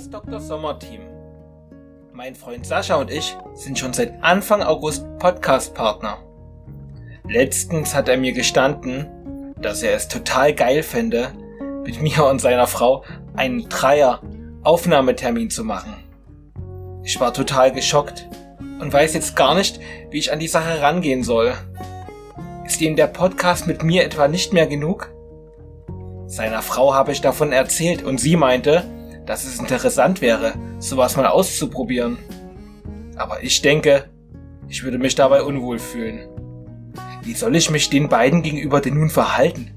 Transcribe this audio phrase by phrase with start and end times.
[0.00, 0.40] das Dr.
[0.40, 1.02] Sommer Team.
[2.14, 6.16] Mein Freund Sascha und ich sind schon seit Anfang August Podcast-Partner.
[7.28, 11.32] Letztens hat er mir gestanden, dass er es total geil fände,
[11.84, 13.04] mit mir und seiner Frau
[13.36, 15.96] einen Dreier-Aufnahmetermin zu machen.
[17.02, 18.26] Ich war total geschockt
[18.80, 21.52] und weiß jetzt gar nicht, wie ich an die Sache rangehen soll.
[22.64, 25.12] Ist ihm der Podcast mit mir etwa nicht mehr genug?
[26.26, 28.84] Seiner Frau habe ich davon erzählt und sie meinte,
[29.30, 32.18] dass es interessant wäre, sowas mal auszuprobieren.
[33.14, 34.10] Aber ich denke,
[34.66, 36.28] ich würde mich dabei unwohl fühlen.
[37.22, 39.70] Wie soll ich mich den beiden gegenüber denn nun verhalten?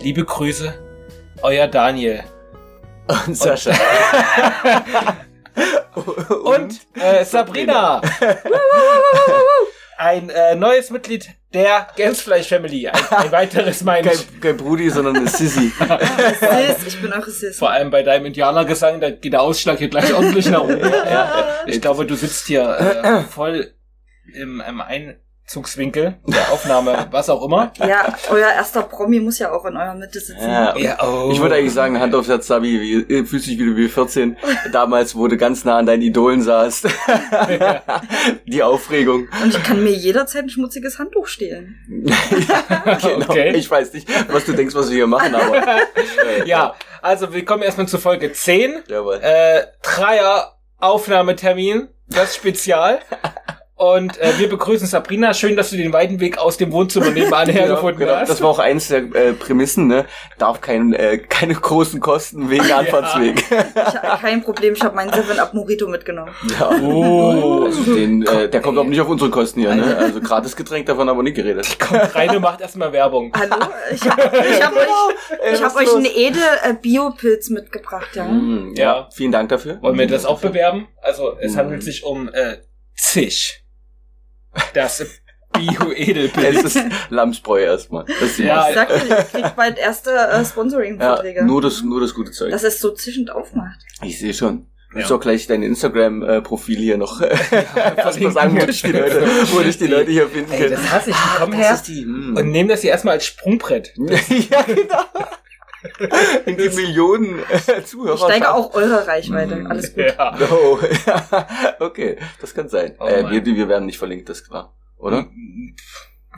[0.00, 0.74] Liebe Grüße,
[1.42, 2.22] euer Daniel.
[3.26, 3.72] Und Sascha.
[6.44, 8.00] Und äh, Sabrina.
[9.98, 12.86] Ein äh, neues Mitglied der Gänsfleisch Family.
[12.88, 14.30] Ein, ein weiteres meine ich.
[14.30, 15.72] kein, kein Brudi, sondern eine Sissy.
[16.40, 17.58] Sis, ich bin auch Sis.
[17.58, 20.78] Vor allem bei deinem Indianergesang, da geht der Ausschlag hier gleich ordentlich nach oben.
[20.80, 23.72] Ja, ich glaube, du sitzt hier äh, voll
[24.34, 24.80] im, im
[25.48, 27.72] Einzugswinkel der Aufnahme, was auch immer.
[27.78, 30.42] Ja, euer erster Promi muss ja auch in eurer Mitte sitzen.
[30.46, 31.30] Ja, Ja, oh.
[31.32, 34.36] Ich würde eigentlich sagen, Hand aufs Herz, Sabi, wie, äh, fühlst dich wieder wie 14.
[34.72, 36.88] Damals, wo du ganz nah an deinen Idolen saßt.
[38.46, 39.26] Die Aufregung.
[39.42, 41.76] Und ich kann mir jederzeit ein schmutziges Handtuch stehlen.
[43.00, 43.26] Genau.
[43.28, 43.54] Okay.
[43.56, 45.56] Ich weiß nicht, was du denkst, was wir hier machen, aber.
[45.56, 48.82] Äh, Ja, also willkommen erstmal zu Folge 10.
[48.88, 49.18] Jawohl.
[49.22, 53.00] Äh, Dreier Aufnahmetermin, das Spezial.
[53.78, 55.32] Und äh, wir begrüßen Sabrina.
[55.34, 58.16] Schön, dass du den weiten Weg aus dem Wohnzimmer nebenan hergefunden genau.
[58.16, 58.28] hast.
[58.28, 60.04] Das war auch eins der äh, Prämissen, ne?
[60.36, 63.44] Darf kein, äh, keine großen Kosten wegen Anfahrtsweg.
[63.48, 63.56] Ich
[63.94, 66.32] habe kein Problem, ich habe meinen 7-Up Morito mitgenommen.
[66.58, 66.70] Ja.
[66.82, 67.66] Oh.
[67.66, 69.96] Also den, äh, der kommt auch nicht auf unsere Kosten hier, ne?
[69.96, 71.78] Also gratis Getränk, davon haben wir nicht geredet.
[71.88, 73.32] Kommt rein und macht erstmal Werbung.
[73.38, 73.64] Hallo?
[73.94, 74.88] Ich habe ich hab euch,
[75.40, 78.24] Ey, ich hab euch einen edel äh, Biopilz mitgebracht, ja.
[78.24, 78.82] Mm, Ja.
[78.84, 79.08] ja.
[79.14, 79.80] Vielen Dank dafür.
[79.82, 80.88] Wollen wir das auch bewerben?
[81.00, 81.56] Also es Mhm.
[81.58, 82.56] handelt sich um äh,
[82.96, 83.62] Zisch.
[84.74, 85.04] Das
[85.52, 86.78] bio Es ist
[87.10, 88.04] Lamsbräu erstmal.
[88.20, 91.44] Das Ja, Ich sagte, ich krieg bald erste äh, ja, Sponsoring-Verträge.
[91.44, 92.50] nur das, nur das gute Zeug.
[92.50, 93.78] dass es so zischend aufmacht.
[94.02, 94.66] Ich sehe schon.
[94.90, 95.16] Du musst Ja.
[95.16, 98.32] auch gleich dein Instagram-Profil hier noch erstmal verlinken.
[98.32, 99.22] sagen, wo dich die Leute,
[99.52, 100.70] wo dich die Leute hier finden Ey, können.
[100.72, 101.16] das hasse ich.
[101.16, 102.06] Die kommen das her.
[102.06, 102.36] Mm.
[102.36, 103.92] und nehmen das hier erstmal als Sprungbrett.
[103.96, 105.02] ja, genau.
[106.46, 108.14] In die Millionen äh, Zuhörer.
[108.14, 109.56] Ich steige auch eure Reichweite.
[109.56, 109.66] Mhm.
[109.66, 110.04] Alles gut.
[110.04, 110.36] Ja.
[110.48, 110.78] No.
[111.80, 112.94] okay, das kann sein.
[112.98, 114.74] Oh äh, wir, wir werden nicht verlinkt, das ist klar.
[114.98, 115.26] Oder?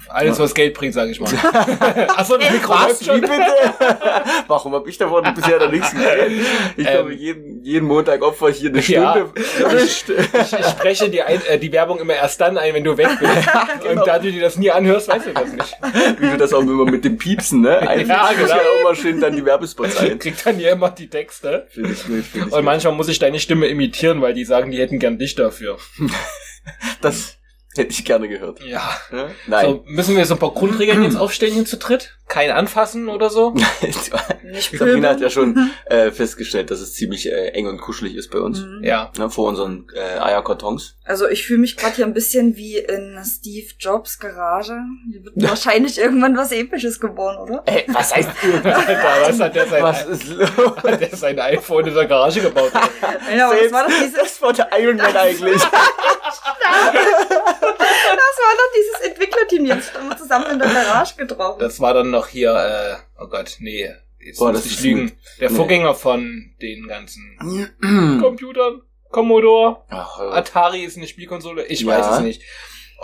[0.08, 1.30] Alles, was Geld bringt, sage ich mal.
[2.16, 3.20] Achso, das Mikro Wie schon.
[3.20, 3.34] bitte?
[4.48, 6.44] Warum habe ich davon bisher noch nichts gesehen?
[6.76, 6.92] Ich Ähm.
[6.92, 9.12] glaube, jeden, jeden Montag opfer ich hier eine Ja.
[9.14, 9.32] Stunde.
[9.68, 10.12] Eine St-
[10.52, 13.08] Ich, ich spreche die, ein, äh, die Werbung immer erst dann ein, wenn du weg
[13.20, 13.32] bist.
[13.82, 14.00] genau.
[14.00, 15.76] Und da du dir das nie anhörst, weißt du das nicht.
[16.18, 17.78] Wie du das auch immer mit dem Piepsen, ne?
[17.80, 18.48] Eigentlich Ja, muss genau.
[18.48, 20.18] ja auch immer schön dann die Werbespots ein.
[20.18, 21.66] Kriegt dann hier immer die Texte.
[21.70, 22.62] Finde ich gut, finde ich Und gut.
[22.64, 25.78] manchmal muss ich deine Stimme imitieren, weil die sagen, die hätten gern dich dafür.
[27.00, 27.36] Das
[27.80, 28.60] hätte ich gerne gehört.
[28.64, 28.96] Ja.
[29.12, 29.30] Ja?
[29.46, 29.66] Nein.
[29.66, 32.16] So, müssen wir so ein paar Grundregeln jetzt aufstellen hier zu dritt?
[32.30, 33.50] Kein Anfassen oder so?
[34.44, 38.30] Nicht Sabrina hat ja schon äh, festgestellt, dass es ziemlich äh, eng und kuschelig ist
[38.30, 38.60] bei uns.
[38.60, 38.84] Mhm.
[38.84, 39.10] Ja.
[39.18, 40.94] Ne, vor unseren äh, Eierkartons.
[41.04, 44.78] Also ich fühle mich gerade hier ein bisschen wie in Steve Jobs Garage.
[45.10, 47.64] Hier wird wahrscheinlich irgendwann was Episches geboren, oder?
[47.66, 48.28] Ey, was heißt
[48.64, 50.48] Alter, was hat der sein, Was ist los?
[50.84, 52.70] hat der sein iPhone in der Garage gebaut?
[53.36, 55.60] Ja, aber das war doch dieses, das war der Iron Man eigentlich.
[55.60, 55.70] das
[58.38, 59.66] war doch dieses Entwicklerteam.
[59.66, 61.58] Jetzt haben wir zusammen in der Garage getroffen.
[61.58, 63.88] Das war dann noch hier, äh, oh Gott, nee,
[64.18, 65.08] jetzt Boah, muss das ich lügen.
[65.08, 65.16] gut.
[65.40, 65.56] Der Nee.
[65.56, 67.38] Vorgänger von den ganzen
[68.20, 71.88] Computern, Commodore, Ach, Atari ist eine Spielkonsole, ich Ja.
[71.88, 72.42] weiß es nicht.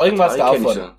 [0.01, 0.77] Irgendwas Atari davon.
[0.77, 0.99] Ja,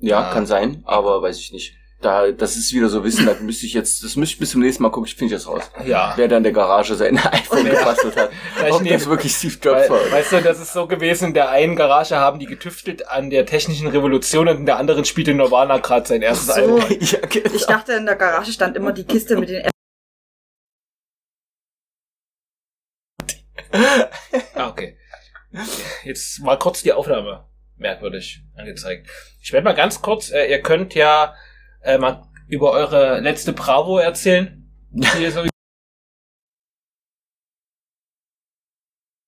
[0.00, 0.32] ja Ah.
[0.32, 1.74] kann sein, aber weiß ich nicht.
[2.00, 4.60] Da, das ist wieder so Wissen, da müsste ich jetzt, das müsste ich bis zum
[4.60, 5.68] nächsten Mal gucken, ich finde das raus.
[5.84, 6.12] Ja.
[6.14, 7.72] Wer da in der Garage sein iPhone Ja.
[7.76, 8.30] gebastelt hat.
[8.60, 10.12] Ob das nehmen- wirklich Steve Jobs Weil, war.
[10.12, 13.46] weißt du, das ist so gewesen, in der einen Garage haben die getüftelt an der
[13.46, 16.52] technischen Revolution und in der anderen spielte Nirvana gerade sein erstes So.
[16.52, 16.78] Album.
[17.00, 17.52] ja, genau.
[17.54, 19.68] Ich dachte, in der Garage stand immer die Kiste mit den
[24.54, 24.96] Ah, okay.
[26.04, 27.44] Jetzt war kurz die Aufnahme
[27.76, 29.08] merkwürdig angezeigt.
[29.42, 31.34] Ich werde mal ganz kurz, äh, ihr könnt ja
[31.88, 34.64] äh, mal über eure letzte Bravo erzählen.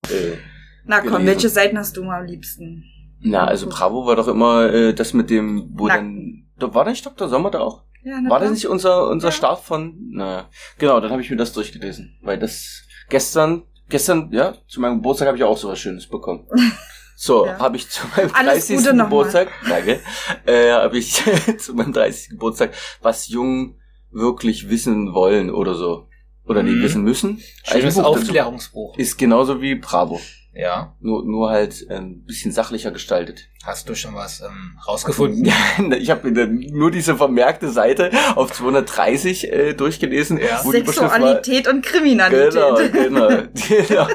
[0.09, 0.37] Äh,
[0.85, 1.27] Na komm, gelesen.
[1.27, 2.85] welche Seiten hast du mal am liebsten?
[3.23, 6.47] na, also Bravo war doch immer äh, das mit dem, wo Nacken.
[6.59, 7.29] dann, da war nicht Dr.
[7.29, 7.85] Sommer da auch?
[8.03, 9.33] Ja, na War das nicht unser, unser Ja.
[9.33, 10.49] Start von, na,
[10.79, 15.29] genau, dann habe ich mir das durchgelesen, weil das gestern, gestern, ja, zu meinem Geburtstag
[15.29, 16.49] habe ich auch sowas Schönes bekommen.
[17.23, 17.59] So, Ja.
[17.59, 18.77] habe ich zu meinem Alles 30.
[18.79, 19.05] Gute nochmal.
[19.11, 20.01] Geburtstag, danke,
[20.47, 21.23] äh, habe ich
[21.59, 22.31] zu meinem 30.
[22.31, 22.73] Geburtstag,
[23.03, 23.77] was jung
[24.11, 26.07] wirklich wissen wollen oder so.
[26.47, 26.83] oder die Mhm.
[26.83, 27.41] wissen müssen.
[27.63, 28.05] Schönes Buch.
[28.05, 28.97] Aufklärungsbuch.
[28.99, 30.19] Ist genauso wie Bravo.
[30.53, 30.97] Ja.
[30.99, 33.47] Nur, nur halt ein bisschen sachlicher gestaltet.
[33.65, 35.45] Hast du schon was ähm, rausgefunden?
[35.45, 35.55] Ja,
[35.97, 40.59] ich habe nur diese vermerkte Seite auf 230 äh, durchgelesen, Ja.
[40.59, 42.55] Sexualität und Kriminalität.
[42.55, 44.09] Genau, genau, genau.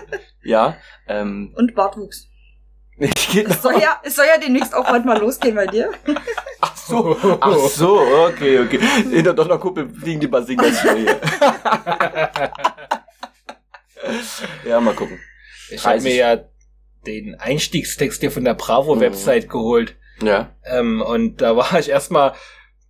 [0.43, 0.75] Ja,
[1.07, 2.27] ähm, Und Bartwuchs.
[2.97, 3.49] Genau.
[3.49, 5.91] Es soll, ja, es soll ja demnächst auch bald mal losgehen bei dir.
[6.61, 8.79] Ach so, ach so, okay, okay.
[9.11, 11.19] Hinter doch noch Kuppel fliegen die Basingas hier.
[14.69, 15.19] ja, mal gucken.
[15.69, 16.03] Ich habe 30.
[16.03, 16.37] mir ja
[17.05, 19.95] den Einstiegstext hier von der Bravo-Website geholt.
[20.21, 20.55] Ja.
[20.63, 22.37] Ähm, und da war ich erstmal ein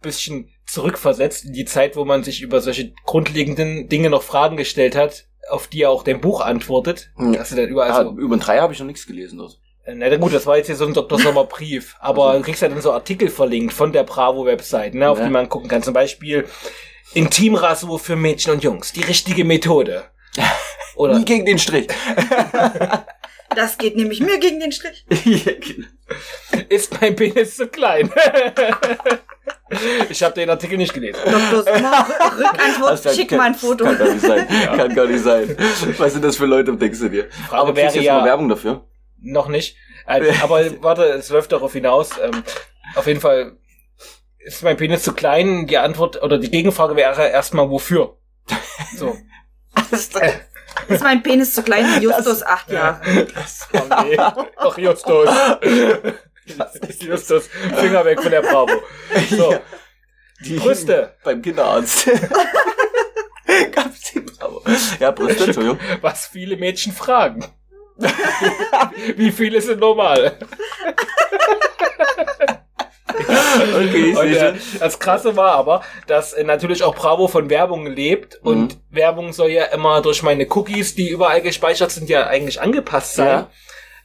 [0.02, 4.96] bisschen zurückversetzt in die Zeit, wo man sich über solche grundlegenden Dinge noch Fragen gestellt
[4.96, 7.12] hat, auf die er auch dein Buch antwortet.
[7.18, 7.34] Ja.
[7.34, 9.60] Dass du dann überall Ah, so, über den Dreier habe ich noch nichts gelesen dort.
[9.86, 11.20] Äh, na gut, das war jetzt hier so ein Dr.
[11.20, 15.20] Sommer Brief, aber du kriegst ja dann so Artikel verlinkt von der Bravo-Website, ne, auf
[15.20, 15.26] Ja.
[15.26, 15.84] die man gucken kann.
[15.84, 16.46] Zum Beispiel
[17.14, 20.04] Intimrasur für Mädchen und Jungs, die richtige Methode.
[20.96, 21.88] Oder Nie gegen den Strich.
[23.56, 25.06] Das geht nämlich mir gegen den Strich.
[25.24, 26.66] Ja, genau.
[26.68, 28.12] ist mein Penis zu klein?
[30.10, 31.20] ich habe den Artikel nicht gelesen.
[31.24, 31.64] Dr.
[31.64, 32.06] Sommer,
[32.38, 33.86] Rückantwort, kann- schick mal ein Foto.
[33.86, 34.48] Kann gar nicht sein.
[34.76, 35.56] Kann gar nicht sein.
[35.98, 37.30] Was sind das für Leute, denkst du dir?
[37.48, 38.86] Frage Aber kriegst wäre du jetzt ja- mal Werbung dafür?
[39.26, 39.76] Noch nicht.
[40.08, 42.12] Äh, aber warte, es läuft darauf hinaus.
[42.22, 42.44] Ähm,
[42.96, 43.58] auf jeden Fall
[44.40, 45.68] ist mein Penis zu klein.
[45.68, 48.18] Die Antwort oder die Gegenfrage wäre erstmal wofür.
[48.98, 49.18] So.
[49.92, 52.02] Ist mein Penis zu klein?
[52.02, 53.02] Justus, acht Jahre.
[53.74, 54.16] Oh nee.
[54.16, 55.30] Doch Justus.
[57.00, 58.72] Justus, Finger weg von der Bravo.
[59.30, 59.52] So.
[59.54, 59.62] Ja.
[60.46, 61.16] Die Brüste.
[61.24, 62.10] Beim Kinderarzt.
[63.72, 64.62] Gab's die Bravo.
[65.00, 65.80] Ja, Brüste, Entschuldigung.
[66.02, 67.44] Was viele Mädchen fragen.
[69.16, 70.38] Wie viele sind normal?
[73.18, 77.86] Okay, ich Und äh, das Krasse war aber, dass äh, natürlich auch Bravo von Werbung
[77.88, 78.48] lebt Mhm.
[78.50, 83.16] und Werbung soll ja immer durch meine Cookies, die überall gespeichert sind, ja eigentlich angepasst
[83.16, 83.28] sein.
[83.28, 83.50] Ja.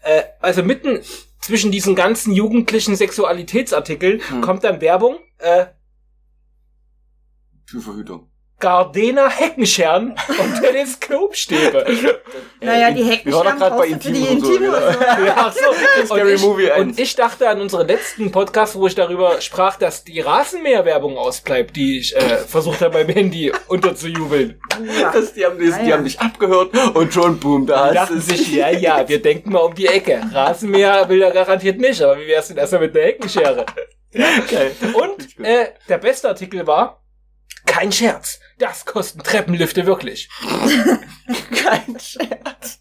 [0.02, 1.00] Äh, also mitten
[1.40, 4.40] zwischen diesen ganzen jugendlichen Sexualitätsartikeln Mhm.
[4.42, 5.66] kommt dann Werbung, äh,
[7.66, 8.29] Für Verhütung.
[8.60, 11.86] Gardena Heckenscheren und Teleskopstäbe.
[12.62, 14.76] Naja, die Wir waren doch Heckenschirm gerade bei du für die Intim und so, genau.
[14.76, 15.24] und so.
[15.24, 16.04] ja, so.
[16.04, 16.80] Scary und, ich, Movie eins.
[16.82, 21.74] und ich dachte an unseren letzten Podcast, wo ich darüber sprach, dass die Rasenmäherwerbung ausbleibt,
[21.74, 24.60] die ich äh, versucht habe beim Handy unterzujubeln.
[25.00, 25.10] Ja.
[25.10, 25.96] Das, die, haben das, die Ah, ja.
[25.96, 29.52] haben dich abgehört und schon boom, da Die hast du sich, ja, ja, wir denken
[29.52, 30.20] mal um die Ecke.
[30.32, 33.64] Rasenmäher will er garantiert nicht, aber wie wär's denn erstmal mit der Heckenschere?
[34.50, 34.72] Geil.
[34.92, 36.99] Und äh, der beste Artikel war,
[37.66, 40.28] kein Scherz, das kosten Treppenlifte wirklich.
[41.62, 42.80] Kein Scherz.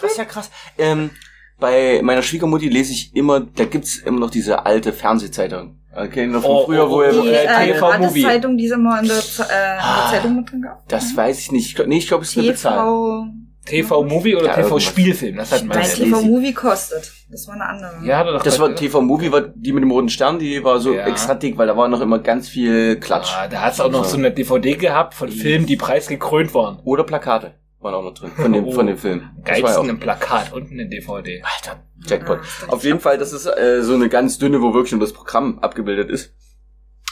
[0.00, 0.50] Das ist ja krass.
[0.78, 1.10] Ähm,
[1.58, 5.78] bei meiner Schwiegermutti lese ich immer, da gibt's immer noch diese alte Fernsehzeitung.
[5.94, 8.22] Okay, noch von Oh, früher, oh, wo oh, er, Die äh, TV Movie.
[8.22, 10.10] Zeitung, die es immer in der, äh, in der Ah.
[10.10, 10.86] Zeitung mit drin gab.
[10.88, 11.66] das weiß ich nicht.
[11.68, 13.45] Ich glaub- Nee, ich glaube, es ist eine Bezahlung.
[13.66, 14.82] TV, TV-Movie oder Ja, irgendwas.
[14.84, 16.26] TV-Spielfilm, das hat meine Das TV lese ich.
[16.26, 17.12] Movie kostet.
[17.30, 18.06] Das war eine andere.
[18.06, 20.94] Ja, doch, Das war TV Movie, war die mit dem roten Stern, die war so
[20.94, 21.06] Ja.
[21.06, 23.32] extra dick, weil da war noch immer ganz viel Klatsch.
[23.36, 26.78] Ah, da hat's auch noch so eine DVD gehabt von Filmen, die preisgekrönt waren.
[26.84, 28.72] Oder Plakate waren auch noch drin von dem, Oh.
[28.72, 29.20] von dem Film.
[29.20, 31.42] War ja Geilsten ein Plakat und eine DVD.
[31.42, 32.38] Alter, Jackpot.
[32.68, 35.12] Ah, Auf jeden Fall, das ist äh, so eine ganz dünne, wo wirklich nur das
[35.12, 36.34] Programm abgebildet ist.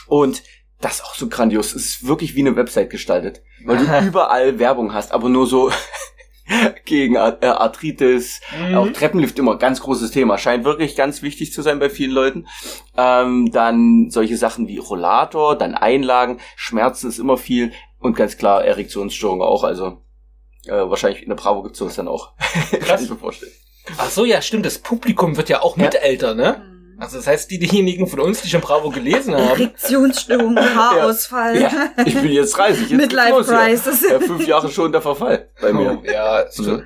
[0.07, 0.41] Und
[0.81, 1.73] das ist auch so grandios.
[1.73, 3.41] Es ist wirklich wie eine Website gestaltet.
[3.65, 5.71] Weil du überall Werbung hast, aber nur so
[6.85, 8.75] gegen äh, Arthritis, Mhm.
[8.75, 10.37] auch Treppenlift immer ganz großes Thema.
[10.37, 12.47] Scheint wirklich ganz wichtig zu sein bei vielen Leuten.
[12.97, 18.63] Ähm, dann solche Sachen wie Rollator, dann Einlagen, Schmerzen ist immer viel und ganz klar
[18.63, 19.63] Erektionsstörungen auch.
[19.63, 20.01] Also
[20.67, 22.33] äh, wahrscheinlich in der Bravo gibt's sowas dann auch.
[22.87, 23.51] Kann ich mir vorstellen.
[23.97, 24.65] Ach so, ja, stimmt.
[24.65, 26.61] Das Publikum wird ja auch mit älter, ne?
[26.97, 31.91] Also das heißt, die, diejenigen von uns, die schon Bravo gelesen haben, Erektionsstörung, Haarausfall, Ja,
[32.05, 32.89] ich bin jetzt 30.
[32.89, 33.65] Jetzt Midlife ja.
[33.65, 34.01] Crisis.
[34.09, 35.99] Ja, fünf Jahre schon der Verfall bei mir.
[36.01, 36.83] oh, ja, es Mhm.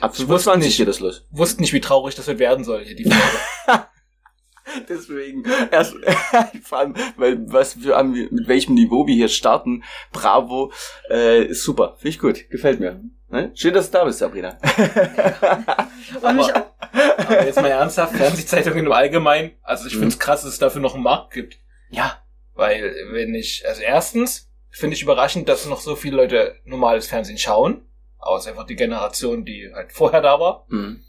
[0.00, 0.76] Ab Ich wusste 25 nicht.
[0.78, 1.26] geht das los.
[1.30, 3.84] wussten nicht, wie traurig das wird werden soll, hier die Folge.
[4.88, 5.94] Deswegen, erst,
[6.62, 10.72] vor allem, weil, was wir mit welchem Niveau wir hier starten, bravo,
[11.10, 11.96] äh, ist super.
[11.98, 12.48] Finde ich gut.
[12.50, 13.02] Gefällt mir.
[13.34, 13.50] Ne?
[13.54, 14.56] Schön, dass du da bist, Sabrina.
[16.22, 16.50] Auch.
[17.18, 19.50] Aber jetzt mal ernsthaft, Fernsehzeitungen im Allgemeinen.
[19.62, 19.98] Also ich Mhm.
[19.98, 21.58] finde es krass, dass es dafür noch einen Markt gibt.
[21.90, 22.18] ja.
[22.56, 27.36] Weil, wenn ich, also erstens finde ich überraschend, dass noch so viele Leute normales Fernsehen
[27.36, 27.84] schauen.
[28.16, 30.64] Aus einfach die Generation, die halt vorher da war.
[30.68, 31.02] Mhm.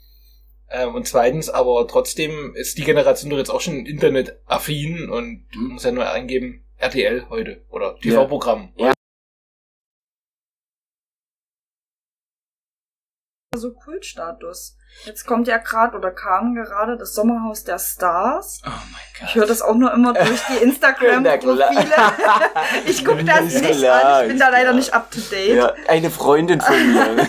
[0.68, 5.68] Ähm, und zweitens, aber trotzdem ist die Generation doch jetzt auch schon internetaffin und Mhm.
[5.74, 8.72] muss ja nur eingeben, RTL heute oder TV-Programm.
[13.56, 14.76] So Kultstatus.
[15.04, 18.60] Jetzt kommt ja gerade oder kam gerade das Sommerhaus der Stars.
[18.66, 21.84] Oh mein Ich höre das auch nur immer durch die Instagram-Profile.
[22.86, 24.22] ich gucke das nicht klar, an.
[24.22, 24.74] Ich bin da leider klar.
[24.74, 25.56] nicht up to date.
[25.56, 27.28] Ja, eine Freundin von mir.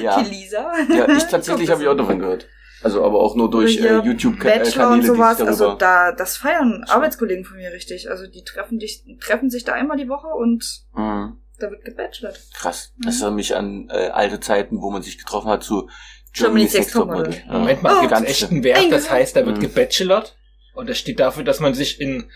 [0.00, 0.20] ja.
[0.22, 0.72] Die Lisa.
[0.88, 2.48] ja, ich tatsächlich habe ich auch davon gehört.
[2.82, 5.40] Also aber auch nur durch äh, YouTube-Kanäle, Bachelor und sowas.
[5.40, 8.10] Also da, das feiern Arbeitskollegen von mir richtig.
[8.10, 11.38] Also die treffen dich, treffen sich da einmal die Woche und Mhm.
[11.62, 12.38] Da wird gebachelort.
[12.54, 12.92] Krass.
[12.96, 13.02] Mhm.
[13.06, 15.88] Das erinnert mich an äh, alte Zeiten, wo man sich getroffen hat zu
[16.32, 17.34] Germany's Next Topmodel.
[17.46, 17.52] Ja.
[17.58, 19.62] Moment mal, Oh, gibt ganz es echt einen Wert, das heißt, da wird Mhm.
[19.62, 20.36] gebachelort
[20.74, 22.30] und das steht dafür, dass man sich in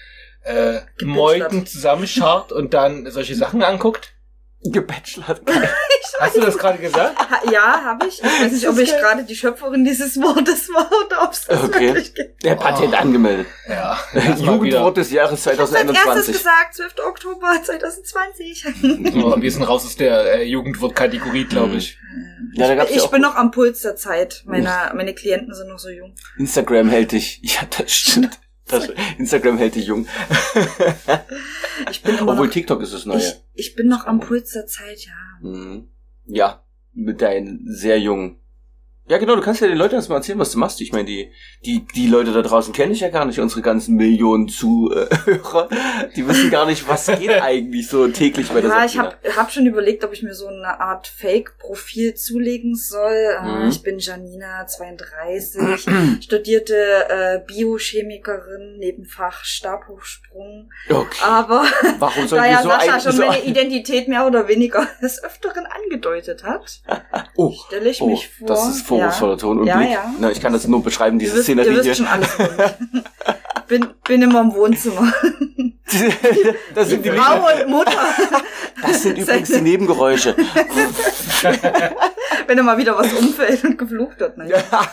[0.45, 0.81] äh.
[1.03, 4.13] Meuten zusammenschart und dann solche Sachen anguckt?
[4.73, 5.41] Gebachelort.
[6.21, 7.15] Hast du das gerade gesagt?
[7.53, 8.23] Ja, habe ich.
[8.23, 11.63] Ich weiß nicht, ob ich gerade die Schöpferin dieses Wortes war oder ob es das
[11.65, 11.89] Okay.
[11.89, 12.43] wirklich gibt.
[12.45, 12.97] Der Patent Oh.
[12.97, 13.47] angemeldet.
[13.69, 13.99] Ja.
[14.39, 16.33] Jugendwort des Jahres Ich habe als erstes 2021.
[16.35, 16.95] gesagt, 12.
[17.07, 18.65] Oktober 2020.
[19.13, 21.99] So, wir sind raus aus der äh, Jugendwort-Kategorie, glaube ich.
[22.55, 24.43] Ja, da gab's ja ich bin noch am Puls der Zeit.
[24.47, 26.15] Meine, meine Klienten sind noch so jung.
[26.39, 27.41] Instagram hält dich.
[27.43, 28.39] Ja, das stimmt.
[28.69, 30.09] Das, Instagram hält dich jung.
[31.91, 33.19] Ich bin Obwohl noch, TikTok ist das neue.
[33.19, 35.49] ich, ich bin noch am Puls der Zeit, ja.
[35.49, 35.89] Mhm.
[36.27, 38.39] Ja, mit deinen sehr jungen.
[39.09, 40.81] Ja, genau, du kannst ja den Leuten erstmal erzählen, was du machst.
[40.81, 41.31] Ich meine, die,
[41.65, 45.69] die, die Leute da draußen kenne ich ja gar nicht, unsere ganzen Millionen Zuhörer.
[46.17, 49.53] Die wissen gar nicht, was geht eigentlich so täglich bei der Ja, ich habe hab
[49.53, 53.13] schon überlegt, ob ich mir so eine Art Fake-Profil zulegen soll.
[53.43, 53.69] Äh, Mhm.
[53.69, 55.87] Ich bin Janina, 32,
[56.23, 56.75] studierte
[57.09, 60.71] äh, Biochemikerin, Nebenfach Stabhochsprung.
[60.89, 61.19] Okay.
[61.23, 61.65] Aber
[61.99, 65.67] Warum sollen da ja so Sascha schon meine ein Identität mehr oder weniger des Öfteren
[65.67, 66.83] angedeutet hat,
[67.37, 68.47] Oh, stelle ich oh, mich vor.
[68.99, 70.15] Vorwurfsvoller Ton und Ja, ja.
[70.19, 71.95] Na, ich kann das nur beschreiben, Ihr diese wisst, ihr Szenerie wisst hier.
[71.95, 72.29] schon alles
[73.69, 75.13] bin, bin immer im Wohnzimmer.
[76.75, 77.93] das sind die, Frau und Mutter.
[78.83, 80.35] das sind übrigens die Nebengeräusche.
[82.47, 84.37] Wenn immer wieder was umfällt und geflucht wird.
[84.39, 84.49] Ne?
[84.51, 84.89] Ja,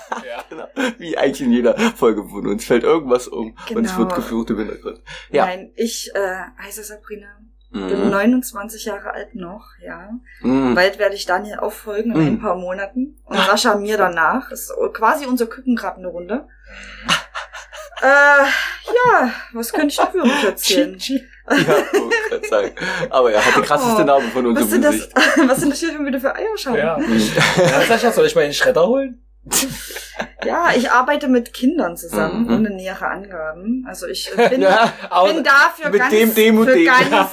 [0.50, 0.66] genau.
[0.98, 3.98] Wie eigentlich in jeder Folge von uns fällt irgendwas um und es Genau.
[4.00, 5.02] wird geflucht im Hintergrund.
[5.30, 5.46] Ja.
[5.46, 7.28] Nein, ich äh, heiße Sabrina.
[7.74, 8.10] Bin Mhm.
[8.12, 10.12] 29 Jahre alt noch, ja.
[10.42, 10.76] Mhm.
[10.76, 12.28] Bald werde ich Daniel auffolgen in Mhm.
[12.28, 13.18] ein paar Monaten.
[13.26, 14.52] Und Sascha mir danach.
[14.52, 16.48] Ist quasi unser Küken gerade eine Runde.
[18.02, 20.98] äh, ja, was könnte ich dafür mich erzählen?
[21.50, 22.72] Ja, oh, sagen.
[23.10, 25.14] Aber er hat die krasseste Oh, Narbe von Was unserem sind, das, Gesicht.
[25.50, 26.78] was sind das hier schon wieder für Eierschalen?
[26.78, 26.98] Ja.
[26.98, 27.82] Ja.
[27.82, 29.22] Sascha, soll ich mal den Schredder holen?
[30.46, 32.54] Ja, ich arbeite mit Kindern zusammen, Mhm.
[32.54, 33.86] ohne nähere Angaben.
[33.88, 34.94] Also ich bin, Ja,
[35.26, 36.86] bin da für ganz, dem, dem für, dem.
[36.86, 37.30] Ganz,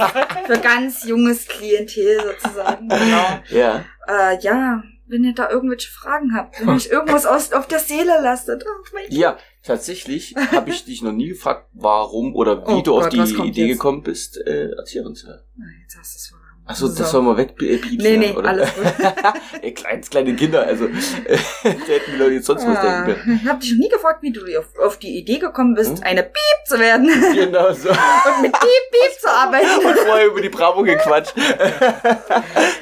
[0.47, 2.89] für ganz junges Klientel sozusagen.
[2.89, 3.39] Genau.
[3.51, 3.85] ja.
[4.09, 8.21] Äh, ja, wenn ihr da irgendwelche Fragen habt, wenn euch irgendwas aus, auf der Seele
[8.23, 8.65] lastet.
[8.65, 8.97] Oh.
[9.09, 13.19] Ja, tatsächlich habe ich dich noch nie gefragt, warum oder wie Oh du auf Gott,
[13.19, 13.79] was die Idee jetzt?
[13.79, 15.43] gekommen bist, äh, Erzieherin zu werden.
[15.83, 16.40] Jetzt hast du es.
[16.71, 16.99] Achso, So.
[17.03, 17.97] das soll man wegpiepsen.
[17.99, 18.49] Nee, nee, oder?
[18.51, 18.85] alles gut.
[19.63, 20.91] Ey, kleines, kleine Kinder, also äh,
[21.65, 23.41] da hätten die Leute jetzt sonst was Ah, denken können.
[23.43, 26.05] ich habe dich noch nie gefragt, wie du auf, auf die Idee gekommen bist, Hm?
[26.05, 27.89] eine Piep zu werden Genau so.
[27.89, 28.61] und mit Piep,
[28.93, 29.85] Piep zu arbeiten.
[29.85, 31.35] Und vorher über die Bravo gequatscht.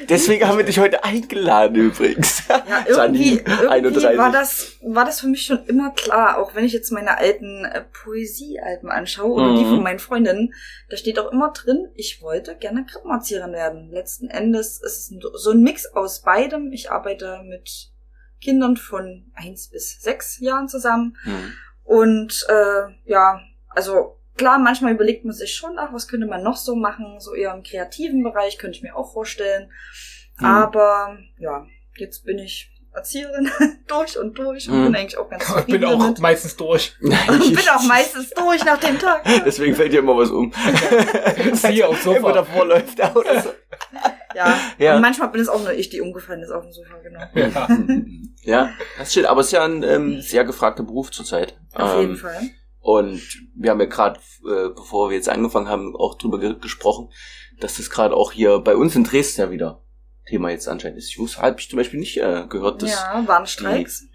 [0.07, 2.43] Deswegen haben wir dich heute eingeladen übrigens.
[2.49, 4.17] Ja, irgendwie, irgendwie 31.
[4.17, 7.65] war das, war das für mich schon immer klar, auch wenn ich jetzt meine alten
[7.65, 9.69] äh, Poesiealben anschaue oder die Mhm.
[9.69, 10.53] von meinen Freundinnen,
[10.89, 13.78] da steht auch immer drin, ich wollte gerne Krippenerzieherin werden.
[13.91, 16.71] Letzten Endes ist es so ein Mix aus beidem.
[16.73, 17.91] Ich arbeite mit
[18.41, 21.53] Kindern von eins bis sechs Jahren zusammen Hm.
[21.83, 26.55] und äh, ja, also klar, manchmal überlegt man sich schon, ach, was könnte man noch
[26.57, 29.71] so machen, so eher im kreativen Bereich, könnte ich mir auch vorstellen.
[30.37, 30.45] Hm.
[30.45, 31.65] Aber ja,
[31.97, 33.51] jetzt bin ich Erzieherin
[33.87, 34.85] durch und durch und Hm.
[34.85, 36.19] bin eigentlich auch ganz Ich zufrieden bin auch damit.
[36.19, 36.95] meistens durch.
[37.01, 39.23] Und bin auch meistens durch nach dem Tag.
[39.45, 40.51] Deswegen fällt dir immer was um.
[41.53, 42.17] Siehe aufs Sofa.
[42.17, 43.49] Immer davor läuft er oder so.
[44.35, 44.59] Ja.
[44.77, 44.95] Ja.
[44.95, 47.19] Und manchmal bin es auch nur ich, die umgefallen ist auf dem Sofa, genau.
[47.33, 47.67] Ja.
[48.43, 49.25] Ja, das steht.
[49.25, 51.57] Aber es ist ja ein ähm, sehr gefragter Beruf zurzeit.
[51.73, 52.49] Auf ähm, jeden Fall.
[52.79, 53.21] Und
[53.55, 57.09] wir haben ja gerade, äh, bevor wir jetzt angefangen haben, auch drüber ge gesprochen,
[57.59, 59.83] dass das gerade auch hier bei uns in Dresden ja wieder
[60.25, 61.09] Thema jetzt anscheinend ist.
[61.09, 64.07] Ich wusste, habe ich zum Beispiel nicht äh, gehört, dass Ja, Warnstreiks.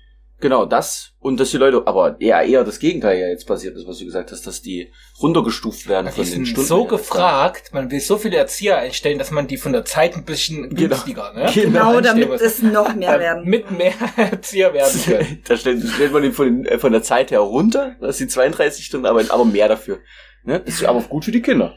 [0.45, 3.87] Genau das und dass die Leute, aber eher eher das Gegenteil ja jetzt passiert ist,
[3.89, 6.69] was du gesagt hast, dass die runtergestuft werden Die von den sind Stunden.
[6.69, 10.25] so gefragt, man will so viele Erzieher einstellen, dass man die von der Zeit ein
[10.25, 10.89] bisschen Genau.
[10.95, 11.51] günstiger, ne?
[11.55, 12.41] Genau, damit einstellen muss.
[12.43, 13.45] es noch mehr werden.
[13.49, 15.43] Mit mehr Erzieher werden können.
[15.49, 18.29] da stellt, stellt man den von, den, äh, von der Zeit her runter, dass sie
[18.29, 20.01] 32 Stunden arbeiten, aber mehr dafür.
[20.45, 20.61] Ne?
[20.61, 21.75] Das ist aber gut für die Kinder.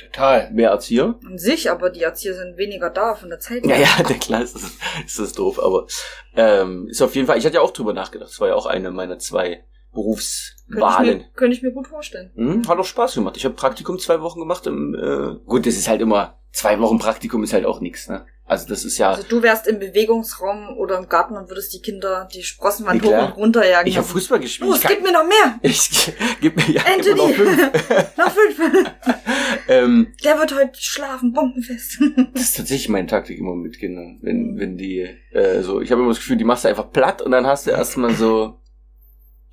[0.00, 0.50] Total.
[0.52, 1.18] Mehr Erzieher.
[1.26, 3.66] An sich, aber die Erzieher sind weniger da von der Zeit.
[3.66, 3.86] Ja, her.
[3.98, 4.62] ja, der klar ist das,
[5.06, 5.86] ist das doof, aber
[6.34, 8.66] ähm, ist auf jeden Fall, ich hatte ja auch drüber nachgedacht, das war ja auch
[8.66, 11.18] eine meiner zwei Könnte ich, Berufswahlen.
[11.18, 12.30] mir, könnte ich mir gut vorstellen.
[12.34, 13.36] Hm, hat auch Spaß gemacht.
[13.36, 14.66] Ich habe Praktikum zwei Wochen gemacht.
[14.66, 18.26] Im, äh, gut, das ist halt immer zwei Wochen Praktikum ist halt auch nix, ne?
[18.50, 19.10] Also das ist ja.
[19.10, 23.08] Also du wärst im Bewegungsraum oder im Garten und würdest die Kinder die Sprossenwand Nee,
[23.08, 23.88] hoch und runter jagen.
[23.88, 24.70] Ich habe Fußball gespielt.
[24.72, 25.58] Oh, es gibt mir noch mehr.
[25.62, 27.34] ich gib mir ja immer noch Anthony.
[27.34, 28.16] fünf.
[28.16, 28.58] noch fünf.
[29.68, 32.00] ähm, Der wird heute schlafen, bombenfest.
[32.34, 34.18] das ist tatsächlich meine Taktik immer mit Kindern.
[34.20, 37.22] Wenn, wenn die äh, so, ich habe immer das Gefühl, die machst du einfach platt
[37.22, 38.59] und dann hast du erstmal so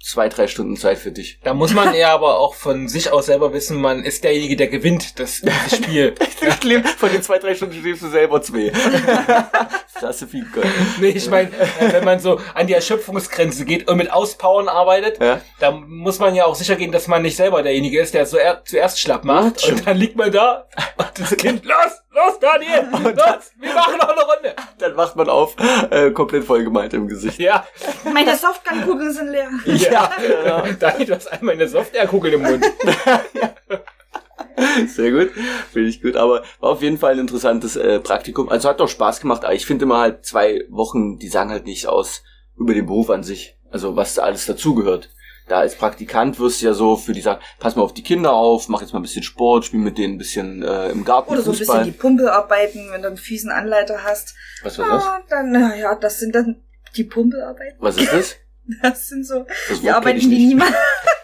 [0.04, 1.40] zwei, drei Stunden Zeit für dich.
[1.44, 4.68] Da muss man ja aber auch von sich aus selber wissen, man ist derjenige, der
[4.68, 6.16] gewinnt das, das Spiel.
[6.42, 8.72] Ich lebe von den zwei, drei Stunden schläfst du selber zwei.
[9.28, 10.66] das hast du viel Gott.
[11.00, 15.22] nee, ich meine, äh, wenn man so an die Erschöpfungsgrenze geht und mit Auspowern arbeitet,
[15.22, 15.42] Ja?
[15.60, 18.38] da muss man ja auch sicher gehen, dass man nicht selber derjenige ist, der so
[18.38, 19.68] er zuerst schlapp macht.
[19.68, 21.76] und dann liegt man da und das Kind, los,
[22.18, 24.56] los, Daniel, los, wir machen noch eine Runde.
[24.80, 25.56] Dann wacht man auf,
[25.90, 27.40] äh, komplett vollgemalt im Gesicht.
[27.40, 27.66] Ja,
[28.14, 29.50] Meine Softgun-Kugeln sind leer.
[29.66, 30.12] Ja,
[30.46, 30.64] ja.
[30.80, 32.66] Daniel, du hast einmal eine Softwarekugel im Mund.
[34.88, 35.32] Sehr gut,
[35.72, 36.16] finde ich gut.
[36.16, 38.50] Aber war auf jeden Fall ein interessantes äh, Praktikum.
[38.50, 39.44] Also hat doch Spaß gemacht.
[39.46, 42.24] Aber ich finde immer halt zwei Wochen, die sagen halt nichts aus
[42.58, 43.58] über den Beruf an sich.
[43.70, 45.10] Also was da alles dazugehört.
[45.48, 48.34] Da als Praktikant wirst du ja so für die sagen, pass mal auf die Kinder
[48.34, 51.32] auf, mach jetzt mal ein bisschen Sport, spiel mit denen ein bisschen äh, im Garten
[51.32, 54.36] Oder so ein bisschen die Pumpe arbeiten, wenn du einen fiesen Anleiter hast.
[54.64, 55.04] Was war das?
[55.04, 56.64] Ah, dann, ja, das sind dann
[56.96, 57.78] die Pumpelarbeiten.
[57.80, 58.36] Was ist das?
[58.82, 60.74] Das sind so Das die Arbeiten, die niemand.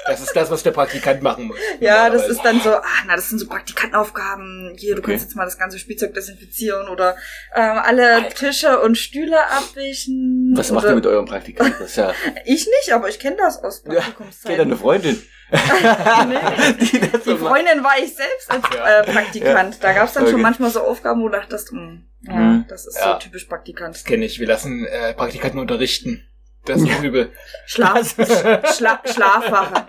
[0.05, 1.57] Das ist das, was der Praktikant machen muss.
[1.79, 4.73] Ja, das ist dann so, ah, na, das sind so Praktikantenaufgaben.
[4.77, 5.11] Hier, du Okay.
[5.11, 7.15] kannst jetzt mal das ganze Spielzeug desinfizieren oder
[7.55, 10.53] ähm, alle Tische und Stühle abwischen.
[10.55, 11.75] Was macht ihr mit eurem Praktikant?
[11.79, 12.13] Das ja,
[12.45, 14.61] Ich nicht, aber ich kenne das aus ja geht Praktikumszeiten.
[14.61, 15.21] eine Freundin.
[15.51, 16.37] Nee.
[16.81, 17.37] die Die.
[17.37, 19.01] Freundin war ich selbst als Ja.
[19.01, 19.77] äh, Praktikant.
[19.83, 20.31] Da gab's dann Okay.
[20.33, 22.65] schon manchmal so Aufgaben, wo du dachtest, mh, ja, Mhm.
[22.67, 23.13] das ist Ja.
[23.13, 23.95] so typisch Praktikant.
[23.95, 24.39] Das kenne ich.
[24.39, 26.27] Wir lassen äh, Praktikanten unterrichten.
[26.65, 27.31] Das ist übel.
[27.65, 28.15] Schlaf,
[28.77, 29.87] Schla Schlafwache.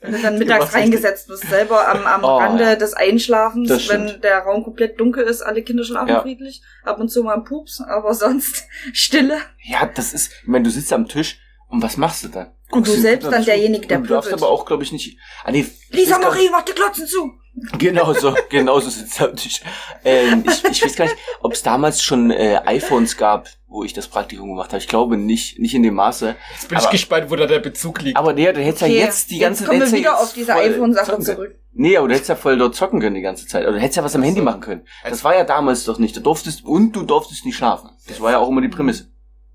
[0.00, 2.76] Wenn du dann mittags reingesetzt wirst, selber am, am Oh, Rande ja.
[2.76, 6.22] des Einschlafens, wenn der Raum komplett dunkel ist, alle Kinder schlafen Ja.
[6.22, 9.38] friedlich, ab und zu mal ein Pups, aber sonst Stille.
[9.64, 11.38] Ja, das ist, ich meine, du sitzt am Tisch
[11.68, 12.52] und was machst du dann?
[12.70, 15.18] Und du selbst dann derjenige, der Du darfst aber auch, glaube ich, nicht.
[15.44, 17.32] Ah, nee, Lisa Marie, mach die Glotzen zu!
[17.78, 19.62] Genau so, genau so sitzt am Tisch.
[20.04, 23.92] Ähm, ich, ich weiß gar nicht, ob es damals schon äh, iPhones gab, wo ich
[23.92, 24.78] das Praktikum gemacht habe.
[24.78, 26.34] Ich glaube nicht, nicht in dem Maße.
[26.52, 28.16] Jetzt bin ich Aber- gespannt, wo da der Bezug liegt.
[28.16, 31.18] Aber nee, du hättest ja jetzt die ganze jetzt kommen wir wieder auf diese iPhone-Sache
[31.20, 31.54] zurück.
[31.74, 33.64] Nee, aber du hättest ja voll dort zocken können die ganze Zeit.
[33.64, 34.82] Oder du hättest ja was am Handy machen können.
[35.08, 36.16] Das war ja damals doch nicht.
[36.16, 37.90] Du durftest und du durftest nicht schlafen.
[38.08, 39.10] Das war ja auch immer die Prämisse.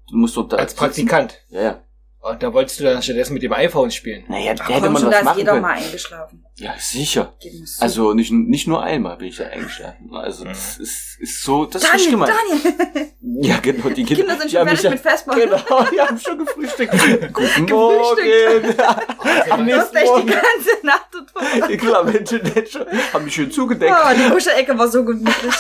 [0.10, 0.80] Du musst dort da Als sitzen.
[0.86, 1.40] Praktikant.
[1.50, 1.82] Ja, ja.
[2.24, 4.24] Und da wolltest du dann stattdessen mit dem iPhone spielen.
[4.30, 5.62] Naja, da Ach, hätte man schon, was da ist machen jeder können.
[5.62, 6.46] mal eingeschlafen.
[6.56, 7.34] Ja, sicher.
[7.82, 10.10] Also nicht, nicht nur einmal bin ich da eingeschlafen.
[10.14, 12.34] Also das ist, ist so, das ist nicht Daniel, gemeint.
[12.64, 13.10] Daniel!
[13.42, 13.90] Ja, genau.
[13.90, 15.42] Die Die Kinder, Kinder sind schon fertig mit Festmachen.
[15.42, 15.58] Genau,
[15.92, 16.94] die haben schon gefrühstückt.
[17.34, 18.80] Guten Morgen.
[19.50, 21.70] Am Du hast nächsten echt die ganze Nacht verbracht.
[21.72, 23.92] Ja, klar, Menschen, schon, haben mich schön zugedeckt.
[23.92, 25.54] Oh, die Kuschelecke war so gemütlich.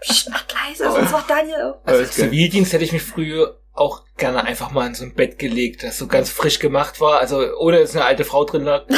[0.00, 1.76] Psst, mach leise, sonst wacht Daniel auf.
[1.86, 2.04] Also.
[2.04, 5.98] Zivildienst hätte ich mich früher auch gerne einfach mal in so ein Bett gelegt, das
[5.98, 8.84] so ganz frisch gemacht war, also ohne dass eine alte Frau drin lag.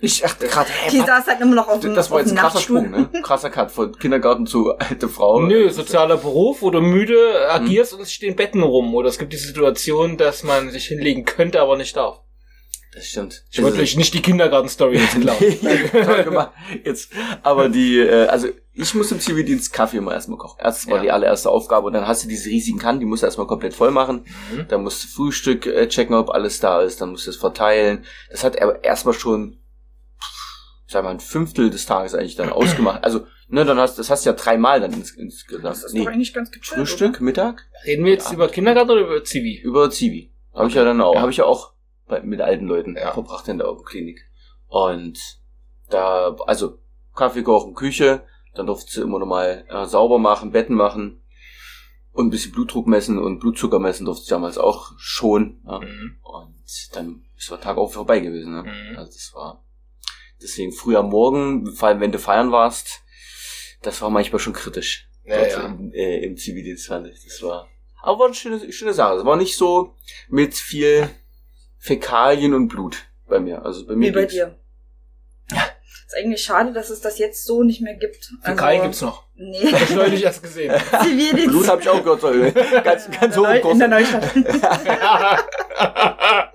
[0.00, 2.36] Ich dachte gerade, hä, Die saß halt immer noch auf dem, das war jetzt ein
[2.36, 2.60] krasser.
[2.60, 3.10] Sprung, ne?
[3.24, 5.40] Krasser Cut von Kindergarten zu alte Frau.
[5.40, 8.94] Nö, sozialer Beruf, wo du müde agierst und es stehen Betten rum.
[8.94, 12.20] Oder es gibt die Situation, dass man sich hinlegen könnte, aber nicht darf.
[12.94, 13.44] Das stimmt.
[13.50, 15.58] Ich wollte euch nicht die Kindergarten-Story jetzt klauen.
[15.62, 16.52] Nee, toll gemacht.
[16.84, 17.10] Jetzt,
[17.42, 20.58] aber die, äh, also ich muss im Zivildienst Kaffee immer erstmal kochen.
[20.62, 21.02] Erst war Ja.
[21.02, 23.74] die allererste Aufgabe und dann hast du diese riesigen Kannen, die musst du erstmal komplett
[23.74, 24.24] voll machen.
[24.52, 24.66] Mhm.
[24.68, 28.04] Dann musst du Frühstück äh, checken, ob alles da ist, dann musst du es verteilen.
[28.30, 29.58] Das hat aber erstmal schon,
[30.86, 33.04] ich sag mal, ein Fünftel des Tages eigentlich dann ausgemacht.
[33.04, 35.64] Also, ne, dann hast das hast du ja dreimal dann ins, insgesamt.
[35.66, 36.78] Das ist Nee, doch eigentlich ganz gechillt.
[36.78, 38.34] Frühstück, Mittag, Reden wir jetzt Ja.
[38.34, 39.60] über Kindergarten oder über Zivi?
[39.62, 40.32] über Zivi.
[40.54, 41.20] Habe ich ja dann auch, Ja.
[41.20, 41.72] habe ich ja auch
[42.06, 43.12] bei, mit alten Leuten Ja.
[43.12, 44.20] verbracht in der Augenklinik.
[44.66, 45.18] Und
[45.90, 46.78] da, also
[47.14, 48.22] Kaffee kochen, Küche,
[48.58, 51.22] dann durfte sie immer noch mal äh, sauber machen, Betten machen
[52.10, 55.60] und ein bisschen Blutdruck messen und Blutzucker messen durfte sie damals auch schon.
[55.64, 55.78] Ja.
[55.78, 56.18] Mhm.
[56.22, 58.52] Und dann ist der Tag auch vorbei gewesen.
[58.52, 58.62] Ne?
[58.64, 58.98] Mhm.
[58.98, 59.64] Also das war
[60.42, 63.02] deswegen früh am Morgen, vor allem wenn du feiern warst,
[63.82, 65.08] das war manchmal schon kritisch.
[65.24, 65.66] Ja, ja.
[65.66, 67.22] Im, äh, im Zivildienst fand ich.
[67.22, 67.68] Das war.
[68.02, 69.18] Aber war eine schöne, schöne Sache.
[69.18, 69.94] Es war nicht so
[70.28, 71.08] mit viel
[71.78, 73.64] Fäkalien und Blut bei mir.
[73.64, 74.57] Also bei mir Wie bei dir.
[76.08, 78.30] Ist eigentlich schade, dass es das jetzt so nicht mehr gibt.
[78.40, 79.24] Also, Fäkalien gibt's noch.
[79.36, 79.70] Nee.
[79.72, 80.74] Hab ich neulich erst gesehen.
[81.02, 81.48] Zivildienst.
[81.50, 82.22] Blut habe ich auch gehört.
[82.22, 82.50] Sorry.
[82.82, 83.88] Ganz, ganz hoch Neu- in der.
[83.88, 84.34] Neustadt.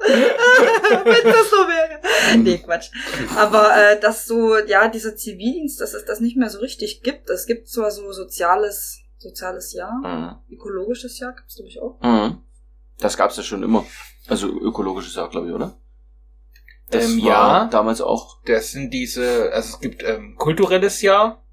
[0.09, 1.99] Wenn das so wäre.
[2.39, 2.89] Nee, Quatsch.
[3.37, 7.29] Aber äh, dass so, ja, dieser Zivildienst, dass es das nicht mehr so richtig gibt.
[7.29, 10.35] Es gibt zwar so soziales, soziales Jahr, Mhm.
[10.55, 11.99] ökologisches Jahr gibt's glaube ich auch.
[12.01, 12.39] Mhm.
[12.99, 13.85] Das gab's ja schon immer.
[14.27, 15.77] Also ökologisches Jahr, glaube ich, oder?
[16.89, 17.67] Das Ähm, war ja.
[17.71, 18.39] damals auch.
[18.45, 21.43] Das sind diese, also es gibt ähm, kulturelles Jahr,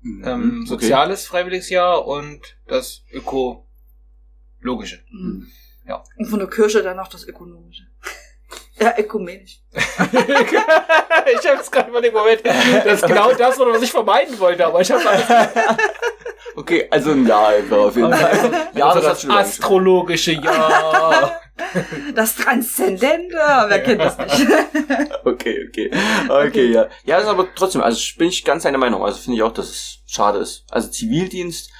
[0.00, 0.24] Mhm.
[0.26, 0.68] ähm, Okay.
[0.68, 5.00] soziales freiwilliges Jahr und das ökologische.
[5.10, 5.46] Mhm.
[5.86, 6.02] Ja.
[6.18, 7.84] Und von der Kirche dann noch das Ökonomische.
[8.78, 9.62] Ja, ökumenisch.
[9.72, 9.78] ich
[11.46, 14.90] habe jetzt gerade überlegt, Moment, das ist genau das, was ich vermeiden wollte, aber ich
[14.90, 15.24] habe alles
[16.54, 18.24] Okay, also ein Jahr einfach auf jeden Fall.
[18.24, 21.40] also, Ja, also das hat das astrologische Jahr.
[22.14, 24.46] Das Transzendente, wer kennt das nicht?
[25.24, 25.90] Okay, okay.
[26.28, 26.88] Okay, ja.
[27.04, 29.02] Ja, ist aber trotzdem, also bin ich ganz deiner Meinung.
[29.02, 30.64] Also finde ich auch, dass es schade ist.
[30.70, 31.70] Also Zivildienst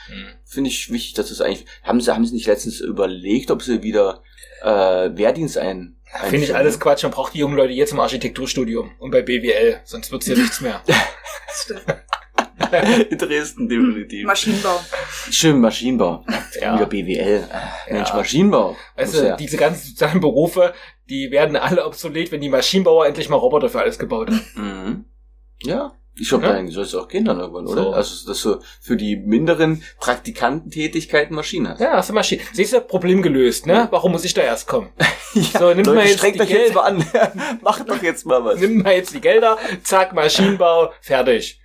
[0.45, 1.67] finde ich wichtig, dass es eigentlich.
[1.83, 4.23] Haben sie, haben sie nicht letztens überlegt, ob sie wieder
[4.62, 5.97] äh, Wehrdienst ein.
[6.29, 7.03] Finde ich alles Quatsch.
[7.03, 10.61] Man braucht die jungen Leute jetzt im Architekturstudium und bei BWL, sonst wird's hier nichts
[10.61, 10.83] mehr.
[11.53, 11.85] Stimmt.
[13.11, 14.27] In Dresden definitiv.
[14.27, 14.81] Maschinenbau.
[15.31, 16.25] Schön Maschinenbau.
[16.61, 16.75] Ja.
[16.75, 17.45] Wieder BWL.
[17.53, 18.16] Ach, Mensch, Ja.
[18.16, 18.77] Maschinenbau.
[18.97, 19.37] Weißt du, ja.
[19.37, 20.73] diese ganzen sozialen Berufe,
[21.11, 24.45] die werden alle obsolet, wenn die Maschinenbauer endlich mal Roboter für alles gebaut haben.
[24.55, 25.05] Mhm.
[25.62, 25.92] Ja.
[26.19, 26.55] Ich glaube, Ja.
[26.55, 27.83] dann soll es auch gehen dann irgendwann, oder?
[27.83, 27.92] So.
[27.92, 31.81] Also, dass du für die minderen Praktikantentätigkeiten Maschinen hast.
[31.81, 32.40] Ja, hast du Maschinen.
[32.55, 33.87] Siehst du, Problem gelöst, ne?
[33.90, 34.90] Warum muss ich da erst kommen?
[35.59, 37.05] So, nimm mal Leute, jetzt strengt die euch jetzt mal an.
[37.62, 38.59] Macht doch jetzt mal was.
[38.59, 41.61] Nimm mal jetzt die Gelder, zack, Maschinenbau, fertig.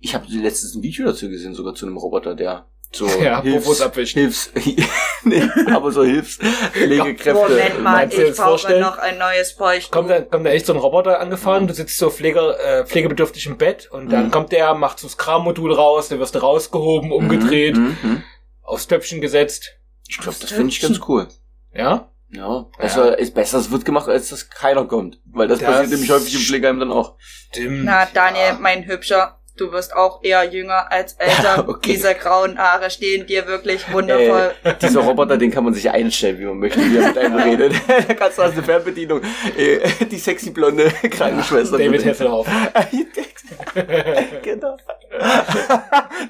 [0.00, 4.14] Ich habe letztens ein Video dazu gesehen, sogar zu einem Roboter, der so Ja, abwischt.
[4.14, 4.50] Hilfs,
[5.24, 7.34] nee, aber so Hilfspflegekräfte.
[7.34, 8.80] Moment mal, Meinst ich brauche vorstellen?
[8.80, 9.92] noch ein neues Bräuchten.
[9.92, 13.46] Kommt da, kommt da echt so ein Roboter angefahren, du sitzt so Pfleger, äh, pflegebedürftig
[13.46, 14.30] im Bett und dann Mhm.
[14.30, 18.22] kommt der, macht so das Krammodul raus, dann wirst du rausgehoben, umgedreht, Mhm, mhm.
[18.62, 19.76] aufs Töpfchen gesetzt.
[20.08, 21.28] Ich glaube, das finde ich ganz cool.
[21.72, 22.08] Ja?
[22.32, 25.18] Ja, also ist besser, es wird gemacht, als dass keiner kommt.
[25.26, 27.16] Weil das, Das passiert nämlich häufig im Pflegeheim dann auch.
[27.18, 27.84] Stimmt.
[27.84, 28.58] Na, Daniel, Ja.
[28.60, 31.66] mein Hübscher, du wirst auch eher jünger als älter.
[31.70, 31.92] Okay.
[31.92, 34.52] Diese grauen Haare stehen dir wirklich wundervoll.
[34.64, 37.36] Äh, dieser Roboter, den kann man sich einstellen, wie man möchte, wie er mit einem
[37.36, 37.74] redet.
[38.08, 39.20] da kannst du als eine Fernbedienung
[39.56, 41.78] äh, die sexy blonde Krankenschwester.
[41.78, 42.46] David Hasselhoff.
[44.42, 44.76] genau.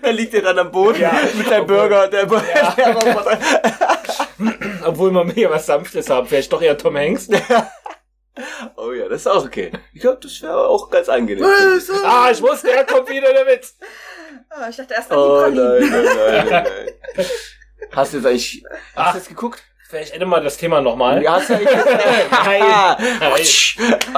[0.03, 1.13] da liegt er dann am Boden Ja.
[1.37, 2.09] mit seinem Burger.
[2.09, 2.75] Der, Ja.
[2.77, 3.39] der Roboter.
[4.85, 6.27] Obwohl man mehr was Sanftes haben.
[6.27, 7.29] Vielleicht doch eher Tom Hanks.
[8.77, 9.71] Oh ja, das ist auch okay.
[9.93, 11.45] Ich glaube, das wäre auch ganz angenehm.
[11.81, 11.93] So.
[12.05, 13.67] Ah, ich wusste, er kommt wieder damit.
[14.51, 15.91] Ah, ich dachte erst an die Oh nein, Pralinen.
[15.91, 16.65] nein, nein, nein,
[17.17, 17.27] nein.
[17.93, 19.13] Hast du jetzt eigentlich, hast Ach.
[19.13, 19.63] du jetzt geguckt?
[19.89, 21.21] Vielleicht ändern wir das Thema nochmal.
[21.23, 21.69] Ja, hast du eigentlich
[22.31, 23.33] Nein.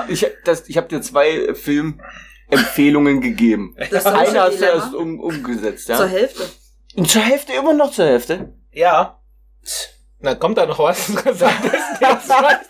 [0.09, 3.75] Ich, das, ich habe dir zwei Filmempfehlungen gegeben.
[3.91, 6.07] Das Eine hast du erst um, umgesetzt, Zur ja?
[6.07, 6.43] Hälfte.
[6.95, 8.53] Und zur Hälfte, immer noch zur Hälfte?
[8.71, 9.19] Ja.
[10.23, 11.07] Na, kommt da noch was?
[11.33, 11.57] Sag
[12.01, 12.61] das mal.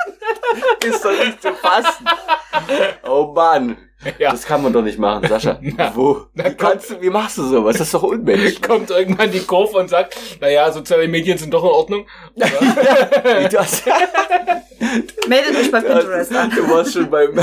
[0.85, 2.07] Ist doch nicht zu fassen.
[3.05, 3.77] Oh Mann.
[4.19, 4.33] Ja.
[4.33, 5.59] Das kann man doch nicht machen, Sascha.
[5.77, 5.93] Na.
[5.95, 6.27] Wo?
[6.35, 7.77] Na, Wie, kannst du, wie machst du sowas?
[7.77, 8.61] Das ist doch unmenschlich.
[8.61, 12.07] Kommt irgendwann die Kurve und sagt, naja, soziale Medien sind doch in Ordnung.
[12.35, 13.85] Wie, du, hast,
[15.29, 16.51] Meldet euch bei Pinterest an.
[16.51, 17.39] du warst schon beim...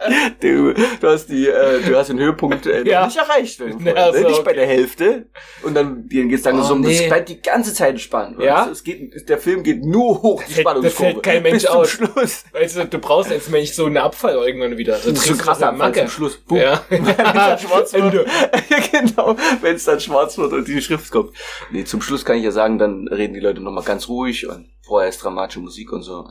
[0.40, 3.06] Du, du hast die, äh, du hast den Höhepunkt äh, Ja.
[3.06, 3.58] nicht erreicht.
[3.60, 4.20] Wenn du Ja, vorhin, ne?
[4.22, 4.60] so, nicht bei okay.
[4.60, 5.26] der Hälfte.
[5.62, 7.08] Und dann dir geht's dann Oh, so um, das nee.
[7.08, 8.40] bleibt die ganze Zeit spannend.
[8.40, 8.58] Ja?
[8.58, 8.72] weißt du?
[8.72, 11.12] Es geht, der Film geht nur hoch, die das Spannungskurve.
[11.12, 11.90] fällt kein Mensch bis zum aus.
[11.90, 12.44] Schluss.
[12.52, 14.92] Weißt du, du brauchst als Mensch so einen Abfall irgendwann wieder.
[14.94, 16.00] Das ist so krass am Macke.
[16.00, 16.36] zum Schluss.
[16.36, 16.58] Boom.
[16.58, 16.82] Ja.
[16.90, 18.28] Wenn es dann schwarz wird.
[18.92, 19.36] Genau.
[19.60, 21.32] Wenn es dann schwarz wird und die Schrift kommt.
[21.72, 24.68] Nee, zum Schluss kann ich ja sagen, dann reden die Leute nochmal ganz ruhig und
[24.86, 26.28] vorher ist dramatische Musik und so.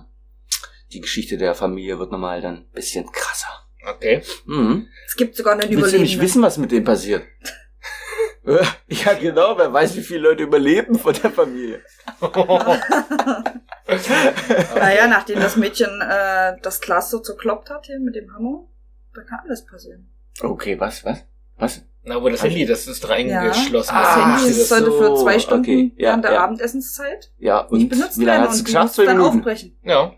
[0.94, 3.50] Die Geschichte der Familie wird nochmal dann ein bisschen krasser.
[3.90, 4.22] Okay.
[4.46, 4.88] Mhm.
[5.08, 6.22] Es gibt sogar einen Willst du nicht Überlebenden.
[6.22, 7.24] wissen, was mit dem passiert?
[8.88, 9.58] ja, genau.
[9.58, 11.82] Wer weiß, wie viele Leute überleben von der Familie.
[14.76, 18.66] Naja, nachdem das Mädchen äh, das Glas so zerkloppt hat hier mit dem Hammer,
[19.16, 20.10] da kann alles passieren.
[20.42, 21.24] Okay, was, was?
[21.58, 21.82] Was?
[22.04, 23.72] Na, wo das Handy, das ist reingeschlossen.
[23.74, 25.92] Das Ah, Handy das ist sollte so, für zwei Stunden okay.
[25.98, 26.44] Ja, während der ja.
[26.44, 28.84] Abendessenszeit Ja, und nicht benutzt wie lange werden hast du und geschafft?
[28.86, 29.38] musst Zwei dann Minuten?
[29.40, 29.78] aufbrechen.
[29.84, 30.14] Ja.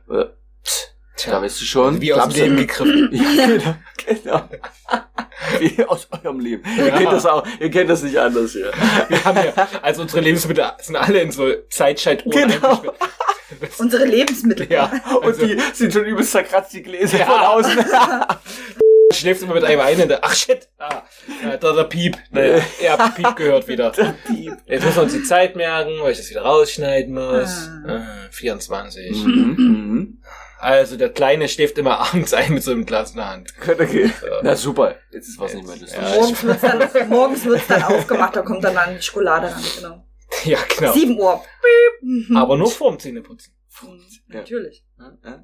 [0.70, 2.02] Äh, pst, Da weißt du schon.
[2.02, 3.10] Wie aus dem Leben gegriffen.
[3.14, 3.76] Ja, genau.
[4.06, 4.50] genau.
[5.60, 6.64] Wie aus eurem Leben.
[6.78, 6.98] Ihr Ja.
[6.98, 7.46] kennt das auch.
[7.60, 8.72] Ihr kennt das nicht anders hier.
[9.10, 12.82] Wir haben ja, also unsere Lebensmittel sind alle in so Zeitschaltuhren Genau.
[13.80, 14.68] Unsere Lebensmittel.
[14.72, 14.92] Ja.
[15.16, 17.26] Und Also, die sind schon übelst zerkratzt, die Gläser Ja.
[17.26, 17.86] von außen.
[19.14, 20.00] schläfst immer mit einem ein.
[20.02, 20.68] und der- Ach shit.
[20.78, 21.04] Ah,
[21.44, 22.18] ja, da der Piep.
[22.32, 23.92] Naja, ihr habt Piep gehört wieder.
[23.92, 24.54] Piep.
[24.68, 27.70] Jetzt müssen wir uns die Zeit merken, weil ich das wieder rausschneiden muss.
[27.88, 27.96] Ah.
[28.28, 29.24] Äh, 24.
[29.26, 30.22] Mhm, mhm.
[30.60, 33.54] Also der Kleine schläft immer abends ein mit so einem Glas in der Hand.
[33.62, 34.12] Okay.
[34.44, 34.96] Na super.
[35.12, 36.00] Jetzt ist was nicht mehr lustig.
[36.00, 39.64] Ja, Morgens wird's dann, morgens wird's dann aufgemacht, da kommt dann, dann die Schokolade ran,
[39.76, 40.06] genau.
[40.44, 40.94] Ja, genau.
[40.94, 41.42] 7 Uhr.
[42.02, 42.38] Piep.
[42.38, 43.54] Aber nur vorm Zähneputzen.
[44.28, 44.40] Ja.
[44.40, 44.86] Natürlich.
[45.24, 45.44] Ja.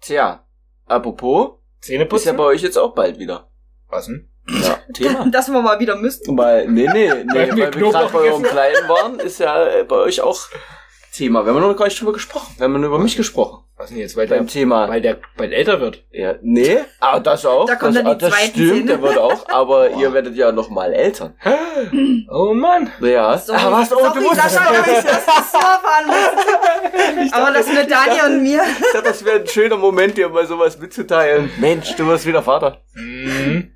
[0.00, 0.46] Tja,
[0.86, 2.28] apropos, ist Zähneputzen?
[2.28, 3.50] ja bei euch jetzt auch bald wieder.
[3.88, 4.30] Was denn?
[4.48, 5.28] Ja, Thema.
[5.30, 6.36] Dass wir mal wieder müssten.
[6.36, 9.82] Weil, nee, nee, nee, Weil weil wir wir gerade bei eurem Kleinen waren, ist ja
[9.84, 10.48] bei euch auch
[11.12, 11.44] Thema.
[11.44, 12.54] Wir haben noch gar nicht drüber gesprochen.
[12.56, 13.64] Wir haben nur über mich gesprochen.
[13.76, 14.16] Was denn jetzt?
[14.16, 14.88] Weil der, Beim Thema.
[14.88, 16.04] weil der bald älter wird.
[16.12, 17.64] Ja, nee, ah, das auch.
[17.64, 20.36] Da kommt das, dann die ah, das zweiten stimmt, der wird auch, aber ihr werdet
[20.36, 21.34] ja noch mal Eltern.
[22.28, 22.90] Oh Mann.
[23.00, 23.38] Ja.
[23.38, 23.90] Sorry, ah, was?
[23.92, 25.58] Oh, sorry, du wusstest Sascha, dass ich das so
[26.06, 27.32] muss.
[27.32, 28.62] Aber das mit Daniel und mir.
[28.62, 31.50] Ich dachte, das wäre ein schöner Moment, dir mal sowas mitzuteilen.
[31.58, 32.82] Mensch, du wirst wieder Vater.
[32.94, 33.72] Mhm.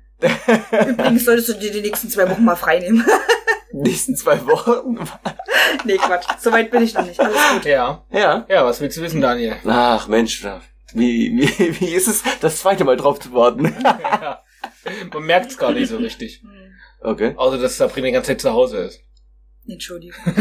[0.87, 3.05] Übrigens solltest du dir die nächsten zwei Wochen mal frei nehmen.
[3.81, 4.97] Nächsten zwei Wochen.
[5.85, 6.25] nee, Quatsch.
[6.39, 7.19] So weit bin ich noch nicht.
[7.19, 7.65] Alles gut.
[7.65, 8.03] Ja.
[8.11, 8.45] Ja.
[8.47, 9.55] Ja, was willst du wissen, Daniel?
[9.65, 10.45] Ach, Mensch,
[10.93, 13.65] wie, wie, wie ist es, das zweite Mal drauf zu warten?
[13.83, 14.41] ja.
[15.13, 16.41] Man merkt es gar nicht so richtig.
[16.41, 16.51] Hm,
[17.01, 17.33] Okay.
[17.35, 19.01] Außer, dass Sabrina die ganze Zeit zu Hause ist.
[19.67, 20.15] Entschuldigung.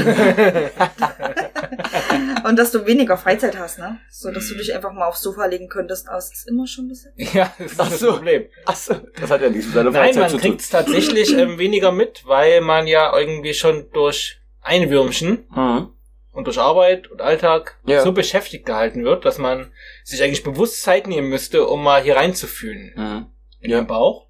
[2.44, 3.98] Und dass du weniger Freizeit hast, ne?
[4.10, 6.08] So, dass du dich einfach mal aufs Sofa legen könntest.
[6.08, 7.34] Aber es ist immer schon bis jetzt.
[7.34, 8.12] ja, das ist Ach das so.
[8.12, 8.46] Problem.
[8.66, 10.42] Achso, das hat ja nichts mit deiner Nein, Freizeit man zu tun.
[10.50, 15.90] kriegt es tatsächlich ähm, weniger mit, weil man ja irgendwie schon durch Einwürmchen Mhm.
[16.32, 18.02] und durch Arbeit und Alltag Ja.
[18.02, 19.72] so beschäftigt gehalten wird, dass man
[20.04, 23.26] sich eigentlich bewusst Zeit nehmen müsste, um mal hier reinzufühlen Mhm.
[23.60, 23.80] in Ja.
[23.80, 24.28] den Bauch.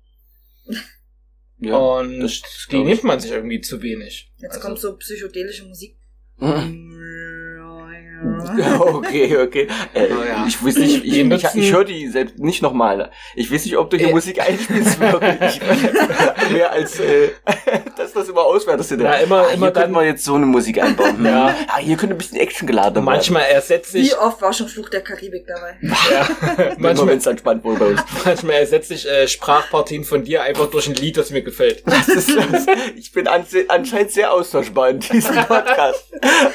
[1.58, 1.76] Ja.
[1.76, 4.30] und das- die nimmt man sich irgendwie zu wenig.
[4.38, 5.96] Jetzt Also, kommt so psychedelische Musik.
[6.36, 6.90] Mhm.
[8.80, 9.68] Okay, okay.
[9.92, 10.44] Äh, Oh ja.
[10.46, 13.10] Ich weiß nicht, ich, ich, ich höre die selbst nicht nochmal.
[13.34, 14.12] Ich weiß nicht, ob du hier Äh.
[14.12, 15.60] Musik einspielst wirklich.
[16.52, 17.30] Mehr als, äh,
[17.96, 18.92] dass das immer auswertest.
[18.92, 21.24] Ja, immer- ah, immer dann- wir jetzt so eine Musik einbauen.
[21.24, 21.54] Ja.
[21.68, 23.04] Ah, hier könnte ein bisschen Action geladen werden.
[23.04, 25.76] manchmal ersetzt sich, Wie oft war schon Fluch der Karibik dabei?
[25.82, 28.02] ja, Manchmal, wenn es dann spannend wurde bei uns.
[28.24, 31.82] manchmal ersetzt sich äh, Sprachpartien von dir einfach durch ein Lied, das mir gefällt.
[31.86, 36.04] Das ist, das, ich bin an, anscheinend sehr austauschbar in diesem Podcast.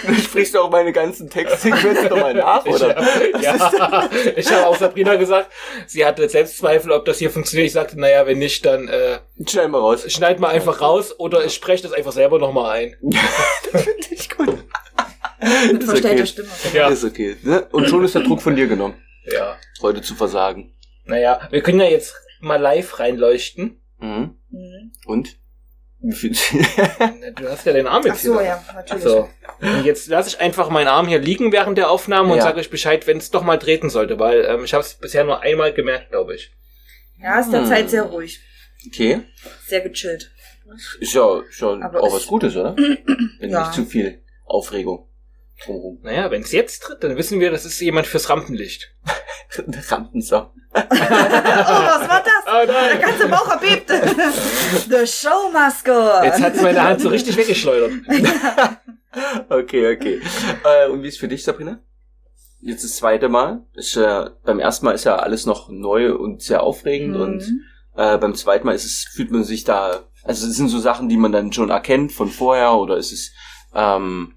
[0.07, 1.29] Du sprichst auch meine ganzen
[1.61, 2.97] Textsequenzen nochmal nach, Ich, oder?
[2.97, 5.51] äh, ja, ich habe auch Sabrina gesagt,
[5.87, 7.67] sie hatte Selbstzweifel, ob das hier funktioniert.
[7.67, 10.11] Ich sagte, naja, wenn nicht, dann äh, Schnell mal raus.
[10.11, 12.95] schneid mal einfach raus oder ich spreche das einfach selber nochmal ein.
[13.71, 14.57] Finde ich gut.
[15.71, 16.25] Mit Ist verstellter okay.
[16.27, 16.49] Stimme.
[16.73, 16.87] Ja.
[16.89, 17.37] Ist okay.
[17.43, 17.67] Ne?
[17.71, 18.95] Und schon ist der Druck von dir genommen,
[19.31, 19.55] Ja.
[19.81, 20.73] heute zu versagen.
[21.05, 23.81] Naja, wir können ja jetzt mal live reinleuchten.
[23.99, 24.35] Mhm.
[24.49, 24.91] Mhm.
[25.05, 25.38] Und?
[26.01, 28.47] Du hast ja den Arm Ach jetzt so, hier.
[28.47, 29.03] ja, natürlich.
[29.03, 29.29] So.
[29.61, 32.43] Und jetzt lasse ich einfach meinen Arm hier liegen während der Aufnahme und Ja.
[32.43, 35.25] sage euch Bescheid, wenn es doch mal treten sollte, weil ähm, ich habe es bisher
[35.25, 36.51] nur einmal gemerkt, glaube ich.
[37.21, 37.67] Ja, ist der Hm.
[37.67, 38.39] Zeit sehr ruhig.
[38.87, 39.21] Okay.
[39.67, 40.31] Sehr gechillt.
[41.01, 42.75] Ist ja schon Aber auch was Gutes, oder?
[43.39, 43.59] Wenn Ja.
[43.61, 45.08] nicht zu viel Aufregung
[45.65, 45.99] drumherum.
[46.03, 48.93] Naja, wenn es jetzt tritt, dann wissen wir, das ist jemand fürs Rampenlicht.
[49.89, 50.51] Rampensau.
[50.73, 52.45] oh, was war das?
[52.47, 53.01] Oh Der nein!
[53.01, 54.01] ganze Bauch erbebte.
[54.89, 56.09] The show must go.
[56.23, 57.91] Jetzt hat meine Hand so richtig weggeschleudert.
[59.49, 60.21] Okay, okay.
[60.63, 61.79] Äh, und wie ist für dich, Sabrina?
[62.61, 63.65] Jetzt das zweite Mal.
[63.73, 67.21] Ist, äh, beim ersten Mal ist ja alles noch neu und sehr aufregend Mhm.
[67.21, 67.43] und
[67.95, 71.09] äh, beim zweiten Mal ist es, fühlt man sich da, also es sind so Sachen,
[71.09, 73.31] die man dann schon erkennt von vorher oder ist es
[73.73, 74.35] ähm,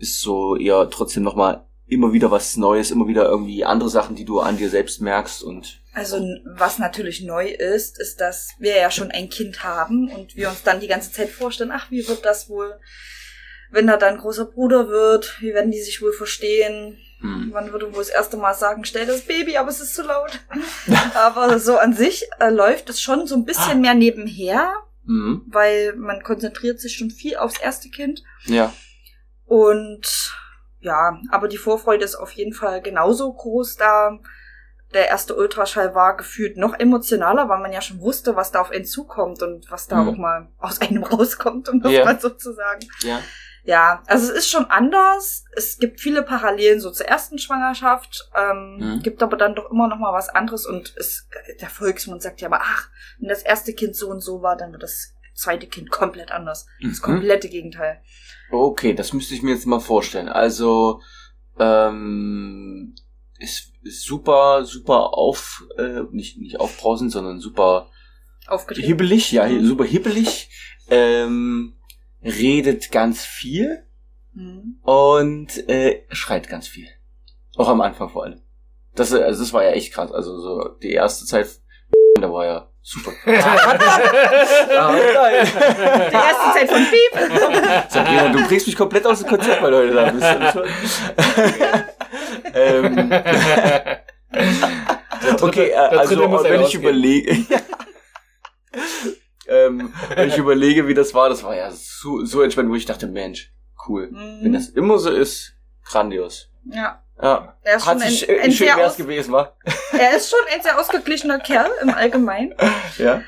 [0.00, 4.24] ist so eher trotzdem nochmal immer wieder was Neues, immer wieder irgendwie andere Sachen, die
[4.24, 6.24] du an dir selbst merkst und Also
[6.56, 10.62] was natürlich neu ist, ist, dass wir ja schon ein Kind haben und wir uns
[10.62, 12.78] dann die ganze Zeit vorstellen, ach, wie wird das wohl,
[13.72, 17.50] wenn er dann großer Bruder wird, wie werden die sich wohl verstehen, hm.
[17.52, 20.38] wann würde wohl das erste Mal sagen, stell das Baby, aber es ist zu laut.
[21.14, 24.72] aber so an sich äh, läuft es schon so ein bisschen mehr nebenher,
[25.04, 25.42] Mhm.
[25.48, 28.72] weil man konzentriert sich schon viel aufs erste Kind Ja.
[29.50, 30.32] Und
[30.78, 34.18] ja, aber die Vorfreude ist auf jeden Fall genauso groß da.
[34.94, 38.70] Der erste Ultraschall war gefühlt noch emotionaler, weil man ja schon wusste, was da auf
[38.70, 40.08] einen zukommt und was da Mhm.
[40.08, 42.04] auch mal aus einem rauskommt, um das Ja.
[42.04, 42.86] mal so zu sagen.
[43.02, 43.20] Ja.
[43.64, 45.44] Ja, also es ist schon anders.
[45.52, 49.02] Es gibt viele Parallelen so zur ersten Schwangerschaft, ähm, Mhm.
[49.02, 51.28] gibt aber dann doch immer noch mal was anderes und es,
[51.60, 54.72] der Volksmund sagt ja aber, ach, wenn das erste Kind so und so war, dann
[54.72, 56.66] wird das zweite Kind komplett anders.
[56.82, 57.02] Das Mhm.
[57.02, 58.00] komplette Gegenteil.
[58.50, 60.28] Okay, das müsste ich mir jetzt mal vorstellen.
[60.28, 61.00] Also,
[61.58, 62.94] ähm,
[63.38, 67.88] ist, ist super, super auf, äh, nicht, nicht aufbrausend, sondern super
[68.46, 68.86] Aufgetreten.
[68.86, 69.64] hibbelig, ja, Mhm.
[69.66, 70.50] super hibbelig,
[70.88, 71.74] ähm,
[72.22, 73.84] redet ganz viel
[74.34, 74.78] Mhm.
[74.82, 76.88] und äh, schreit ganz viel.
[77.56, 78.40] Auch am Anfang vor allem.
[78.94, 80.10] Das, also das war ja echt krass.
[80.12, 81.48] Also so die erste Zeit,
[82.20, 83.12] da war ja super.
[83.26, 85.46] Ah, nein.
[86.10, 87.12] Die erste Zeit von Piep.
[87.90, 90.58] Sabrina, du bringst mich komplett aus dem Konzept, weil du heute da bist.
[92.54, 93.12] ähm,
[95.40, 97.36] okay, äh, also wenn ich überlege,
[99.48, 102.86] ähm, wenn ich überlege, wie das war, das war ja so, so entspannt, wo ich
[102.86, 103.52] dachte, Mensch,
[103.88, 104.08] cool.
[104.12, 104.52] Wenn Mhm.
[104.52, 106.50] das immer so ist, grandios.
[106.64, 109.52] Ja, Ja, er ist hat schon sich ein, ein schön sehr wär's gewesen, wa?
[109.92, 112.54] er ist schon ein sehr ausgeglichener Kerl im Allgemeinen.
[112.98, 113.22] Ja,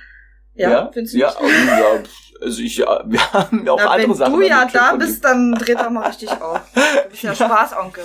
[0.55, 1.69] Ja, findest du ja, nicht?
[1.69, 2.03] ja,
[2.43, 4.33] Also ich, ja, wir haben auch Na, andere wenn Sachen.
[4.35, 6.61] du ja da bist, dann dreht er mal richtig auf.
[6.75, 8.05] Du bist ja Spaßonkel.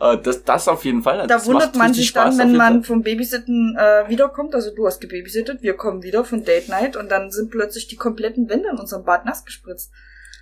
[0.00, 1.26] Äh, das, das auf jeden Fall.
[1.26, 2.82] Da wundert man sich dann, Spaß auf wenn man Fall.
[2.84, 4.54] vom Babysitten äh, wiederkommt.
[4.54, 7.96] Also du hast gebabysittet, wir kommen wieder von Date Night und dann sind plötzlich die
[7.96, 9.90] kompletten Wände in unserem Bad nass gespritzt.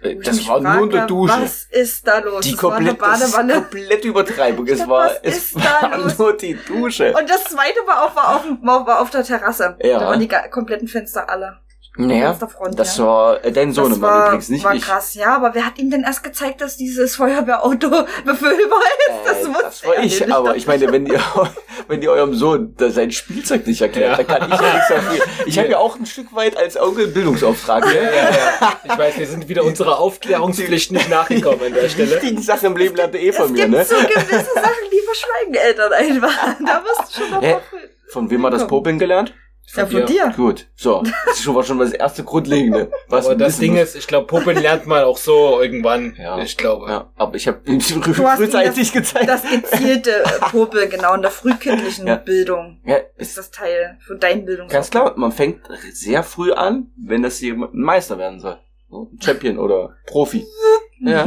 [0.03, 1.35] Äh, Wo ich Das war nur eine Dusche.
[1.43, 2.45] Was ist da los?
[2.45, 3.55] Die das war eine komplett, das ist Badewanne.
[3.55, 4.67] komplette Übertreibung.
[4.67, 7.15] Es war, es war nur die Dusche.
[7.17, 9.77] Und das zweite war auf, war auf, war, war auf der Terrasse.
[9.83, 9.99] Ja.
[9.99, 11.59] Da waren die kompletten Fenster alle.
[11.97, 13.05] Naja, Fensterfront, das ja.
[13.05, 14.83] war äh, dein Das Sohnemann war, übrigens, nicht war ich.
[14.83, 17.91] krass, ja, aber wer hat ihm denn erst gezeigt, dass dieses Feuerwehrauto
[18.25, 19.27] befüllbar ist?
[19.27, 20.33] Das Äh, wusste das war ich, nicht.
[20.33, 21.21] aber ich meine, wenn ihr,
[21.89, 24.25] wenn ihr eurem Sohn da sein Spielzeug nicht erklärt, Ja.
[24.25, 25.25] dann kann ich ja nichts dafür.
[25.47, 27.85] Ich habe ja auch ein Stück weit als Onkel Bildungsauftrag.
[27.87, 28.03] Ja, Ne?
[28.03, 28.73] ja, ja.
[28.85, 32.13] Ich weiß, wir sind wieder unserer Aufklärungspflicht nicht nachgekommen an der Die Stelle.
[32.13, 33.85] wichtigen Sachen im Leben lernt ihr eh von es mir, gibt ne?
[33.85, 36.57] so gewisse Sachen, die verschweigen Eltern einfach.
[36.65, 37.91] Da wirst du schon verprügelt.
[38.13, 39.35] Von wem hat das Popeln gelernt?
[39.77, 40.33] Ja, von dir.
[40.35, 41.01] Gut, so.
[41.27, 42.91] Das ist schon mal schon das erste Grundlegende.
[43.07, 43.83] Was Aber das Ding muss.
[43.83, 46.17] ist, ich glaube, Puppen lernt man auch so irgendwann.
[46.19, 46.39] Ja.
[46.41, 46.89] Ich glaube.
[46.89, 49.29] Ja, aber ich habe frühzeitig gezeigt.
[49.29, 52.17] Das gezielte äh, Popel, genau, in der frühkindlichen Ja.
[52.17, 54.67] Bildung ja, ist ist das Teil von deinem Bildung.
[54.67, 55.61] ganz klar, man fängt
[55.93, 58.59] sehr früh an, wenn das jemand ein Meister werden soll.
[58.89, 60.45] So, ein Champion oder Profi.
[61.03, 61.27] Ja.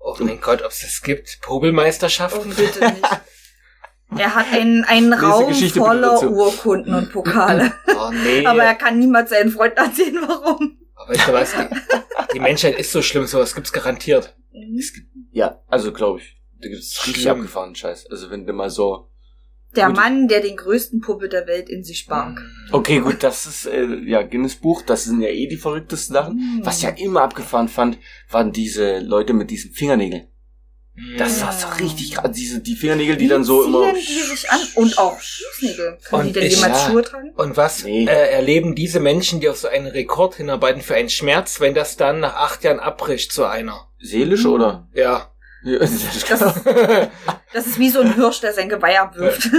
[0.00, 1.38] Oh mein Gott, ob es das gibt?
[1.42, 2.52] Oh, Popelmeisterschaften?
[2.56, 3.02] bitte nicht.
[4.18, 6.22] Er hat einen, einen Raum voller.
[6.30, 7.72] Urkunden und Pokale.
[8.02, 8.46] Oh nee.
[8.46, 10.78] Aber er kann niemals seinen Freund erzählen, warum.
[10.94, 11.52] Aber weißt du was?
[11.52, 14.34] Die, die Menschheit ist so schlimm, sowas gibt's garantiert.
[14.78, 16.40] Es gibt, Ja, also glaube ich.
[16.60, 17.36] Da gibt es richtig Schlimm.
[17.36, 18.06] abgefahrenen Scheiß.
[18.10, 19.10] Also wenn du mal so.
[19.76, 19.96] Der Gut.
[19.96, 22.40] Mann, der den größten Puppe der Welt in sich barg.
[22.72, 26.36] Okay, gut, das ist äh, ja Guinness Buch, das sind ja eh die verrücktesten Sachen.
[26.36, 26.60] Mhm.
[26.64, 27.98] Was ich ja immer abgefahren fand,
[28.30, 30.26] waren diese Leute mit diesen Fingernägeln.
[31.16, 32.30] Das war so richtig krass.
[32.32, 33.92] Diese, die Fingernägel, die Wie dann so immer.
[33.94, 34.60] die sich an?
[34.74, 35.98] Und auch Fußnägel.
[36.04, 36.90] Können die denn ich- jemals ja.
[36.90, 37.30] Schuhe tragen?
[37.36, 38.04] Und was Nee.
[38.04, 41.96] äh, erleben diese Menschen, die auf so einen Rekord hinarbeiten für einen Schmerz, wenn das
[41.96, 43.86] dann nach acht Jahren abbricht zu einer?
[43.98, 44.50] Seelisch Mhm.
[44.52, 44.88] oder?
[44.94, 45.29] Ja.
[45.62, 46.30] Ja, Das ist,
[47.52, 49.50] das ist wie so ein Hirsch, der sein Geweih abwirft.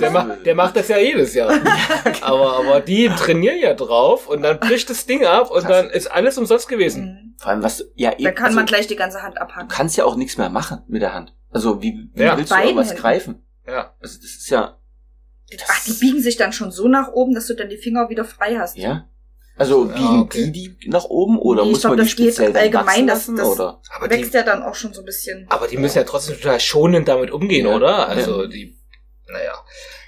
[0.00, 1.50] der, macht, der macht das ja jedes Jahr.
[2.20, 5.68] aber, aber die trainieren ja drauf und dann bricht das Ding ab und Krass.
[5.70, 7.04] dann ist alles umsonst gewesen.
[7.04, 7.34] Mhm.
[7.38, 7.84] Vor allem was.
[7.94, 8.24] Ja, eben.
[8.24, 9.68] Dann kann also, man gleich die ganze Hand Du abhacken.
[9.68, 11.34] kannst ja auch nichts mehr machen mit der Hand.
[11.50, 12.36] Also wie, wie Ja.
[12.36, 13.00] willst du irgendwas Händen.
[13.02, 13.42] greifen?
[13.66, 13.94] Ja.
[14.00, 14.76] Also das ist ja.
[15.68, 18.24] Ach, die biegen sich dann schon so nach oben, dass du dann die Finger wieder
[18.24, 18.76] frei hast.
[18.76, 19.08] Ja.
[19.60, 20.50] Also Ja, biegen okay.
[20.50, 22.62] die die nach oben oder Nee, ich muss glaub, man die das geht speziell dann
[22.62, 23.82] allgemein, das- lassen, das- oder?
[23.94, 25.46] Aber die, Wächst ja dann auch schon so ein bisschen.
[25.50, 27.74] aber die müssen ja trotzdem total schonend damit umgehen, Ja.
[27.76, 28.08] oder?
[28.08, 28.78] Also die,
[29.28, 29.52] naja.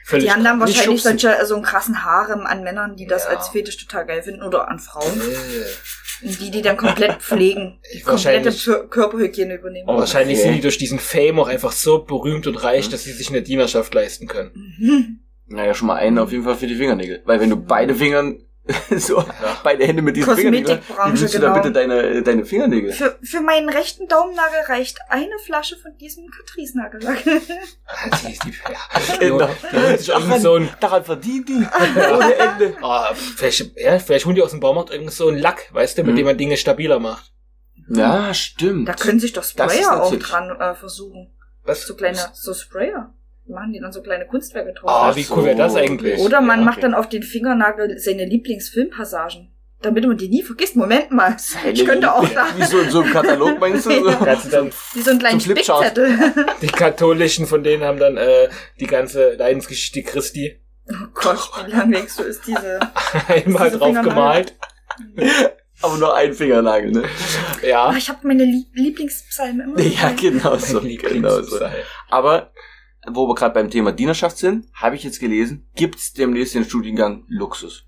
[0.07, 3.25] Völlig Die haben dann nicht wahrscheinlich solche, so einen krassen Harem an Männern, die das
[3.25, 3.31] Ja.
[3.37, 5.21] als Fetisch total geil finden oder an Frauen.
[5.21, 7.79] Äh, Und die, die dann komplett pflegen.
[7.93, 8.53] Die Ich komplette
[8.89, 9.89] Körperhygiene übernehmen.
[9.89, 9.99] Oh.
[9.99, 10.47] Wahrscheinlich Okay.
[10.47, 12.91] sind die durch diesen Fame auch einfach so berühmt und reich, Mhm.
[12.93, 14.51] dass sie sich eine Dienerschaft leisten können.
[14.81, 15.19] Mhm.
[15.47, 17.23] Naja, schon mal einen auf jeden Fall für die Fingernägel.
[17.27, 18.39] Weil wenn du beide Fingern
[18.97, 19.25] so
[19.65, 21.63] beide Hände mit diesen Fingernägeln, wie Kosmetikbranche, willst du da genau.
[21.63, 22.93] bitte deine, deine Fingernägel?
[22.93, 27.27] Für, für meinen rechten Daumennagel reicht eine Flasche von diesem Catrice-Nagellack.
[27.27, 29.17] Ja.
[29.19, 29.49] Genau.
[29.73, 31.55] irgend so ein, Daran verdient die
[32.13, 32.77] ohne Ende.
[32.83, 36.03] ah, vielleicht, ja, vielleicht holen die aus dem Baumarkt irgend so einen Lack, weißt du,
[36.05, 36.17] mit Mhm.
[36.17, 37.33] dem man Dinge stabiler macht.
[37.89, 38.89] Ja, stimmt.
[38.89, 41.33] Da können sich doch Sprayer auch dran äh, versuchen.
[41.65, 41.87] Was?
[41.87, 43.13] So kleine, so Sprayer.
[43.53, 44.91] Machen die dann so kleine Kunstwerke drauf.
[44.91, 46.19] Ah, Ach wie cool wäre das eigentlich?
[46.21, 46.83] Oder man Ja, macht okay.
[46.83, 49.49] dann auf den Fingernagel seine Lieblingsfilmpassagen.
[49.83, 50.77] Damit man die nie vergisst.
[50.77, 51.37] Moment mal.
[51.73, 52.47] Ich könnte auch da.
[52.57, 53.91] Wie so in so einem Katalog meinst du?
[54.11, 54.37] Ja.
[54.37, 55.41] Du dann, Wie so einen kleinen.
[55.41, 56.19] Spickzettel.
[56.63, 62.11] die Katholischen von denen haben dann äh, die ganze Leidensgeschichte Christi Oh Gott, wie langweilig
[62.13, 62.81] so ist diese.
[63.29, 64.55] einmal Diese drauf gemalt.
[65.81, 67.03] Aber nur ein Fingernagel, ne?
[67.63, 67.93] Oh, Ja.
[67.97, 69.81] ich habe meine Lie Lieblingspsalme immer.
[69.81, 70.81] Ja, genau so.
[70.81, 71.59] Genau so.
[72.11, 72.53] Aber,
[73.11, 77.25] wo wir gerade beim Thema Dienerschaft sind, habe ich jetzt gelesen, gibt's demnächst den Studiengang
[77.29, 77.85] Luxus.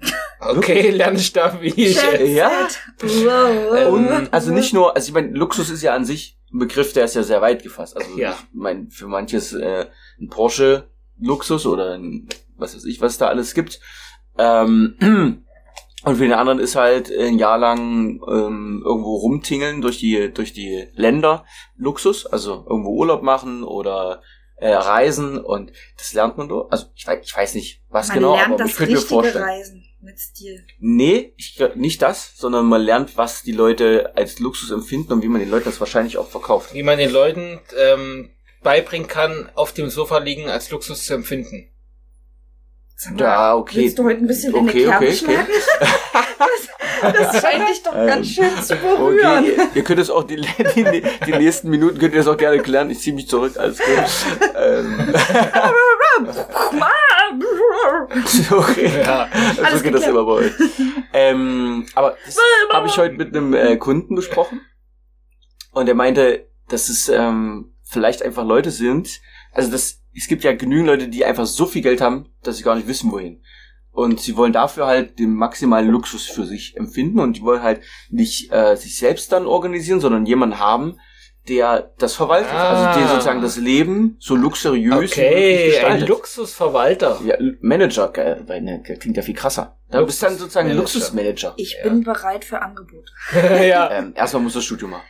[0.38, 1.96] Okay, lerne ich da, wie ich.
[2.26, 2.50] Ja.
[3.00, 3.92] Wow.
[3.94, 7.06] Und, also nicht nur, also ich meine, Luxus ist ja an sich ein Begriff, der
[7.06, 7.96] ist ja sehr weit gefasst.
[7.96, 8.32] Also Ja.
[8.32, 9.86] ich meine, für manches äh,
[10.20, 13.80] ein Porsche Luxus oder ein, was weiß ich, was da alles gibt.
[14.36, 14.96] Ähm,
[16.04, 20.52] und für den anderen ist halt ein Jahr lang ähm, irgendwo rumtingeln durch die durch
[20.52, 24.20] die Länder Luxus, also irgendwo Urlaub machen oder
[24.56, 26.72] äh, reisen und das lernt man dort.
[26.72, 28.98] Also ich weiß, ich weiß nicht, was Man genau, lernt aber das ich könnte mir
[28.98, 29.44] richtige vorstellen.
[29.44, 30.64] Reisen mit Stil.
[30.78, 35.28] Nee, ich, nicht das, sondern man lernt, was die Leute als Luxus empfinden und wie
[35.28, 36.74] man den Leuten das wahrscheinlich auch verkauft.
[36.74, 38.30] Wie man den Leuten ähm,
[38.62, 41.70] beibringen kann, auf dem Sofa liegen als Luxus zu empfinden.
[42.94, 43.82] Sag Ja, okay.
[43.82, 45.46] Willst du heute ein bisschen in Okay, die Kerbe okay, okay.
[47.02, 49.44] Das, scheint dich doch Ähm, ganz schön zu berühren.
[49.44, 52.36] Okay, ihr, ihr könnt es auch die, die, die nächsten Minuten könnt ihr das auch
[52.36, 52.90] gerne klären.
[52.90, 54.50] Ich ziehe mich zurück, alles gut.
[54.56, 55.12] ähm,
[58.50, 58.90] Okay.
[59.02, 59.28] Ja.
[59.54, 60.52] so Alles geht das immer bei euch.
[61.12, 62.36] ähm, aber das
[62.72, 64.60] habe ich heute mit einem äh, Kunden besprochen.
[65.72, 69.20] Und er meinte, dass es ähm, vielleicht einfach Leute sind.
[69.52, 72.62] Also das, es gibt ja genügend Leute, die einfach so viel Geld haben, dass sie
[72.62, 73.42] gar nicht wissen, wohin.
[73.96, 77.80] Und sie wollen dafür halt den maximalen Luxus für sich empfinden und die wollen halt
[78.10, 80.98] nicht äh, sich selbst dann organisieren, sondern jemanden haben,
[81.48, 82.52] der das verwaltet.
[82.52, 82.90] Ah.
[82.90, 86.08] Also der sozusagen das Leben so luxuriös Okay, ein gestaltet.
[86.10, 87.20] Luxusverwalter.
[87.24, 88.12] Ja, Manager,
[88.60, 89.78] ne, klingt ja viel krasser.
[89.90, 91.54] Da bist du dann sozusagen ein Luxusmanager.
[91.56, 91.88] Ich Ja.
[91.88, 93.10] bin bereit für Angebote.
[93.66, 93.90] ja.
[93.92, 95.04] Ähm, erstmal muss das Studium machen.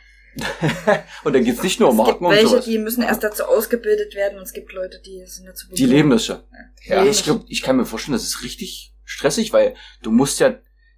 [1.23, 2.65] und dann geht's nicht nur um es gibt Marken und welche, sowas.
[2.65, 6.09] die müssen erst dazu ausgebildet werden und es gibt Leute, die sind dazu Die leben
[6.09, 6.39] das schon.
[6.85, 7.05] Ja.
[7.05, 10.55] Ich glaube, ich kann mir vorstellen, das ist richtig stressig, weil du musst ja,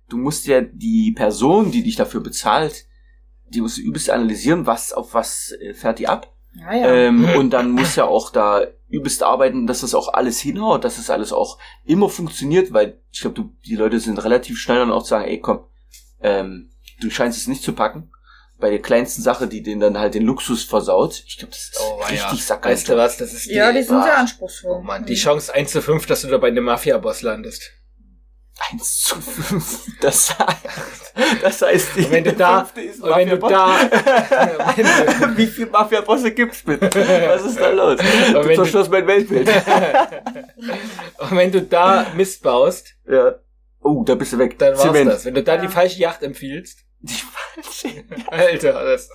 [0.10, 2.86] du musst ja die Person, die dich dafür bezahlt,
[3.48, 6.34] die musst du übelst analysieren, was auf was äh, fährt die ab.
[6.54, 6.94] Ja, ja.
[6.94, 10.96] Ähm, und dann muss ja auch da übelst arbeiten, dass das auch alles hinhaut, dass
[10.96, 15.04] das alles auch immer funktioniert, weil ich glaube, die Leute sind relativ schnell dann auch
[15.04, 15.66] zu sagen, ey komm,
[16.22, 18.12] ähm, du scheinst es nicht zu packen.
[18.60, 21.24] Bei der kleinsten Sache, die denen dann halt den Luxus versaut.
[21.26, 22.08] Ich glaube, das ist Oh, ja.
[22.08, 22.74] richtig sackgeil.
[22.74, 24.20] Weißt du was, das ist die, ja, die sind sehr Ah.
[24.20, 24.78] anspruchsvoll.
[24.80, 27.72] Oh Mann, die Chance 1 zu 5, dass du da bei einem Mafia-Boss landest.
[28.74, 29.86] 1 zu 5.
[30.02, 33.78] Das heißt, das heißt die Und wenn du da- ist Und wenn du da,
[35.38, 36.90] Wie viel Mafia-Bosse gibt's bitte?
[36.94, 38.00] Was ist da los?
[38.02, 39.48] wenn Du du- zerstörst mein Weltbild.
[41.20, 43.36] und wenn du da Mist baust, ja.
[43.82, 44.60] Oh, da bist du weg.
[44.60, 45.10] dann war's Zement.
[45.10, 45.24] das.
[45.24, 45.62] Wenn du da Ja.
[45.62, 48.04] die falsche Yacht empfiehlst, Die falsche.
[48.32, 49.12] Alter, das ist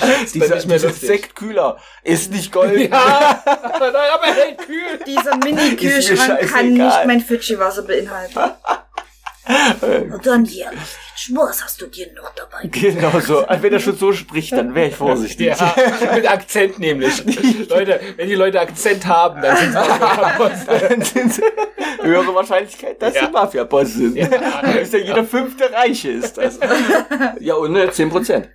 [0.00, 0.92] dann Dieser, nicht mehr dieser.
[0.92, 2.90] Sektkühler ist nicht Gold.
[2.90, 5.00] Ja, aber nein, aber hält kühl.
[5.06, 8.38] Dieser Mini-Kühlschrank kann nicht mein Fidschi-Wasser beinhalten.
[10.12, 10.70] Und dann hier,
[11.16, 12.68] Schmors hast du dir noch dabei.
[12.70, 13.44] Genau so.
[13.46, 15.46] Also Wenn er schon so spricht, dann wäre ich vorsichtig.
[15.48, 15.74] Ja,
[16.14, 17.22] mit Akzent nämlich.
[17.68, 20.66] Leute, wenn die Leute Akzent haben, dann sind sie Mafia-Boss.
[20.88, 21.42] Dann sind sie-
[22.02, 23.26] höhere Wahrscheinlichkeit, dass Ja.
[23.26, 24.16] sie Mafia-Boss sind.
[24.16, 24.26] Ja.
[24.28, 26.58] Da ist ja jeder fünfte Reiche ist das.
[27.40, 28.48] Ja, und ne, 10 Prozent.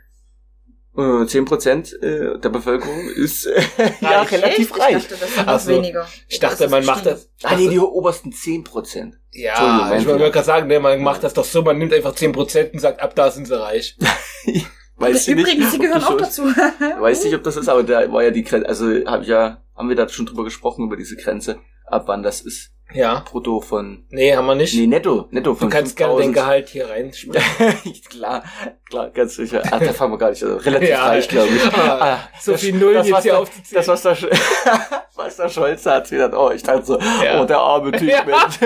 [0.95, 3.61] Äh, 10 Prozent äh, der Bevölkerung ist äh,
[4.01, 4.31] ja Reich.
[4.31, 4.79] relativ Echt?
[4.79, 4.95] reich.
[4.97, 5.71] Ich dachte, das sind Ach noch so.
[5.71, 6.07] weniger.
[6.27, 7.29] Ich dachte, man macht das.
[7.41, 9.17] Ah, nee, die obersten 10 Prozent.
[9.31, 12.73] Ja, ich wollte gerade sagen, ne, man macht das doch so, man nimmt einfach 10%
[12.73, 13.97] und sagt, ab da sind sie reich.
[14.97, 15.39] Weiß ich nicht.
[15.41, 16.43] Übrigens, sie ob gehören auch dazu.
[16.99, 19.63] Weiß nicht, ob das ist, aber da war ja die Grenze, also hab ich ja,
[19.75, 21.57] haben wir da schon drüber gesprochen, über diese Grenze,
[21.93, 22.71] ab wann das ist.
[22.93, 23.23] Ja.
[23.27, 24.75] Brutto von, Nee, haben wir nicht.
[24.75, 26.27] nee, netto, netto du von kannst gerne 5000.
[26.27, 28.03] den Gehalt hier reinschmeißen.
[28.09, 28.43] klar,
[28.87, 29.63] klar, ganz sicher.
[29.71, 31.05] Ah, da fangen wir gar nicht, also relativ Ja.
[31.07, 31.63] reich, glaube ich.
[31.77, 33.83] Ah, so das- viel das, jetzt hier aufzuzählen.
[33.85, 34.29] Das, was der,
[35.15, 37.41] was der Scholz hat, wieder, oh, ich dachte so, Ja.
[37.41, 38.23] oh, der arme Typ, Ja.
[38.25, 38.59] Mensch.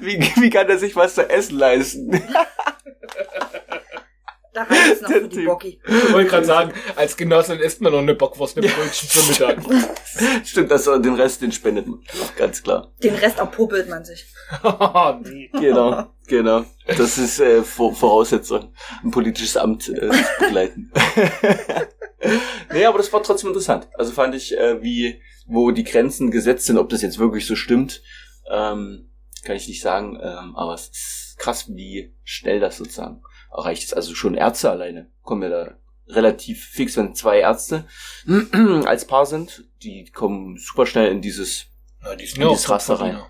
[0.00, 2.22] Wie, wie, wie kann er sich was zu essen leisten?
[4.52, 5.44] Da reicht es noch für die.
[5.44, 5.80] Bocki.
[5.86, 9.58] Ich wollte gerade sagen, als Genossin isst man noch eine Bockwurst mit Brötchen zum Mittag.
[10.44, 12.00] Stimmt, das, den Rest, den spendet man.
[12.36, 12.92] Ganz klar.
[13.02, 14.26] Den Rest abpuppelt man sich.
[15.24, 15.50] nee.
[15.54, 16.64] Genau, genau.
[16.86, 20.92] Das ist äh, Vor Voraussetzung, ein politisches Amt äh, zu begleiten.
[22.72, 23.88] nee, aber das war trotzdem interessant.
[23.94, 27.56] Also fand ich, äh, wie, wo die Grenzen gesetzt sind, ob das jetzt wirklich so
[27.56, 28.02] stimmt,
[28.50, 29.08] ähm,
[29.44, 30.18] kann ich nicht sagen.
[30.22, 33.22] Ähm, aber es ist krass, wie schnell das sozusagen
[33.52, 33.94] erreicht ist.
[33.94, 35.76] Also schon Ärzte alleine kommen ja da
[36.08, 37.86] relativ fix, wenn zwei Ärzte
[38.84, 41.66] als Paar sind, die kommen super schnell in dieses,
[42.00, 43.20] Na, die In ja dieses Raster rein.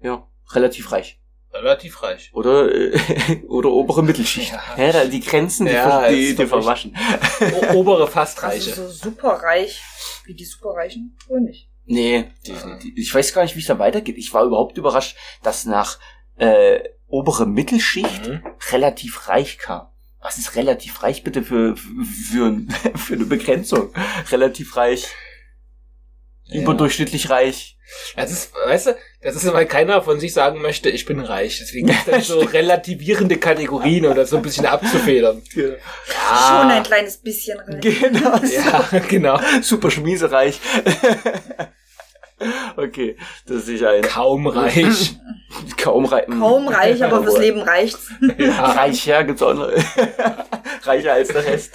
[0.00, 1.20] Ja, relativ reich.
[1.52, 2.30] Relativ reich.
[2.34, 4.52] Oder, äh, oder obere Mittelschicht.
[4.76, 4.90] Ja.
[4.90, 6.94] Ja, die Grenzen, die, Ja, ver- die, die verwaschen.
[7.72, 8.70] O obere Fastreiche.
[8.70, 9.80] Also so superreich
[10.26, 11.70] wie die Superreichen wohl nicht.
[11.86, 12.92] Nee, definitiv.
[12.96, 14.18] Ich weiß gar nicht, wie es da weitergeht.
[14.18, 15.98] Ich war überhaupt überrascht, dass nach
[16.36, 18.42] äh, obere Mittelschicht Mhm.
[18.72, 19.88] relativ reich kam.
[20.20, 22.56] Was ist relativ reich bitte für, für,
[22.96, 23.92] für eine Begrenzung?
[24.30, 25.06] Relativ reich,
[26.44, 26.62] Ja.
[26.62, 27.76] überdurchschnittlich reich.
[28.16, 31.58] Das ist, weißt du, das ist, weil keiner von sich sagen möchte, ich bin reich.
[31.60, 35.40] Deswegen gibt es so relativierende Kategorien oder so ein bisschen abzufedern.
[35.54, 37.80] Schon ein kleines bisschen reich.
[37.80, 38.38] Genau.
[38.44, 39.40] Ja, genau.
[39.62, 40.60] Super schmiesereich.
[42.76, 45.16] okay, das ist sicher ein Kaum reich.
[45.92, 46.26] Kaum reich.
[46.26, 48.10] Kaum reich, aber fürs Leben reicht's.
[48.38, 48.64] Ja.
[48.72, 49.68] Reicher gibt's auch noch.
[50.82, 51.74] Reicher als der Rest.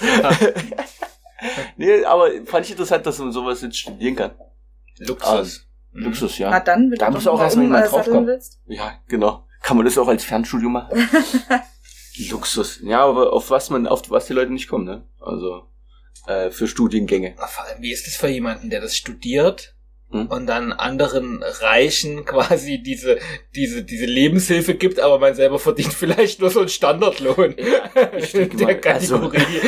[1.78, 4.32] nee, aber fand ich interessant, dass man sowas jetzt studieren kann.
[5.00, 5.68] Luxus.
[5.92, 6.04] Mhm.
[6.06, 6.60] Luxus, Na ja.
[6.60, 8.28] dann, wenn Da du muss auch mal erstmal jemand draufkommen.
[8.28, 8.60] willst.
[8.68, 9.46] Ja, genau.
[9.62, 11.10] Kann man das auch als Fernstudium machen?
[12.30, 12.80] Luxus.
[12.84, 15.04] Ja, aber auf was man, auf was die Leute nicht kommen, ne?
[15.20, 15.64] Also,
[16.28, 17.36] äh, für Studiengänge.
[17.38, 19.73] Vor allem, wie ist das für jemanden, der das studiert
[20.14, 20.28] Hm?
[20.28, 23.18] und dann anderen Reichen quasi diese,
[23.56, 27.56] diese, diese Lebenshilfe gibt, aber man selber verdient vielleicht nur so einen Standardlohn
[28.18, 29.60] ich in der mal, also- Kategorie.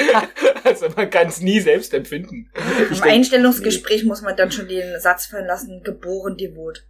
[0.63, 2.49] Also, man kann es nie selbst empfinden.
[2.89, 6.85] Im Einstellungsgespräch muss man dann schon den Satz fallen lassen, geboren devot.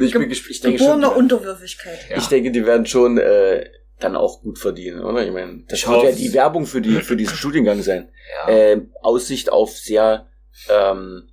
[0.00, 1.98] ich, bin, gesp- ich denke Geborene schon, Unterwürfigkeit.
[2.10, 2.16] Ja.
[2.16, 5.24] ich denke, die werden schon äh, dann auch gut verdienen, oder?
[5.26, 8.10] Ich meine, das Ich wird ja die Werbung für die für diesen Studiengang sein.
[8.46, 8.48] Ja.
[8.54, 10.28] Äh, Aussicht auf sehr
[10.68, 11.30] ähm,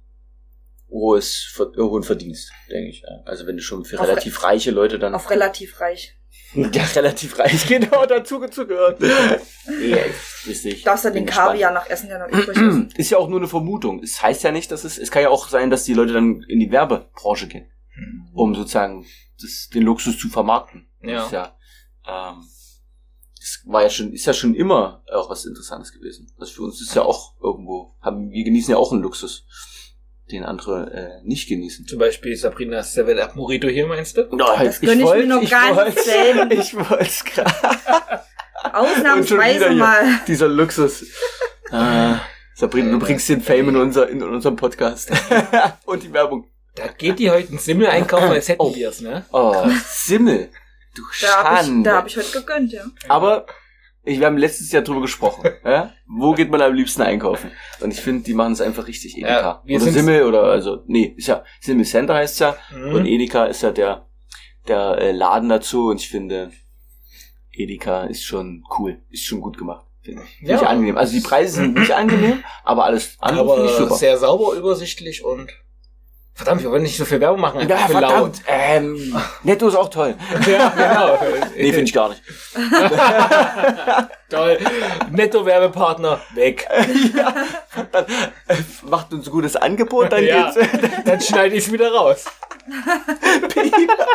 [0.89, 3.01] hohes Ver hohen Verdienst, denke ich.
[3.01, 3.21] Ja.
[3.25, 6.17] Also wenn du schon für Auf relativ reiche Leute dann Auf relativ reich.
[6.53, 9.01] ja, relativ reich genau dazu gehört.
[9.01, 9.97] ja,
[10.45, 10.83] wisst ich.
[10.83, 11.49] Darfst dann bin den gespannt.
[11.51, 12.93] Kaviar nach Essen, der noch übrig ist.
[12.97, 14.01] Ist ja auch nur eine Vermutung.
[14.03, 16.43] Es heißt ja nicht, dass es, es kann ja auch sein, dass die Leute dann
[16.47, 18.29] in die Werbebranche gehen, Hm.
[18.33, 19.05] um sozusagen
[19.41, 20.87] das, den Luxus zu vermarkten.
[21.01, 21.13] Ja.
[21.15, 21.57] Das ist ja,
[22.07, 22.43] ähm,
[23.45, 26.31] das war ja schon, ist ja schon immer auch was Interessantes gewesen.
[26.39, 29.45] Das für uns ist ja auch irgendwo, haben, wir genießen ja auch einen Luxus,
[30.31, 31.85] den andere äh, nicht genießen.
[31.85, 34.23] Zum Beispiel Sabrina 7 Up Morito hier, meinst du?
[34.31, 36.49] No, Das gönn ich mir noch ganz selten.
[36.59, 37.53] Ich wollte es gerade.
[38.73, 40.21] Ausnahmsweise mal.
[40.27, 41.03] Dieser Luxus.
[41.71, 42.15] Äh,
[42.55, 45.11] Sabrina, du bringst den Fame in, unser, in unserem Podcast.
[45.85, 46.47] Und die Werbung.
[46.73, 48.73] Da geht die heute einen Simmel einkaufen, als hätten Oh.
[48.75, 49.23] wir es, ne?
[49.31, 49.53] Oh,
[49.87, 50.49] Simmel.
[50.95, 51.89] Du Da habe ich, Schande.
[51.89, 52.85] da hab ich heute gegönnt, ja.
[53.07, 53.45] Aber
[54.03, 55.49] ich, wir haben letztes Jahr drüber gesprochen.
[55.65, 55.93] Ja?
[56.07, 57.51] Wo geht man am liebsten einkaufen?
[57.81, 59.17] Und ich finde, die machen es einfach richtig.
[59.17, 59.61] Edeka.
[59.65, 62.55] Ja, oder Simmel oder also, nee, ist ja, Simmel Center heißt ja.
[62.73, 63.05] Und Mhm.
[63.07, 64.07] Edeka ist ja der,
[64.67, 65.87] der äh, Laden dazu.
[65.87, 66.51] Und ich finde,
[67.51, 69.01] Edeka ist schon cool.
[69.09, 69.85] Ist schon gut gemacht.
[70.01, 70.47] Finde ich.
[70.47, 70.59] Ja.
[70.61, 70.97] angenehm.
[70.97, 73.95] Also die Preise sind nicht angenehm, aber alles andere finde ich Aber super.
[73.95, 75.49] sehr sauber, übersichtlich und
[76.37, 77.65] Verdammt, wir wollen nicht so viel Werbung machen.
[77.67, 78.11] Ja, einfach laut.
[78.11, 78.41] verdammt.
[78.45, 80.15] Ähm, Netto ist auch toll.
[80.45, 81.17] Ja, genau.
[81.55, 82.21] Nee, finde ich gar nicht.
[84.29, 84.57] Toll.
[85.11, 86.67] Netto-Werbepartner, weg.
[87.91, 88.05] Dann,
[88.47, 90.51] äh, macht uns ein gutes Angebot, dann Ja.
[90.51, 90.67] geht's.
[91.05, 92.25] Dann schneide ich es wieder raus.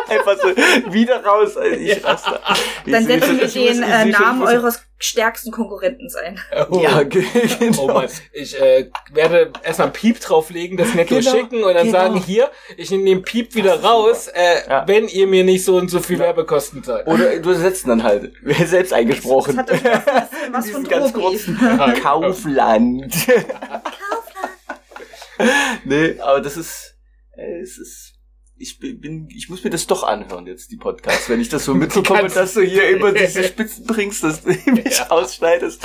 [0.09, 0.49] Einfach so
[0.93, 1.55] wieder raus.
[1.57, 2.39] Also ich raste.
[2.85, 6.39] Dann setzen wir den äh, Namen eures stärksten Konkurrenten ein.
[6.69, 6.79] Oh.
[6.81, 7.23] Ja, ge-
[7.59, 7.83] genau.
[7.83, 11.87] Oh Mann, ich äh, werde erstmal einen Piep drauflegen, das Netto Genau, schicken und dann
[11.87, 11.97] genau.
[11.99, 14.87] sagen, hier, ich nehme den Piep wieder raus, äh, Ja.
[14.87, 17.07] wenn ihr mir nicht so und so viel Werbekosten zahlt.
[17.07, 18.31] Oder du setzt ihn dann halt.
[18.65, 19.57] Selbst eingesprochen.
[19.65, 21.57] Das hat was, was, was von ganz kurzen
[22.01, 23.13] Kaufland.
[25.85, 26.95] nee, aber das ist,
[27.35, 28.10] äh, es ist,
[28.61, 31.73] ich bin, ich muss mir das doch anhören jetzt, die Podcasts, wenn ich das so
[31.75, 35.09] mitbekomme, dass du hier immer diese Spitzen bringst, dass du mich Ja.
[35.09, 35.81] ausschneidest.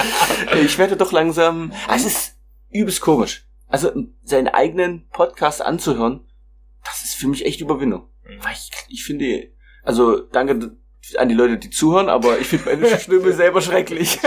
[0.63, 2.37] Ich werde doch langsam, ah, es ist
[2.71, 3.47] übelst komisch.
[3.69, 3.91] Also,
[4.23, 6.21] seinen eigenen Podcast anzuhören,
[6.85, 8.09] das ist für mich echt Überwindung.
[8.23, 9.51] Weil ich, ich finde,
[9.83, 10.77] also, danke
[11.19, 14.19] an die Leute, die zuhören, aber ich finde meine Stimme selber schrecklich.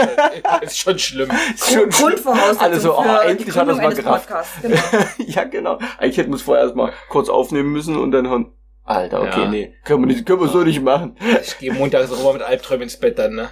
[0.61, 1.29] Ist schon schlimm.
[1.53, 2.09] Ist schon schlimm.
[2.09, 4.29] Grundvoraussetzung Alle so, oh, für endlich hat Gründung mal gerafft.
[4.61, 4.77] Genau.
[5.17, 5.79] ja, genau.
[5.97, 8.53] Eigentlich hätten wir es vorher erstmal kurz aufnehmen müssen und dann hören.
[8.83, 9.49] Alter, okay, Ja.
[9.49, 11.15] nee, können wir, nicht, können wir so nicht machen.
[11.43, 13.49] Ich gehe montags auch immer mit Albträumen ins Bett dann, ne?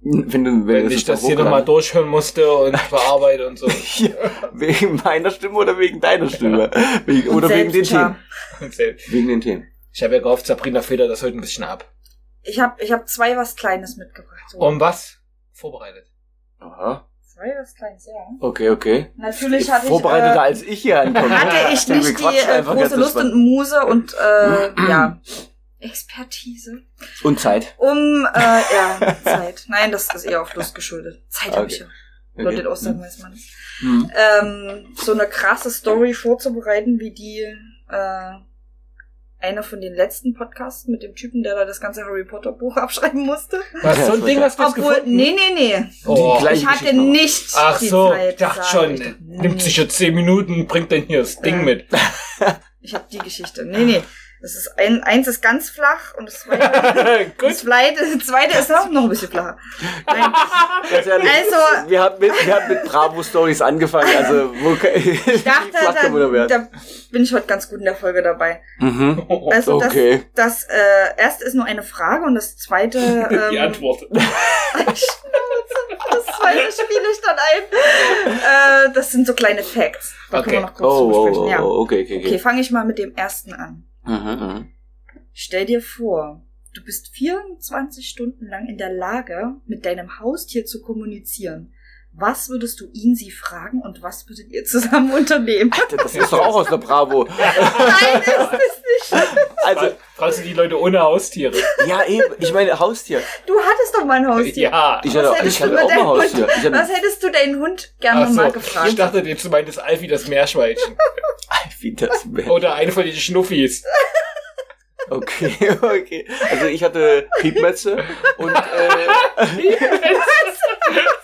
[0.00, 3.66] Wenn, du, wenn, Wenn ich das hier nochmal durchhören musste und bearbeite und so.
[3.96, 4.10] Ja,
[4.52, 6.70] wegen meiner Stimme oder wegen deiner Stimme?
[7.06, 7.82] Wegen, oder wegen den.
[7.82, 8.16] Themen?
[9.08, 9.66] Wegen den Themen.
[9.92, 11.84] Ich habe ja gehofft, Sabrina federt das heute ein bisschen ab.
[12.42, 14.44] Ich habe ich hab zwei was Kleines mitgebracht.
[14.48, 14.58] So.
[14.58, 15.18] Um was?
[15.52, 16.06] Vorbereitet.
[16.60, 17.08] Aha.
[17.26, 18.14] Zwei was Kleines, ja.
[18.40, 19.12] Okay, okay.
[19.16, 21.40] Natürlich hatte ich, Vorbereiteter äh, als ich hier ankomme.
[21.40, 25.20] hatte ich nicht die äh, große Lust und Muse und äh, ja,
[25.78, 26.82] Expertise.
[27.22, 27.74] Und Zeit.
[27.78, 29.64] Um, äh, ja, Zeit.
[29.68, 31.22] Nein, das ist eher auf Lust geschuldet.
[31.28, 31.86] Zeit habe ich ja.
[32.34, 33.52] Oder den Aussagen weiß man nicht.
[33.80, 34.10] Hm.
[34.14, 37.40] Ähm, so eine krasse Story vorzubereiten, wie die
[37.88, 38.32] äh,
[39.40, 42.76] einer von den letzten Podcasts mit dem Typen, der da das ganze Harry Potter Buch
[42.76, 43.60] abschreiben musste.
[43.82, 45.16] Was, so ein Ding hast du jetzt Obwohl, gefunden?
[45.16, 45.84] nee, nee, nee.
[46.06, 46.34] Oh.
[46.38, 48.30] Die gleiche Ich hatte nicht Ach die so, Zeit.
[48.30, 49.06] ich dachte schon, ich doch.
[49.20, 51.62] Nee, nimmt sich ja zehn Minuten, bringt dann hier das Ding Ja.
[51.62, 51.86] mit.
[52.80, 53.64] Ich habe die Geschichte.
[53.64, 54.02] Nee, nee.
[54.40, 58.72] Das ist ein, eins ist ganz flach und das zweite, das zweite, das zweite ist
[58.72, 59.58] auch noch ein bisschen flacher.
[60.06, 60.32] Nein,
[60.90, 65.42] Ganz ehrlich, Also- wir haben mit, wir haben mit Bravo Stories angefangen, also wo ich
[65.42, 66.68] dachte, da, da
[67.10, 68.62] bin ich heute ganz gut in der Folge dabei.
[68.78, 69.26] Mhm.
[69.50, 70.24] Also Okay.
[70.34, 72.98] das, das äh, erste ist nur eine Frage und das zweite
[73.30, 74.02] ähm, Die Antwort.
[74.12, 75.06] das
[76.26, 78.90] zweite spiele ich dann ein.
[78.90, 80.14] Äh, das sind so kleine Facts.
[80.30, 80.66] Da können wir Okay.
[80.66, 81.60] noch kurz Oh, oh, oh, ja.
[81.60, 82.38] okay, okay, Okay, okay.
[82.38, 83.84] fange ich mal mit dem ersten an.
[84.08, 84.72] Mhm.
[85.32, 86.42] Stell dir vor,
[86.74, 91.72] du bist 24 Stunden lang in der Lage, mit deinem Haustier zu kommunizieren.
[92.12, 95.70] Was würdest du ihn sie fragen und was würdet ihr zusammen unternehmen?
[95.96, 97.24] Das ist doch auch aus der Bravo.
[97.24, 99.28] Nein, ist es nicht.
[99.64, 101.56] Also, Fragst du die Leute ohne Haustiere?
[101.86, 103.22] ja, eben, ich meine, Haustier.
[103.46, 104.70] Du hattest doch mal ein Haustier.
[104.70, 105.00] Ja.
[105.04, 106.40] Ich Was hatte, hättest ich hatte auch mal Haustier.
[106.46, 108.98] Hund- Ich hatte, Was hättest du deinen Hund gerne so, mal ich gefragt?
[108.98, 110.96] dachte, jetzt du meintest Alfie das Meerschweinchen.
[111.80, 112.50] wie das wäre.
[112.50, 113.84] Oder eine von den Schnuffis.
[115.10, 116.26] Okay, okay.
[116.50, 118.04] Also ich hatte Piepmetze
[118.38, 119.46] und äh,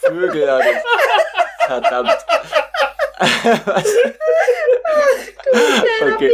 [0.03, 1.67] Vögel hatte ich.
[1.67, 2.17] Verdammt.
[6.15, 6.31] Okay.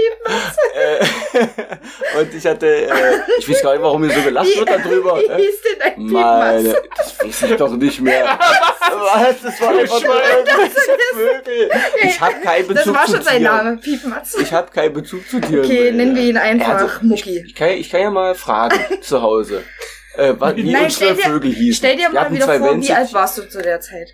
[0.75, 2.91] Äh, und ich hatte, äh,
[3.39, 5.19] ich weiß gar nicht, warum mir so gelacht wird darüber.
[5.19, 5.37] Wie äh.
[5.37, 8.25] hieß denn dein Meine, das weiß ich doch nicht mehr.
[8.91, 9.43] Was?
[9.43, 10.15] Das war einfach nur
[11.15, 11.71] Vögel.
[12.03, 13.43] Ich habe keinen Bezug Das war zu schon sein.
[13.43, 14.37] Name, Piepmatz.
[14.41, 15.65] Ich habe keinen Bezug zu Tieren.
[15.65, 17.45] Okay, nennen wir ihn einfach also, Mucki.
[17.47, 19.65] Ich kann, ich kann ja mal fragen zu Hause,
[20.17, 21.75] äh, wie Nein, unsere stell dir- Vögel hießen.
[21.79, 22.97] Stell dir mal wieder vor, wie Wellensittich.
[22.97, 24.09] alt warst du zu der Zeit?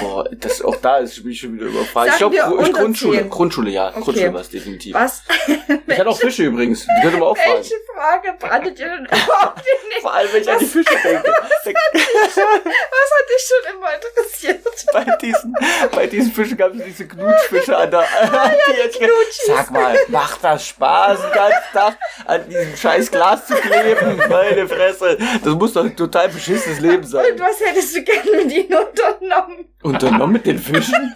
[0.00, 2.10] Boah, das, auch da ist mich schon wieder überfragt.
[2.12, 3.30] Ich glaube, wir Grundschule, zehn.
[3.30, 3.88] Grundschule, ja.
[3.88, 4.00] Okay.
[4.00, 4.94] Grundschule war es definitiv.
[4.94, 5.22] Was?
[5.86, 6.86] Ich hatte auch Fische übrigens.
[6.86, 7.56] Die könnte man auch fragen.
[7.56, 11.28] Welche Frage brandet ihr denn überhaupt den Vor allem, wenn ich an die Fische denke.
[11.64, 14.62] Was hat dich schon immer interessiert?
[14.92, 15.54] bei diesen,
[15.92, 18.98] bei diesen Fischen gab es diese Knutschfische an der, Ah, die jetzt,
[19.46, 24.16] Sag mal, macht das Spaß, den ganzen Tag an diesem scheiß Glas zu kleben?
[24.28, 25.18] Meine Fresse.
[25.44, 27.32] Das muss doch ein total beschissenes Leben sein.
[27.32, 29.68] Und was hättest du gerne mit ihnen unternommen?
[29.82, 31.14] Unternommen mit den Fischen?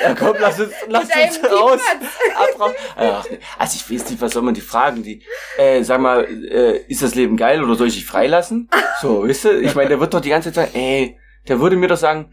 [0.00, 1.80] Ja komm, lass uns, lass uns raus.
[2.36, 2.72] Abraus.
[2.96, 3.24] Ach,
[3.58, 5.02] also ich weiß nicht, was soll man die fragen?
[5.02, 5.22] Die,
[5.56, 8.68] äh, sag mal, äh, ist das Leben geil oder soll ich dich freilassen?
[9.00, 9.60] So, weißt du?
[9.60, 12.28] Ich meine, der wird doch die ganze Zeit sagen, ey, der würde mir doch sagen,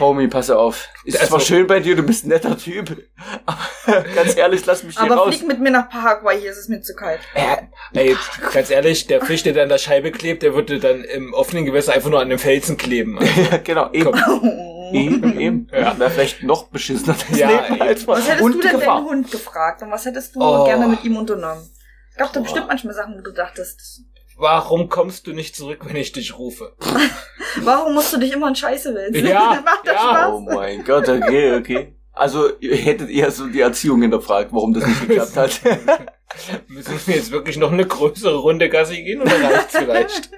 [0.00, 0.88] Homie, pass auf.
[1.04, 3.04] Ist Also- zwar schön bei dir, du bist ein netter Typ.
[3.46, 5.36] Aber ganz ehrlich, lass mich hier Aber raus.
[5.36, 7.20] flieg mit mir nach Paraguay, hier ist es mir zu kalt.
[7.34, 7.56] Äh,
[7.94, 8.16] Ey,
[8.52, 11.64] ganz ehrlich, der Fisch, der da an der Scheibe klebt, der würde dann im offenen
[11.64, 13.18] Gewässer einfach nur an dem Felsen kleben.
[13.50, 14.10] ja, genau, eben.
[14.12, 14.70] Komm.
[14.92, 15.68] Eben, eben.
[15.72, 15.98] Ja.
[15.98, 17.82] Wäre vielleicht noch beschissener das Ja, Leben eben.
[17.82, 18.06] als.
[18.06, 18.96] Was hättest Und du denn Gefahr.
[18.96, 19.82] deinen Hund gefragt?
[19.82, 20.64] Und was hättest du Oh.
[20.64, 21.68] gerne mit ihm unternommen?
[22.16, 24.02] Gab da bestimmt manchmal Sachen, wo du dachtest,
[24.36, 26.74] Warum kommst du nicht zurück, wenn ich dich rufe?
[27.62, 29.26] warum musst du dich immer in Scheiße wälzen?
[29.28, 30.00] Ja, Macht das ja.
[30.00, 30.32] Spaß?
[30.32, 31.94] Oh mein Gott, okay, okay.
[32.12, 35.60] Also, ihr hättet eher so die Erziehung hinterfragt, warum das nicht geklappt hat.
[36.68, 40.30] Müssen wir jetzt wirklich noch eine größere Runde Gassi gehen oder reicht's vielleicht?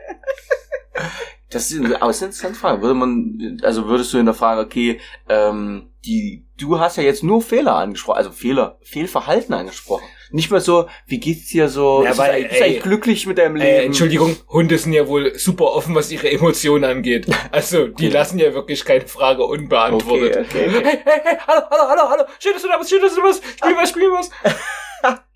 [1.57, 2.82] Das ist eine aus- interessante Frage.
[2.82, 7.74] Würde man, also würdest du hinterfragen, okay, ähm, die, du hast ja jetzt nur Fehler
[7.74, 10.04] angesprochen, also Fehler, Fehlverhalten angesprochen.
[10.30, 13.57] Nicht mal so, wie geht's dir so, Ja, weil, du eigentlich- ey, glücklich mit deinem
[13.57, 13.66] Leben?
[13.68, 17.26] Äh, Entschuldigung, Hunde sind ja wohl super offen, was ihre Emotionen angeht.
[17.52, 18.09] Also, die Okay.
[18.09, 20.46] lassen ja wirklich keine Frage unbeantwortet.
[20.48, 20.84] Okay, okay, okay.
[20.84, 23.20] Hey, hey, hey, hallo, hallo, hallo, hallo, schön, dass du da bist, schön, dass du
[23.22, 24.30] da bist, spiel was, spiel was.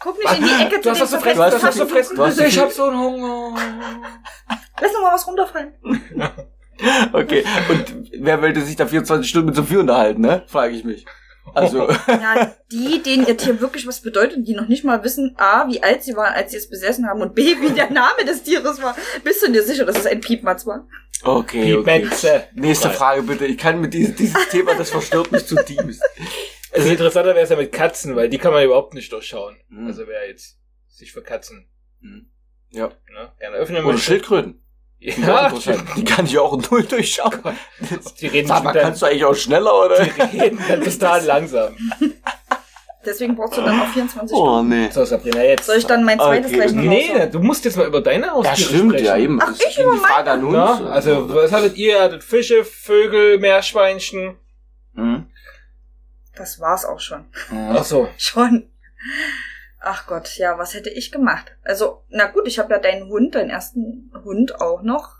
[0.00, 1.82] Guck nicht in die Ecke Du zu hast den was zu fressen, du hast du
[1.82, 2.16] hast fressen.
[2.16, 3.54] du hast Ich hab so einen Hunger.
[4.80, 5.72] Lass noch mal was runterfallen.
[7.12, 10.44] Okay, und wer wollte sich da 24 Stunden mit so viel unterhalten, ne?
[10.46, 11.04] Frage ich mich.
[11.54, 15.68] Also, Ja, die, denen ihr Tier wirklich was bedeutet, die noch nicht mal wissen, A,
[15.68, 18.44] wie alt sie waren, als sie es besessen haben und B, wie der Name des
[18.44, 18.96] Tieres war.
[19.22, 20.86] Bist du dir sicher, dass es ein Piepmatz war?
[21.22, 22.00] okay, okay.
[22.00, 22.44] Piepmetze.
[22.54, 23.44] Nächste Frage bitte.
[23.44, 26.00] Ich kann mit diesem, dieses Thema, das verstört mich zutiefst.
[26.72, 29.56] Also interessanter wäre es ja mit Katzen, weil die kann man überhaupt nicht durchschauen.
[29.70, 29.86] Hm.
[29.86, 30.58] Also wer jetzt
[30.88, 31.68] sich für Katzen
[32.00, 32.30] Hm.
[32.70, 32.88] Ja.
[33.12, 34.02] ne, gerne öffnen Oder möchte.
[34.06, 34.62] Schildkröten.
[35.00, 35.50] Die, Ja,
[35.96, 37.32] die kann ich auch null durchschauen.
[38.20, 40.04] die reden Sag mal, dann, kannst du eigentlich auch schneller, oder?
[40.04, 41.74] die reden dann total langsam.
[43.04, 44.68] Deswegen brauchst du dann auch 24 Oh, Stunden.
[44.68, 44.90] nee.
[44.90, 45.64] So, Sabrina, jetzt.
[45.64, 46.56] Soll ich dann mein zweites Okay.
[46.60, 47.32] gleich noch Nee, raushauen?
[47.32, 49.06] du musst jetzt mal über deine Haustiere Ja, stimmt, sprechen.
[49.06, 49.38] ja, eben.
[49.42, 50.52] Ach, Das ich über Frage an uns.
[50.52, 51.94] Na, also, was hattet ihr?
[51.96, 54.36] Ihr hattet Fische, Vögel, Meerschweinchen.
[54.94, 55.29] Hm?
[56.40, 57.26] Das war's auch schon.
[57.50, 58.08] Ach so.
[58.16, 58.70] Schon.
[59.78, 61.54] Ach Gott, ja, was hätte ich gemacht?
[61.64, 65.16] Also, na gut, ich habe ja deinen Hund, deinen ersten Hund auch noch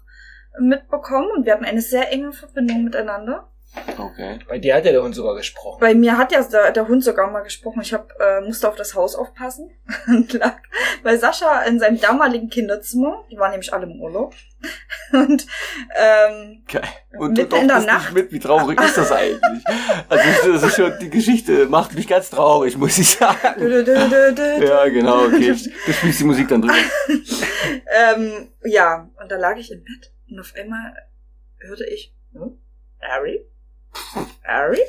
[0.58, 3.49] mitbekommen und wir hatten eine sehr enge Verbindung miteinander.
[3.96, 4.40] Okay.
[4.48, 5.78] Bei dir hat ja der Hund sogar gesprochen.
[5.80, 7.80] Bei mir hat ja der, der Hund sogar mal gesprochen.
[7.82, 9.70] Ich hab, äh, musste auf das Haus aufpassen
[10.08, 10.56] und lag
[11.04, 13.24] bei Sascha in seinem damaligen Kinderzimmer.
[13.30, 14.34] Die waren nämlich alle im Urlaub.
[15.12, 15.46] Und
[15.98, 16.82] ähm, Geil.
[17.18, 18.12] Und Mitten du in der Nacht.
[18.12, 19.64] nicht mit, wie traurig ist das eigentlich?
[20.08, 23.38] Also, das ist schon, die Geschichte macht mich ganz traurig, muss ich sagen.
[24.62, 25.56] Ja, genau, okay.
[25.86, 26.74] Du spielst die Musik dann drüber.
[27.08, 30.92] ähm, ja, und da lag ich im Bett und auf einmal
[31.58, 32.58] hörte ich, hm?
[33.00, 33.46] Harry?
[34.45, 34.80] Harry?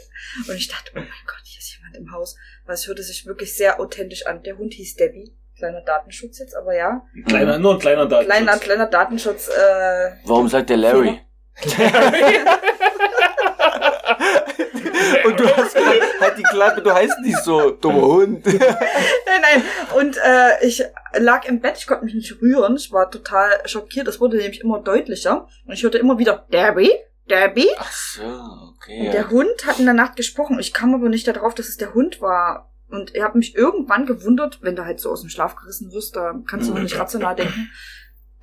[0.47, 2.36] Und ich dachte, oh mein Gott, hier ist jemand im Haus.
[2.66, 4.43] Weil es hörte sich wirklich sehr authentisch an.
[4.43, 5.36] Der Hund hieß Debbie.
[5.58, 7.04] Kleiner Datenschutz jetzt, aber ja.
[7.16, 8.36] Ein kleiner, nur ein kleiner Datenschutz.
[8.36, 9.47] Kleiner, kleiner Datenschutz.
[9.49, 11.22] Äh, Warum sagt der Larry?
[15.24, 18.45] Und du hast gesagt, halt die Klappe, du heißt nicht so, dummer Hund.
[18.45, 18.60] nein,
[19.41, 19.64] nein.
[19.95, 20.84] Und äh, ich
[21.14, 22.76] lag im Bett, ich konnte mich nicht rühren.
[22.76, 24.08] Ich war total schockiert.
[24.08, 25.47] Es wurde nämlich immer deutlicher.
[25.66, 26.91] Und ich hörte immer wieder, Debbie,
[27.32, 27.69] Debbie.
[27.77, 28.23] Ach so,
[28.75, 29.05] okay.
[29.07, 30.59] Und der Hund hat in der Nacht gesprochen.
[30.59, 32.71] Ich kam aber nicht darauf, dass es der Hund war.
[32.89, 36.15] Und ich habe mich irgendwann gewundert, wenn du halt so aus dem Schlaf gerissen wirst,
[36.15, 37.69] da kannst du noch nicht rational denken,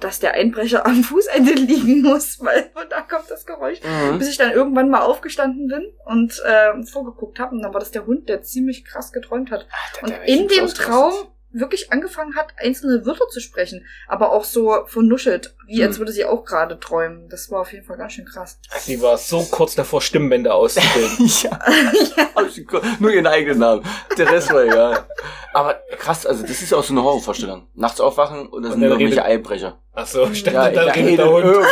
[0.01, 3.81] dass der Einbrecher am Fußende liegen muss, weil von da kommt das Geräusch.
[3.83, 4.19] Mhm.
[4.19, 7.55] Bis ich dann irgendwann mal aufgestanden bin und äh, vorgeguckt habe.
[7.55, 9.67] Und dann war das der Hund, der ziemlich krass geträumt hat.
[9.93, 10.67] Alter, Und der wär in dem.
[10.69, 11.13] Traum
[11.61, 13.85] wirklich angefangen hat, einzelne Wörter zu sprechen.
[14.07, 16.01] Aber auch so vernuschelt, wie als Mhm.
[16.01, 17.29] würde sie auch gerade träumen.
[17.29, 18.59] Das war auf jeden Fall ganz schön krass.
[18.81, 21.27] Sie war so kurz davor, Stimmbänder auszubilden.
[21.43, 21.59] ja,
[22.57, 23.85] ge- nur ihren eigenen Namen.
[24.17, 25.07] Der Rest war egal.
[25.53, 27.69] Aber krass, also das ist auch so eine Horrorvorstellung.
[27.75, 29.79] Nachts aufwachen und das Und sind irgendwelche redet- Einbrecher.
[29.95, 31.67] Ach so, stand Ja, da redet der Hund.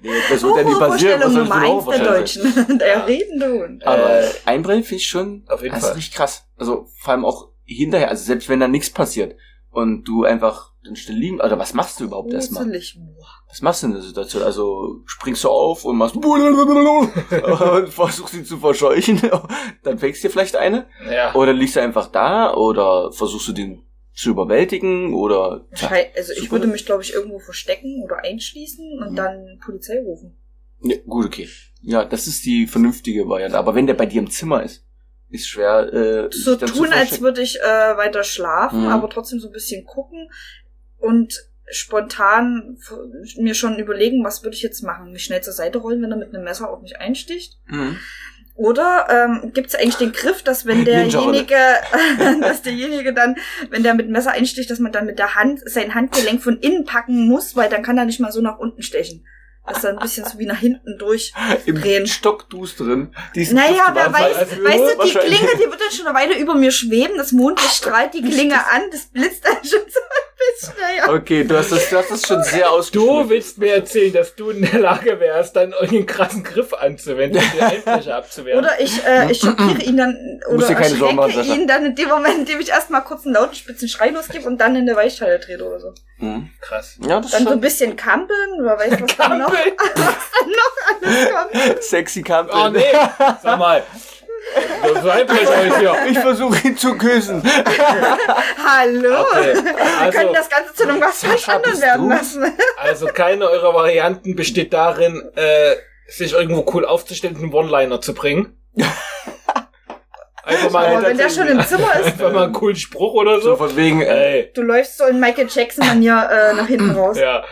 [0.00, 1.20] Nee, das wird ja nicht passieren.
[1.22, 1.98] Was Nummer eins der?
[2.04, 2.78] Deutschen.
[2.78, 3.00] Der Ja.
[3.04, 3.86] redende Hund.
[3.86, 5.92] Aber Äh, Einbrechen finde ich schon, auf jeden das Fall.
[5.92, 6.44] ist richtig krass.
[6.58, 9.36] Also vor allem auch hinterher, also selbst wenn da nichts passiert
[9.70, 12.64] und du einfach dann still liegen, oder was machst du überhaupt erstmal?
[13.48, 14.42] Was machst du in der Situation?
[14.42, 19.20] Also springst du auf und machst und versuchst sie zu verscheuchen,
[19.82, 21.34] dann fängst du dir vielleicht eine Ja.
[21.34, 23.82] oder liegst du einfach da oder versuchst du den
[24.14, 29.12] zu überwältigen oder tja, Also ich würde mich, glaube ich, irgendwo verstecken oder einschließen und
[29.12, 29.16] Mhm.
[29.16, 30.36] dann Polizei rufen.
[30.82, 31.48] Ja, gut, okay.
[31.82, 33.58] Ja, das ist die vernünftige Variante.
[33.58, 34.85] Aber wenn der bei dir im Zimmer ist,
[35.30, 35.92] ist schwer.
[35.92, 38.88] Äh, So dann zu tun, als würde ich äh, weiter schlafen, Mhm.
[38.88, 40.30] aber trotzdem so ein bisschen gucken
[40.98, 41.34] und
[41.68, 42.78] spontan
[43.38, 45.12] mir schon überlegen, was würde ich jetzt machen?
[45.12, 47.58] Mich schnell zur Seite rollen, wenn er mit einem Messer auf mich einsticht?
[47.66, 47.98] Mhm.
[48.54, 51.56] Oder ähm, gibt es eigentlich den Griff, dass wenn derjenige,
[52.40, 53.36] dass derjenige dann,
[53.70, 56.58] wenn der mit dem Messer einsticht, dass man dann mit der Hand sein Handgelenk von
[56.60, 59.26] innen packen muss, weil dann kann er nicht mal so nach unten stechen.
[59.66, 61.32] Das ist dann ein bisschen so wie nach hinten durch.
[61.66, 62.06] Im Drehen.
[62.06, 63.14] Stockdusteren.
[63.34, 65.12] diesen Naja, Griff wer weiß, weißt du, die.
[65.12, 68.56] Klinge, die wird dann schon eine Weile über mir schweben, das Mondlicht strahlt die Klinge
[68.66, 70.00] an, das blitzt dann schon so
[70.54, 70.74] bisschen.
[70.80, 71.14] Naja.
[71.14, 73.28] Okay, du hast das, du hast das schon sehr Du ausgeschmückt.
[73.30, 77.54] willst mir erzählen, dass du in der Lage wärst, dann irgendeinen krassen Griff anzuwenden und
[77.54, 78.58] den Einbrecher abzuwehren.
[78.64, 80.56] Oder ich, äh, ich schockiere ihn dann oder
[81.12, 83.88] machen, erschrecke ihn dann in dem Moment, in dem ich erstmal kurz einen lauten spitzen
[83.88, 85.92] Schrei losgebe und dann in der Weichhalle trete oder so.
[86.18, 86.50] Mhm.
[86.60, 86.96] Krass.
[87.06, 89.74] Ja, das Dann so ein bisschen kampeln, wer weiß, was dann noch, Kampeln?
[89.94, 91.30] was dann noch alles
[91.72, 91.82] kommt.
[91.82, 92.50] sexy Kampf.
[92.54, 92.82] Oh nee,
[93.42, 93.82] sag mal.
[94.54, 95.96] Das ist Einbrecher heute hier.
[96.10, 97.42] Ich versuche ihn zu küssen.
[98.64, 99.20] Hallo!
[99.22, 102.52] Okay, Wir können also, das Ganze zu einem was völlig anderen werden lassen.
[102.76, 105.74] also keine eurer Varianten besteht darin, äh,
[106.08, 108.56] sich irgendwo cool aufzustellen und einen One-Liner zu bringen.
[110.44, 113.40] Einfach mal, Aber wenn der schon im Zimmer ist, einfach mal einen coolen Spruch oder
[113.40, 113.56] So so.
[113.56, 117.18] von wegen, Ey, du läufst so in Michael Jackson-Manier äh, nach hinten raus.
[117.18, 117.42] ja.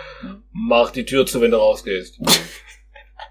[0.53, 2.21] Mach die Tür zu, wenn du rausgehst.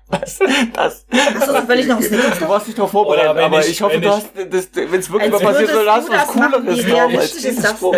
[0.08, 0.40] was?
[0.74, 1.06] Das.
[1.12, 2.40] Hast du zufällig noch Snickers?
[2.40, 4.36] Du warst nicht darauf vorbereitet, Oder wenn aber ich- ich, hoffe, wenn du ich- hast,
[4.36, 6.28] wenn es wirklich mal passiert, dann hast du was das.
[6.28, 7.96] Cooleres drauf als das Spruch.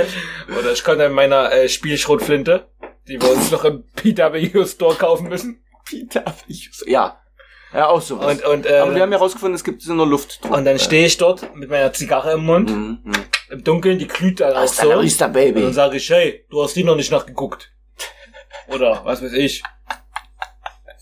[0.60, 2.68] Oder ich kann dann meiner äh, Spielschrotflinte,
[3.08, 5.64] die wir uns noch im PW Store kaufen müssen.
[5.86, 7.20] Peter, ich- ja.
[7.74, 8.38] Ja, auch sowas.
[8.42, 10.56] Und, und, äh, aber wir haben ja rausgefunden, es gibt so eine Luftdruck.
[10.56, 13.14] und dann stehe ich dort mit meiner Zigarre im Mund, Mhm, mhm.
[13.50, 14.88] im Dunkeln, die glüht dann auch so.
[14.90, 15.74] la vista, Und dann Baby.
[15.74, 17.74] sage ich, hey, du hast die noch nicht nachgeguckt.
[18.70, 19.62] Oder was weiß ich.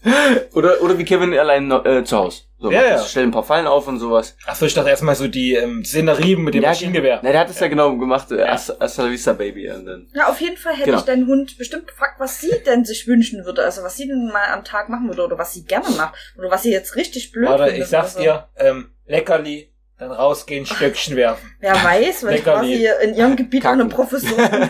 [0.54, 2.44] Oder, oder wie Kevin allein äh, zu Hause.
[2.60, 3.04] So, Ja, ja.
[3.04, 4.36] Stellt ein paar Fallen auf und sowas.
[4.46, 7.20] Achso, ich dachte erstmal so die ähm, Szenerie mit dem Ja, Maschinengewehr.
[7.24, 7.68] Na, der hat es ja.
[7.68, 8.32] genau gemacht.
[8.32, 8.48] Äh, Ja.
[8.52, 9.70] Hasta vista, Baby.
[9.72, 10.08] Und dann.
[10.14, 11.00] Ja, auf jeden Fall hätte Genau.
[11.00, 13.64] ich deinen Hund bestimmt gefragt, was sie denn sich wünschen würde.
[13.64, 16.14] Also was sie denn mal am Tag machen würde oder was sie gerne macht.
[16.38, 17.84] Oder was sie jetzt richtig blöd Warte, findet.
[17.84, 21.52] ich sag's dir, ähm, Leckerli, dann rausgehen, Stöckchen werfen.
[21.60, 23.96] Wer weiß, weil ich quasi in ihrem Gebiet auch eine Kacken.
[23.96, 24.70] Professorin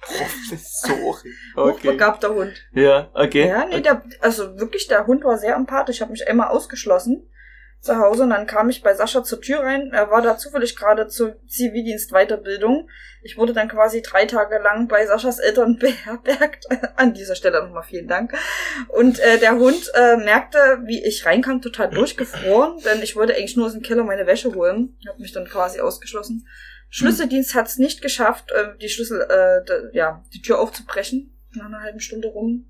[0.00, 1.32] Professorin.
[1.56, 1.88] Okay.
[1.88, 2.54] hochbegabter Hund.
[2.72, 3.48] Ja, okay.
[3.48, 5.96] Ja, nee, der, also wirklich, der Hund war sehr empathisch.
[5.96, 7.28] Ich habe mich einmal ausgeschlossen
[7.80, 9.90] zu Hause und dann kam ich bei Sascha zur Tür rein.
[9.92, 12.88] Er war da zufällig gerade zur Zivildienst-Weiterbildung.
[13.22, 16.66] Ich wurde dann quasi drei Tage lang bei Saschas Eltern beherbergt.
[16.96, 18.34] An dieser Stelle nochmal vielen Dank.
[18.88, 23.56] Und äh, der Hund äh, merkte, wie ich reinkam, total durchgefroren, denn ich wollte eigentlich
[23.56, 24.96] nur aus dem Keller meine Wäsche holen.
[25.00, 26.46] Ich habe mich dann quasi ausgeschlossen.
[26.90, 31.36] Schlüsseldienst hat es nicht geschafft, äh, die Schlüssel, äh, ja, die Tür aufzubrechen.
[31.52, 32.66] Nach einer halben Stunde rum.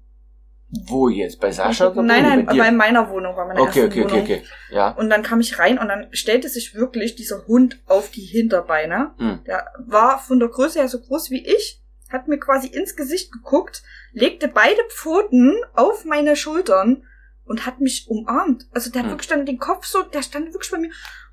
[0.86, 1.40] Wo jetzt?
[1.40, 1.88] Bei Sascha?
[1.90, 4.22] oder Nein, nein, bei bei meiner Wohnung, bei meiner Okay, ersten okay, okay, Wohnung.
[4.22, 4.42] okay.
[4.70, 4.90] Ja.
[4.92, 9.12] Und dann kam ich rein und dann stellte sich wirklich dieser Hund auf die Hinterbeine.
[9.18, 9.40] Hm.
[9.46, 13.32] Der war von der Größe her so groß wie ich, hat mir quasi ins Gesicht
[13.32, 17.04] geguckt, legte beide Pfoten auf meine Schultern
[17.44, 18.66] und hat mich umarmt.
[18.72, 19.12] Also der hat Hm.
[19.14, 20.90] wirklich dann den Kopf so, der stand wirklich bei mir.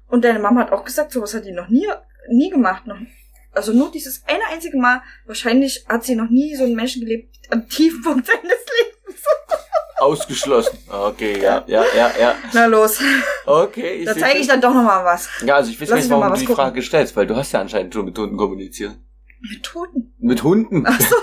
[0.07, 1.87] Und deine Mama hat auch gesagt, sowas hat die noch nie,
[2.31, 2.87] nie gemacht.
[2.87, 2.97] Noch,
[3.51, 5.01] also nur dieses eine einzige Mal.
[5.27, 8.96] Wahrscheinlich hat sie noch nie so einen Menschen gelebt am Tiefpunkt seines Lebens.
[9.99, 10.77] Ausgeschlossen.
[10.87, 12.35] Okay, ja, ja, ja, ja.
[12.53, 12.99] Na los,
[13.45, 15.27] Okay, ich da zeige ich dann doch noch mal was.
[15.43, 16.55] Ja, also ich weiß Lass nicht, warum du die gucken.
[16.55, 18.95] Frage stellst, weil du hast ja anscheinend schon mit Hunden kommuniziert.
[19.41, 20.13] Mit Toten.
[20.19, 20.85] Mit Hunden?
[20.87, 21.15] Ach so.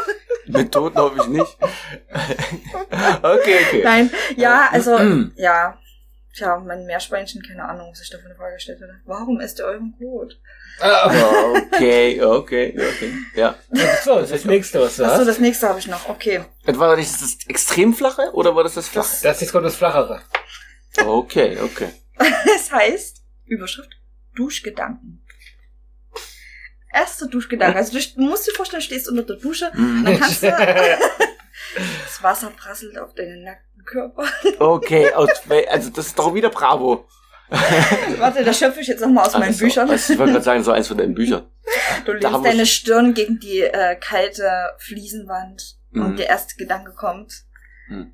[0.46, 1.56] mit Toten hoffe ich nicht.
[3.22, 3.80] okay, okay.
[3.84, 5.32] Nein, ja, also, Mm.
[5.36, 5.78] ja.
[6.36, 9.00] Tja, mein Meerschweinchen, keine Ahnung, was ich da für eine Frage gestellt hatte.
[9.04, 10.40] Warum esst ihr euren Kot?
[10.80, 11.08] Ah,
[11.72, 13.14] Okay, okay, okay.
[13.36, 13.54] Ja.
[14.04, 15.26] so, das, ist das nächste, was du Achso, hast.
[15.28, 16.08] das nächste habe ich noch.
[16.08, 16.44] Okay.
[16.64, 19.16] War das das extrem flache oder war das das flache?
[19.22, 20.22] Das jetzt kommt das Flachere.
[21.04, 21.90] Okay, okay.
[22.56, 23.90] Es heißt, Überschrift,
[24.34, 25.24] Duschgedanken.
[26.92, 27.76] Erster Duschgedanke.
[27.78, 30.04] Also du musst dir vorstellen, du stehst unter der Dusche und Mhm.
[30.04, 30.46] dann kannst du,
[32.04, 34.24] das Wasser prasselt auf deinen nackten Körper.
[34.58, 35.28] Okay, aus,
[35.70, 37.06] also das ist doch wieder Bravo.
[38.18, 39.64] Warte, das schöpfe ich jetzt nochmal aus meinen Alles so.
[39.66, 39.90] Büchern.
[39.90, 41.46] Also ich wollte gerade sagen, so eins von deinen Büchern.
[42.04, 46.04] Du lehnst wir deine Stirn gegen die äh, kalte Fliesenwand Mhm.
[46.06, 47.44] und der erste Gedanke kommt.
[47.88, 48.12] Mhm.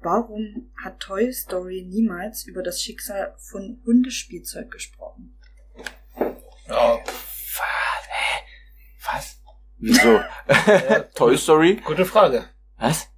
[0.00, 5.38] Warum hat Toy Story niemals über das Schicksal von Hundespielzeug gesprochen?
[6.68, 8.06] Ja, Was?
[8.08, 8.42] Hä?
[9.10, 9.40] Was?
[9.78, 10.20] Wieso?
[11.14, 11.76] Toy Story?
[11.84, 12.44] gute Frage.
[12.78, 13.08] Was?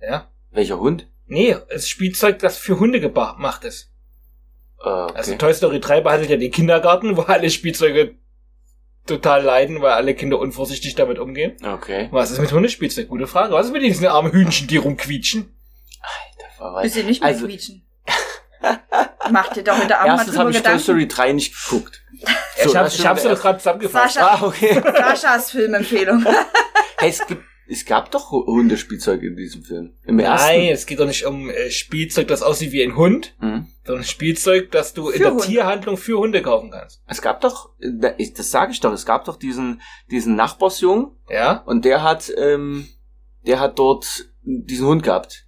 [0.00, 0.28] Ja.
[0.58, 1.06] Welcher Hund?
[1.26, 3.92] Nee, es ist Spielzeug, das für Hunde gemacht ist.
[4.84, 5.12] Äh, okay.
[5.14, 8.16] Also Toy Story 3 behandelt ja den Kindergarten, wo alle Spielzeuge
[9.06, 11.56] total leiden, weil alle Kinder unvorsichtig damit umgehen.
[11.64, 12.08] okay.
[12.10, 13.06] Was ist mit Hundespielzeug?
[13.06, 13.54] Gute Frage.
[13.54, 15.54] Was ist mit diesen armen Hühnchen, die rumquietschen?
[16.58, 16.82] Alter, weiß.
[16.82, 17.86] Bisschen nicht mehr Also- quietschen.
[19.30, 20.82] Mach dir doch heute Abend mal Erstens habe ich Toy Gedanken.
[20.82, 22.02] Story 3 nicht geguckt.
[22.12, 24.14] ich hab, das ich hab's der doch gerade zusammengefasst.
[24.14, 24.82] Sascha, Ah, okay.
[24.82, 26.26] Saschas Filmempfehlung.
[26.98, 29.92] hey, es gibt, es gab doch Hundespielzeug in diesem Film.
[30.06, 30.46] Im ersten.
[30.48, 33.66] Nein, es geht doch nicht um äh, Spielzeug, das aussieht wie ein Hund, Mhm.
[33.84, 35.46] sondern Spielzeug, das du in Für der Hunde.
[35.46, 37.02] Tierhandlung für Hunde kaufen kannst.
[37.06, 41.62] Es gab doch, das sage ich doch, es gab doch diesen, diesen Nachbarsjungen Ja?
[41.66, 42.88] und der hat, ähm,
[43.46, 45.44] der hat dort diesen Hund gehabt.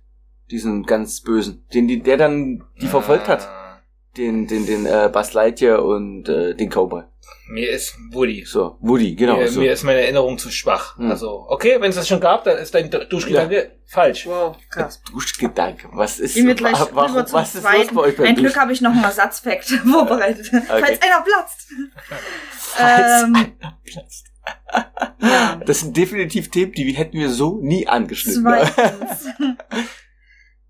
[0.50, 3.46] Diesen ganz bösen, den die, der dann die verfolgt hat.
[3.46, 3.80] Ah,
[4.16, 7.04] Den, den, den äh, Buzz Lightyear und äh, den Cowboy.
[7.48, 8.44] Mir ist Woody.
[8.44, 9.36] So, Woody, genau.
[9.36, 9.60] mir, so.
[9.60, 10.96] mir ist meine Erinnerung zu schwach.
[10.96, 11.10] Hm.
[11.10, 14.26] Also, okay, wenn es das schon gab, dann ist dein Duschgedanke falsch.
[14.26, 15.02] Wow, krass.
[15.12, 15.88] Duschgedanke.
[15.92, 17.94] Was ist, Gehen wir gleich wa- warum, was ist los zweiten.
[17.94, 20.46] bei euch beim Ein Glück habe ich noch einen Ersatzfakt vorbereitet.
[20.68, 21.68] Falls einer platzt.
[22.52, 24.26] Falls Ähm, einer platzt.
[25.20, 25.60] Ja.
[25.66, 28.42] Das sind definitiv Themen, die hätten wir so nie angeschnitten.
[28.42, 29.26] Zweitens.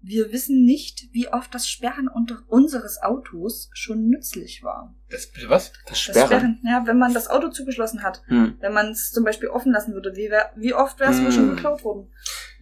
[0.03, 4.94] Wir wissen nicht, wie oft das Sperren unter unseres Autos schon nützlich war.
[5.11, 5.72] Das, bitte was?
[5.84, 6.26] Das Das Sperren.
[6.26, 8.57] Sperren, ja, wenn man das Auto zugeschlossen hat, Hm.
[8.61, 11.30] wenn man es zum Beispiel offen lassen würde, wie, wär, wie oft wäre es wohl
[11.32, 11.57] schon Hm.
[11.57, 12.11] geklaut worden?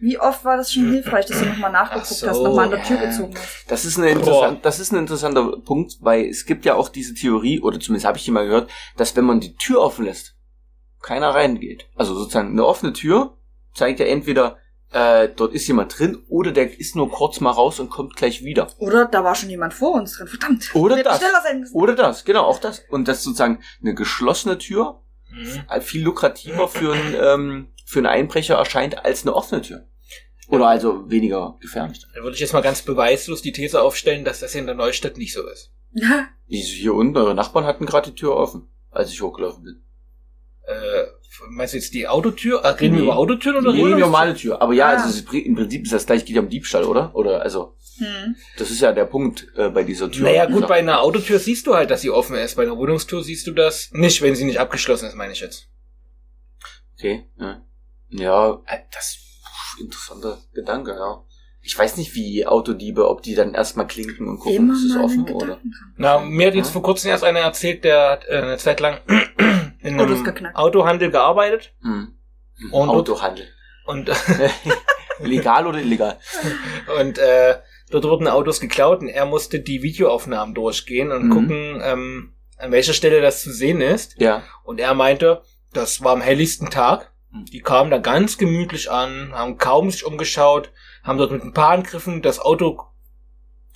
[0.01, 2.71] Wie oft war das schon hilfreich, dass du nochmal nachgeguckt Ach so, hast, nochmal an
[2.71, 3.65] der Tür gezogen hast?
[3.69, 7.13] Das ist, eine interessant, das ist ein interessanter Punkt, weil es gibt ja auch diese
[7.13, 10.35] Theorie, oder zumindest habe ich die mal gehört, dass wenn man die Tür offen lässt,
[11.01, 11.85] keiner reingeht.
[11.95, 13.37] Also sozusagen eine offene Tür
[13.73, 14.57] zeigt ja entweder,
[14.91, 18.43] äh, dort ist jemand drin, oder der ist nur kurz mal raus und kommt gleich
[18.43, 18.67] wieder.
[18.79, 20.69] Oder da war schon jemand vor uns drin, verdammt.
[20.73, 21.17] Oder das.
[21.19, 21.75] schneller sein müssen.
[21.75, 22.81] Oder das, genau, auch das.
[22.89, 25.61] Und das ist sozusagen eine geschlossene Tür Mhm.
[25.69, 29.85] äh, viel lukrativer für einen, ähm, für einen Einbrecher erscheint als eine offene Tür.
[30.47, 32.03] Oder also weniger gefährlich.
[32.15, 35.17] Da würde ich jetzt mal ganz beweislos die These aufstellen, dass das in der Neustadt
[35.17, 35.71] nicht so ist.
[36.47, 39.83] Diese hier unten, eure Nachbarn hatten gerade die Tür offen, als ich hochgelaufen bin.
[40.63, 41.03] Äh,
[41.49, 42.59] meinst du jetzt die Autotür?
[42.63, 43.07] Äh, reden wir Nee.
[43.07, 44.61] über Autotüren oder Nee, reden wir normale Tür.
[44.61, 45.03] Aber ja, Ah.
[45.03, 47.13] also ist, im Prinzip ist das gleich, geht ja um Diebstahl, oder?
[47.15, 48.35] Oder also, Hm.
[48.57, 50.23] das ist ja der Punkt äh, bei dieser Tür.
[50.23, 50.67] Naja, gut, Ja.
[50.67, 52.55] bei einer Autotür siehst du halt, dass sie offen ist.
[52.55, 55.67] Bei einer Wohnungstür siehst du das nicht, wenn sie nicht abgeschlossen ist, meine ich jetzt.
[56.97, 57.61] Okay, ja.
[58.09, 61.23] Ja, äh, das pff, interessanter Gedanke, ja.
[61.61, 64.95] Ich weiß nicht, wie Autodiebe, ob die dann erstmal klinken und gucken, Immer ist es
[64.95, 65.59] offen oder.
[65.97, 66.71] Na, mir hat jetzt Ja.
[66.73, 68.99] vor kurzem erst einer erzählt, der hat äh, eine Zeit lang
[69.81, 70.55] in Autos einem geknackt.
[70.55, 72.17] Autohandel gearbeitet Hm.
[72.71, 73.47] Und- Autohandel.
[73.85, 74.09] und,
[75.19, 76.17] Legal oder illegal?
[76.99, 77.59] und äh,
[77.91, 81.29] dort wurden Autos geklaut und er musste die Videoaufnahmen durchgehen und Mhm.
[81.33, 84.15] gucken, ähm, an welcher Stelle das zu sehen ist.
[84.19, 84.43] Ja.
[84.63, 85.41] Und er meinte,
[85.73, 87.11] das war am helllichsten Tag.
[87.31, 87.45] Mhm.
[87.45, 90.71] Die kamen da ganz gemütlich an, haben kaum sich umgeschaut,
[91.03, 92.81] haben dort mit ein paar Angriffen das Auto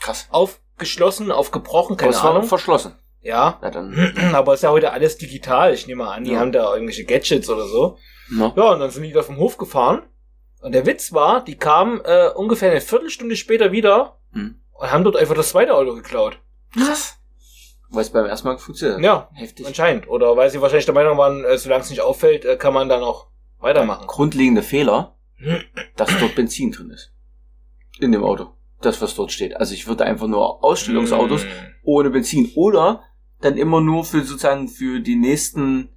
[0.01, 0.27] Krass.
[0.31, 2.43] aufgeschlossen, aufgebrochen, Aber keine es war Ahnung.
[2.47, 2.95] verschlossen.
[3.23, 3.57] Ja.
[3.61, 4.13] Ja, dann.
[4.33, 5.73] Aber ist ja heute alles digital.
[5.73, 6.39] Ich nehme an, die Ja.
[6.39, 7.97] haben da irgendwelche Gadgets oder so.
[8.29, 8.53] No.
[8.55, 10.03] Ja, und dann sind die da vom Hof gefahren.
[10.61, 14.55] Und der Witz war, die kamen äh, ungefähr eine Viertelstunde später wieder Hm.
[14.71, 16.37] und haben dort einfach das zweite Auto geklaut.
[16.73, 17.17] Krass.
[17.89, 18.97] Weil es beim ersten Mal funktioniert.
[18.97, 19.03] hat.
[19.03, 19.67] Ja, Heftig.
[19.67, 20.07] anscheinend.
[20.09, 22.89] Oder weil sie wahrscheinlich der Meinung waren, äh, solange es nicht auffällt, äh, kann man
[22.89, 23.27] da noch
[23.59, 24.07] weitermachen.
[24.07, 25.15] Grundlegende Fehler,
[25.95, 27.13] dass dort Benzin drin ist.
[27.99, 28.47] In dem Auto.
[28.81, 29.55] Das, was dort steht.
[29.55, 31.47] Also ich würde einfach nur Ausstellungsautos Mm.
[31.83, 32.51] ohne Benzin.
[32.55, 33.03] Oder
[33.43, 35.89] dann immer nur für sozusagen für die nächsten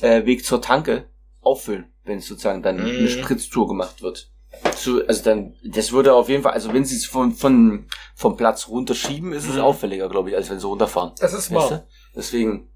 [0.00, 1.08] äh, Weg zur Tanke
[1.40, 2.98] auffüllen, wenn es sozusagen dann Mhm.
[2.98, 4.30] eine Spritztour gemacht wird.
[4.76, 8.36] So, also dann, das würde auf jeden Fall, also wenn sie es von, von, vom
[8.36, 9.60] Platz runterschieben, ist es Mhm.
[9.62, 11.12] auffälliger, glaube ich, als wenn sie runterfahren.
[11.18, 11.78] Das ist Weißt wahr.
[11.80, 11.86] du?
[12.16, 12.68] Deswegen,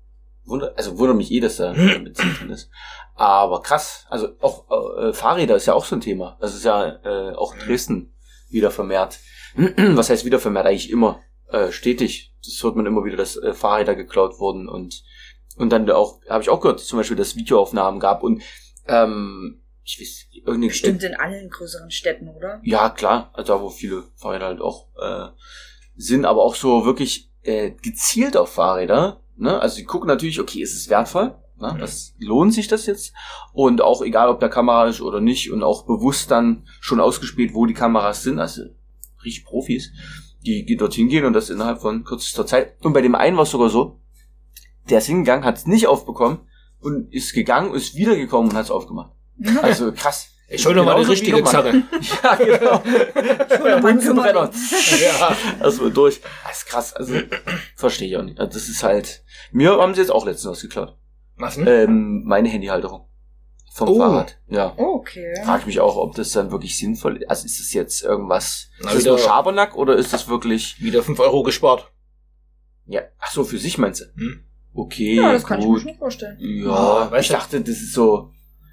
[0.45, 1.73] wunder, also wundert mich eh, dass da
[2.05, 2.69] Benzin drin ist.
[3.15, 4.67] Aber krass, also auch
[4.99, 6.37] äh, Fahrräder ist ja auch so ein Thema.
[6.41, 7.61] Das ist ja äh, auch Mhm.
[7.61, 8.15] Dresden
[8.51, 9.19] wieder vermehrt.
[9.57, 10.67] Was heißt wieder vermehrt?
[10.67, 11.21] Eigentlich immer
[11.51, 12.28] äh, stetig.
[12.45, 15.03] Das hört man immer wieder, dass äh, Fahrräder geklaut wurden und
[15.57, 18.43] und dann auch habe ich auch gehört, zum Beispiel, dass es Videoaufnahmen gab und
[18.87, 22.61] ähm, ich weiß irgendeine Bestimmt in allen größeren Städten, oder?
[22.63, 25.29] ja, klar, also da wo viele Fahrräder halt auch äh,
[25.97, 29.21] sind, aber auch so wirklich äh, gezielt auf Fahrräder.
[29.37, 29.61] Ne?
[29.61, 31.35] Also sie gucken natürlich, okay, ist es wertvoll?
[31.57, 31.73] Ne?
[31.75, 31.79] Mhm.
[31.79, 33.13] Das lohnt sich das jetzt?
[33.53, 37.55] Und auch egal, ob der Kamera ist oder nicht, und auch bewusst dann schon ausgespielt,
[37.55, 38.63] wo die Kameras sind, also
[39.25, 39.91] richtig Profis,
[40.45, 42.77] die die dorthin gehen und das innerhalb von kürzester Zeit.
[42.85, 44.01] Und bei dem einen war es sogar so,
[44.89, 46.41] der ist hingegangen, hat es nicht aufbekommen,
[46.81, 49.13] und ist gegangen, ist wiedergekommen und hat es aufgemacht.
[49.63, 50.31] Also krass.
[50.51, 51.45] Ich hol noch mal die richtige.
[51.45, 51.83] Zarre.
[52.23, 52.83] Ja, genau.
[53.65, 54.51] Der Bunsenbrenner.
[55.01, 55.37] ja.
[55.61, 56.23] Also durch.
[56.47, 56.93] Das ist krass.
[56.95, 57.15] Also
[57.77, 58.41] verstehe ich auch nicht.
[58.41, 59.23] Also, das ist halt.
[59.53, 60.97] Mir haben sie jetzt auch letztens was geklaut.
[61.37, 61.67] Was denn?
[61.67, 63.08] Ähm, meine Handyhalterung.
[63.79, 63.99] Vom Oh.
[63.99, 64.39] Fahrrad.
[64.49, 64.75] Ja.
[64.77, 65.35] Okay.
[65.45, 67.31] Frag mich auch, ob das dann wirklich sinnvoll ist.
[67.31, 68.69] Also ist das jetzt irgendwas.
[68.81, 70.81] Na, ist das wieder- nur Schabernack oder ist das wirklich.
[70.81, 71.91] Wieder 5 Euro gespart.
[72.87, 73.03] Ja.
[73.19, 74.05] Ach so, für sich meinst du?
[74.21, 74.45] Hm?
[74.75, 75.15] Okay.
[75.17, 75.83] Ja, das kann ich mir gut.
[75.83, 76.37] schon vorstellen.
[76.41, 78.31] Ja, Oh, weißt ich dachte, das ist so.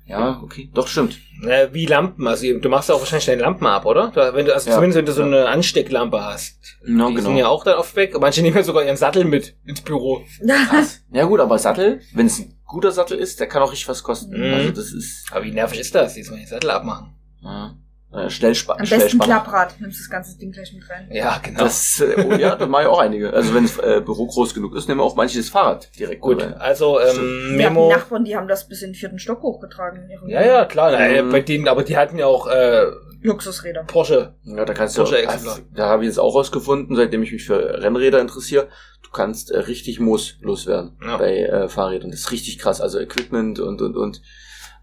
[0.08, 0.70] Ja, okay.
[0.74, 1.18] Doch, stimmt.
[1.48, 2.28] Äh, wie Lampen.
[2.28, 4.12] Also du machst auch wahrscheinlich deine Lampen ab, oder?
[4.14, 4.76] Da, wenn du, also Ja.
[4.76, 6.60] zumindest wenn du so eine Anstecklampe hast.
[6.86, 7.28] Ja, die genau.
[7.30, 8.16] sind ja auch dann oft weg.
[8.20, 10.22] Manche nehmen ja sogar ihren Sattel mit ins Büro.
[10.70, 11.02] Krass.
[11.12, 14.04] Ja gut, aber Sattel, wenn es ein guter Sattel ist, der kann auch richtig was
[14.04, 14.38] kosten.
[14.38, 14.54] Mhm.
[14.54, 16.16] Also das ist Aber wie nervig ist das?
[16.18, 17.14] Jetzt mal den Sattel abmachen.
[17.42, 17.76] ja,
[18.14, 19.20] äh, Am besten.
[19.20, 19.80] Klapprad.
[19.82, 21.10] Nimmst das ganze Ding gleich mit rein.
[21.12, 21.60] Ja, genau.
[21.62, 23.34] Das, äh, oh, ja, da mache ich auch einige.
[23.34, 26.42] Also wenn das äh, Büro groß genug ist, nehmen auch manche das Fahrrad direkt Gut,
[26.42, 26.54] rein.
[26.54, 27.50] also ähm.
[27.58, 27.90] Wir Memo.
[27.90, 30.04] Nachbarn, die haben das bis in den vierten Stock hochgetragen.
[30.04, 30.92] in ihrem Ja, ja, klar.
[30.92, 31.30] Na, Mhm.
[31.32, 32.84] bei denen, aber die hatten ja auch äh,
[33.26, 33.84] Luxusräder.
[33.84, 34.36] Porsche.
[34.44, 35.60] Ja, da kannst du, Porsche also, Exemplar.
[35.76, 38.70] da habe ich jetzt auch rausgefunden, seitdem ich mich für Rennräder interessiere,
[39.04, 41.18] du kannst äh, richtig Moos loswerden Ja.
[41.18, 42.12] bei äh, Fahrrädern.
[42.12, 42.82] Das ist richtig krass.
[42.82, 44.22] Also Equipment und und und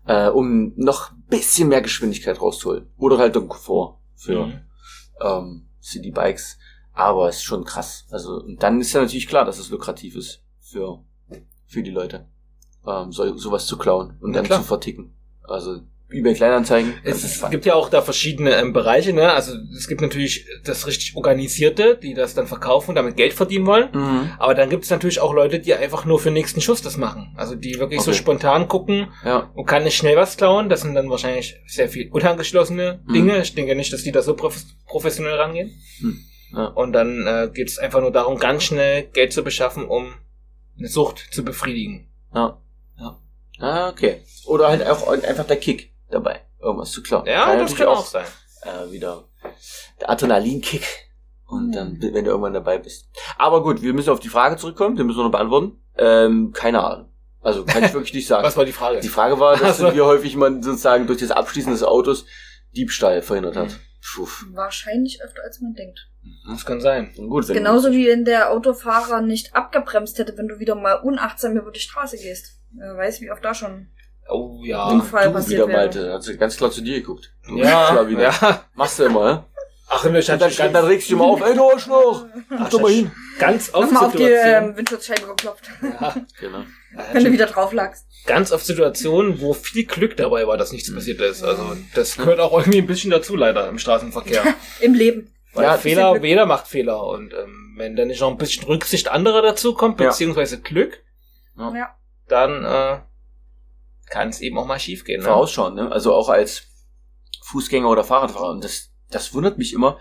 [0.06, 2.88] äh, um noch ein bisschen mehr Geschwindigkeit rauszuholen.
[2.96, 4.60] Oder halt den Komfort für Mhm.
[5.20, 6.58] ähm, City-Bikes.
[6.94, 8.06] Aber es ist schon krass.
[8.10, 11.02] Also, und dann ist ja natürlich klar, dass es lukrativ ist für,
[11.66, 12.26] für die Leute,
[12.86, 14.60] ähm, so, sowas zu klauen und Na dann klar.
[14.60, 15.14] zu verticken.
[15.44, 15.80] Also,
[16.12, 16.94] eBay Kleinanzeigen.
[17.04, 17.50] Es, es entspannt.
[17.52, 19.32] gibt ja auch da verschiedene ähm, Bereiche, ne?
[19.32, 23.66] Also es gibt natürlich das richtig Organisierte, die das dann verkaufen und damit Geld verdienen
[23.66, 23.88] wollen.
[23.92, 24.30] Mhm.
[24.38, 26.96] Aber dann gibt es natürlich auch Leute, die einfach nur für den nächsten Schuss das
[26.96, 27.34] machen.
[27.36, 28.18] Also die wirklich so Okay.
[28.20, 29.50] spontan gucken Ja.
[29.54, 30.68] und kann nicht schnell was klauen.
[30.68, 33.12] Das sind dann wahrscheinlich sehr viel unangeschlossene Mhm.
[33.12, 33.42] Dinge.
[33.42, 34.56] Ich denke nicht, dass die da so prof
[34.86, 35.70] professionell rangehen.
[36.00, 36.18] Hm.
[36.54, 36.66] Ja.
[36.66, 40.12] Und dann äh, geht es einfach nur darum, ganz schnell Geld zu beschaffen, um
[40.78, 42.08] eine Sucht zu befriedigen.
[42.34, 42.58] Ja.
[42.98, 43.18] Ja.
[43.58, 44.22] Ah, okay.
[44.46, 47.26] Oder halt auch einfach der Kick dabei, irgendwas zu klauen.
[47.26, 48.24] Ja, das natürlich kann auch sein.
[48.62, 49.24] äh, wieder
[50.00, 50.86] der Adrenalinkick.
[51.46, 51.72] Und Mhm.
[51.72, 53.08] dann, wenn du irgendwann dabei bist.
[53.36, 55.82] Aber gut, wir müssen auf die Frage zurückkommen, die müssen wir noch beantworten.
[55.98, 57.08] Ähm, keine Ahnung.
[57.42, 58.42] Also kann ich wirklich nicht sagen.
[58.46, 59.00] Was war die Frage?
[59.00, 59.94] Die Frage war, dass Ach so.
[59.94, 62.24] wir häufig man sozusagen durch das Abschließen des Autos
[62.74, 63.78] Diebstahl verhindert hat.
[64.14, 64.26] Puh.
[64.52, 66.08] Wahrscheinlich öfter als man denkt.
[66.48, 67.12] Das kann sein.
[67.18, 70.94] Und gut, wenn Genauso wie wenn der Autofahrer nicht abgebremst hätte, wenn du wieder mal
[70.94, 72.58] unachtsam über die Straße gehst.
[72.72, 73.88] Wer weiß, wie oft da schon.
[74.28, 74.88] Oh ja.
[74.88, 75.78] Unfall du passiert wieder, wäre.
[75.78, 77.32] Malte, hat sie ganz klar zu dir geguckt.
[77.46, 78.22] Du Ja, klar wieder.
[78.22, 78.64] ja.
[78.74, 79.44] Machst du immer, ne?
[79.94, 82.24] Ach, ich Und hatte dann, dann regst du dich immer auf, ey, du Arschloch!
[82.48, 83.10] Guck doch mal hin.
[83.38, 86.60] Ganz oft Nochmal auf die ähm, Windschutzscheibe geklopft, ja, Genau.
[87.12, 88.06] wenn du wieder drauf lagst.
[88.24, 91.42] ganz oft Situationen, wo viel Glück dabei war, dass nichts passiert ist.
[91.42, 94.42] Also das gehört auch irgendwie ein bisschen dazu, leider, im Straßenverkehr.
[94.80, 95.30] Im Leben.
[95.52, 97.04] Weil Ja, Fehler, jeder macht Fehler.
[97.04, 100.06] Und ähm, wenn dann nicht noch ein bisschen Rücksicht anderer dazu kommt, Ja.
[100.08, 101.02] beziehungsweise Glück.
[101.58, 101.94] Ja.
[102.28, 102.98] dann äh,
[104.12, 105.20] kann es eben auch mal schief gehen.
[105.20, 105.26] Ne?
[105.26, 105.90] Vorausschauen, ne?
[105.90, 106.64] Also auch als
[107.44, 108.50] Fußgänger oder Fahrradfahrer.
[108.50, 109.98] Und das, das wundert mich immer,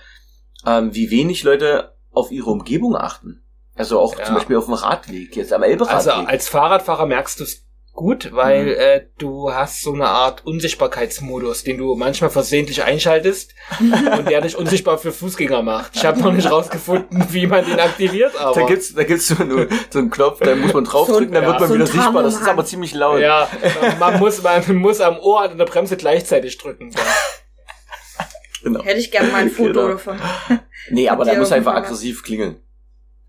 [0.66, 3.44] ähm, wie wenig Leute auf ihre Umgebung achten.
[3.74, 4.26] Also auch Ja.
[4.26, 5.96] zum Beispiel auf dem Radweg, jetzt am Elberadweg.
[5.96, 8.70] Also als Fahrradfahrer merkst du es gut, weil Mhm.
[8.80, 14.56] äh, du hast so eine Art Unsichtbarkeitsmodus, den du manchmal versehentlich einschaltest und der dich
[14.58, 15.96] unsichtbar für Fußgänger macht.
[15.96, 19.36] Ich habe noch nicht rausgefunden, wie man den aktiviert, aber da gibt's, da gibt's so,
[19.42, 22.24] einen, so einen Knopf, da muss man draufdrücken, dann ja, wird man so wieder sichtbar.
[22.24, 23.20] Das ist aber ziemlich laut.
[23.20, 23.48] ja,
[24.00, 26.94] man muss man muss am Ohr und an der Bremse gleichzeitig drücken.
[28.64, 28.84] Genau.
[28.84, 29.88] Hätte ich gerne mal ein Foto Genau.
[29.90, 30.20] davon.
[30.92, 32.62] Nee, aber da muss einfach aggressiv klingeln.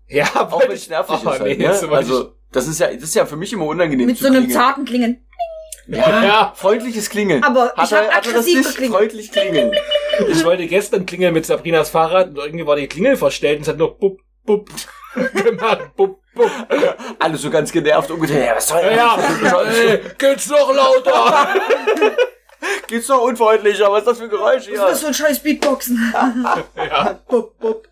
[0.07, 1.73] Ja, Auch wenn es nervig Oh, ist halt, nee, ne?
[1.73, 4.27] so Also, das ist ja, das ist ja für mich immer unangenehm Mit zu so
[4.29, 4.59] einem klingeln.
[4.61, 5.25] zarten Klingen.
[5.87, 7.43] Ja, Freundliches Klingeln.
[7.43, 8.67] Aber ich er- hab er das aggressiv nicht?
[8.69, 8.97] geklingelt.
[8.99, 9.71] Freundlich klingeln.
[10.29, 13.67] ich wollte gestern klingeln mit Sabrinas Fahrrad und irgendwie war die Klingel verstellt und es
[13.67, 14.69] hat nur bup, bup
[15.33, 15.93] gemacht.
[15.97, 16.49] Bup, bup.
[17.19, 18.45] Alle so ganz genervt umgedreht.
[18.45, 19.17] Ja, was soll Ja,
[19.69, 21.47] ey, geht's noch lauter?
[22.87, 24.77] Geht's doch unfreundlicher, was ist das für ein Geräusch Was ist hier?
[24.79, 26.13] das für ein scheiß Beatboxen?
[26.77, 27.19] ja.
[27.27, 27.87] bup, bup.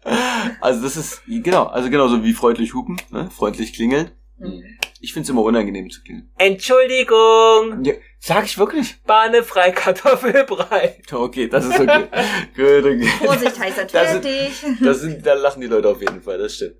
[0.62, 3.30] Also das ist, genau, also genauso wie freundlich hupen, ne?
[3.36, 4.12] freundlich klingeln.
[4.42, 4.64] Mhm.
[5.04, 6.32] Ich find's immer unangenehm zu klingeln.
[6.38, 9.02] Entschuldigung, Ja, sag ich wirklich?
[9.04, 11.02] Bahnefrei Kartoffelbrei.
[11.12, 12.08] Okay, das ist okay.
[12.56, 13.08] Gut, okay.
[13.26, 14.64] Vorsicht, heißer Das sind- fertig.
[14.82, 16.76] Das sind, da lachen die Leute auf jeden Fall, das stimmt.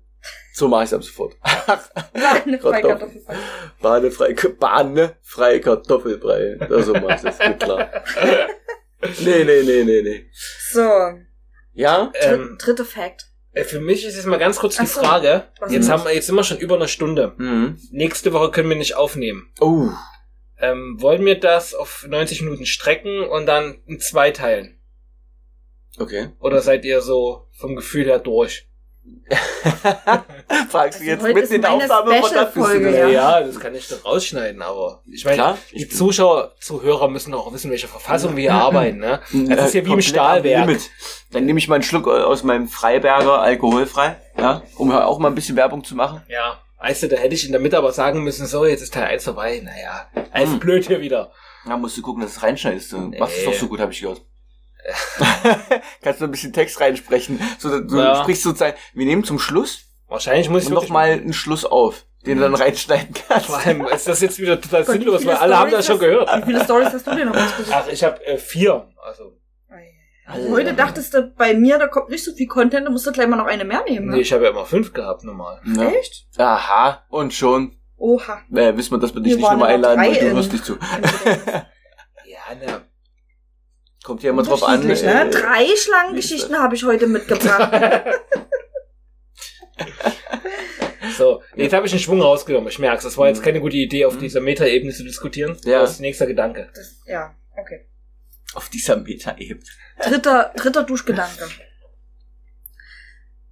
[0.54, 1.36] So mache ich's ab sofort.
[2.44, 3.38] Eine Freikartoffelpfanne.
[3.80, 6.56] Bahnefrei, bahnefrei Kartoffelbrei.
[6.68, 7.90] Das so mach ich das, geht klar.
[9.18, 10.26] Nee, nee, nee, nee, nee.
[10.70, 10.88] So,
[11.72, 12.12] Ja?
[12.20, 13.31] Ähm, dritte Fact.
[13.52, 15.00] Äh, für mich ist jetzt mal ganz kurz die so.
[15.00, 15.48] Frage.
[15.60, 17.34] Was Jetzt haben wir, jetzt sind wir schon über eine Stunde.
[17.36, 17.78] Mhm.
[17.90, 19.52] Nächste Woche können wir nicht aufnehmen.
[19.60, 19.88] Oh.
[20.58, 24.78] Ähm, wollen wir das auf 90 Minuten strecken und dann in zwei teilen?
[25.98, 26.30] Okay.
[26.38, 28.68] Oder seid ihr so vom Gefühl her durch?
[30.68, 33.08] Fragst du Also jetzt heute mit ist in der Aufnahme von der Special-Folge, Füße, Ja?
[33.08, 33.40] Ja.
[33.40, 37.70] das kann ich doch rausschneiden, aber ich meine, Klar, die Zuschauer, Zuhörer müssen auch wissen,
[37.70, 39.20] welche Verfassung wir hier arbeiten, ne?
[39.48, 40.78] Das ist ja wie im Äh, Stahlwerk.
[41.30, 45.34] Dann nehme ich mal einen Schluck aus meinem Freiberger alkoholfrei, ja, um auch mal ein
[45.34, 46.22] bisschen Werbung zu machen.
[46.28, 48.92] Ja, weißt du, da hätte ich in der Mitte aber sagen müssen, so, jetzt ist
[48.94, 49.60] Teil 1 vorbei.
[49.64, 50.58] Naja, alles Hm.
[50.60, 51.32] blöd hier wieder.
[51.66, 52.92] Da musst du gucken, dass es reinschneidest.
[52.92, 54.22] Du machst es doch so gut, habe ich gehört.
[56.02, 57.40] Kannst du ein bisschen Text reinsprechen.
[57.58, 58.16] So, du Ja.
[58.22, 62.36] sprichst sozusagen, wir nehmen zum Schluss Wahrscheinlich muss ich noch mal einen Schluss auf, den
[62.36, 63.46] du dann reinschneiden kannst.
[63.46, 66.28] Vor allem ist das jetzt wieder total Gott, sinnlos, weil alle haben das schon gehört.
[66.36, 67.74] Wie viele Stories hast du denn noch rausgesucht?
[67.74, 68.90] Ach, ich habe äh, vier.
[69.02, 69.38] Also,
[70.26, 73.12] Also heute dachtest du bei mir, da kommt nicht so viel Content, da musst du
[73.12, 74.10] gleich mal noch eine mehr nehmen.
[74.10, 74.20] nee, Ne?
[74.20, 75.62] ich habe ja immer fünf gehabt, normal.
[75.64, 75.88] Ja.
[75.88, 76.26] Echt?
[76.36, 78.42] Aha, und schon Oha.
[78.54, 80.64] äh, wissen wir, dass wir dich Wir nicht nochmal immer einladen, weil du hörst nicht
[80.66, 80.76] zu.
[82.26, 82.82] Ja, ne.
[84.02, 84.80] Kommt ja immer drauf an.
[84.82, 85.30] Unterschiedlich, äh, ne?
[85.30, 88.04] Drei Schlangengeschichten habe ich heute mitgebracht.
[91.16, 92.68] So, jetzt habe ich einen Schwung rausgenommen.
[92.68, 94.20] Ich merke Das war jetzt keine gute Idee, auf Mhm.
[94.20, 95.58] dieser Metaebene zu diskutieren.
[95.64, 95.80] Ja.
[95.80, 96.70] Das ist nächster Gedanke.
[96.74, 97.86] Das, ja, okay.
[98.54, 99.62] Auf dieser Meta-Ebene.
[100.02, 101.48] Dritter, dritter Duschgedanke.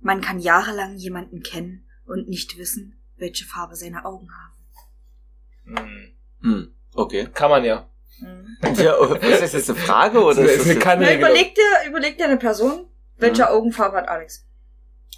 [0.01, 5.78] Man kann jahrelang jemanden kennen und nicht wissen, welche Farbe seine Augen haben.
[5.78, 6.12] Hm.
[6.42, 7.28] Hm, okay.
[7.34, 7.89] Kann man ja.
[8.21, 8.57] Mhm.
[8.77, 11.07] Ja, ist das jetzt eine Frage oder Das ist ist das eine Kanne.
[11.07, 13.49] Na, überleg dir, überleg dir eine Person, welche Mhm.
[13.49, 14.47] Augenfarbe hat Alex?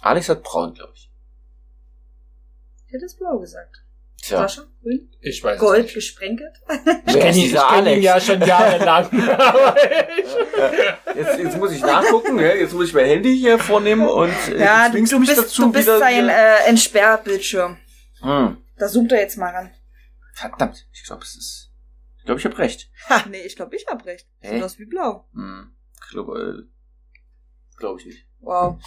[0.01, 1.09] Alex hat braun, glaube ich.
[2.87, 3.77] Ich hätte es blau gesagt.
[4.21, 4.37] Tja.
[4.47, 4.63] Sascha?
[4.81, 5.09] Grün?
[5.19, 5.95] Ich weiß Gold nicht.
[5.95, 6.53] gesprenkelt?
[7.07, 8.03] Ich kenne ist ihn, kenn ihn Alex?
[8.05, 9.29] ja schon jahrelang.
[9.37, 9.75] Aber
[10.17, 14.59] ich- Jetzt, jetzt muss ich nachgucken, jetzt muss ich mein Handy hier vornehmen und äh,
[14.59, 17.77] Ja, du, du mich bist, dazu du bist sein äh, Entsperrbildschirm.
[18.21, 18.57] hm.
[18.77, 19.71] Da zoomt er jetzt mal ran.
[20.33, 21.69] Verdammt, ich glaube, es ist.
[22.23, 22.89] Ich glaube, ich habe recht.
[23.09, 24.25] Ha, nee, ich glaube, ich hab recht.
[24.39, 24.53] Hä?
[24.55, 25.27] Sieht aus wie blau.
[25.33, 25.73] Hm.
[26.05, 28.25] Ich glaube, äh, glaube ich nicht.
[28.39, 28.77] Wow.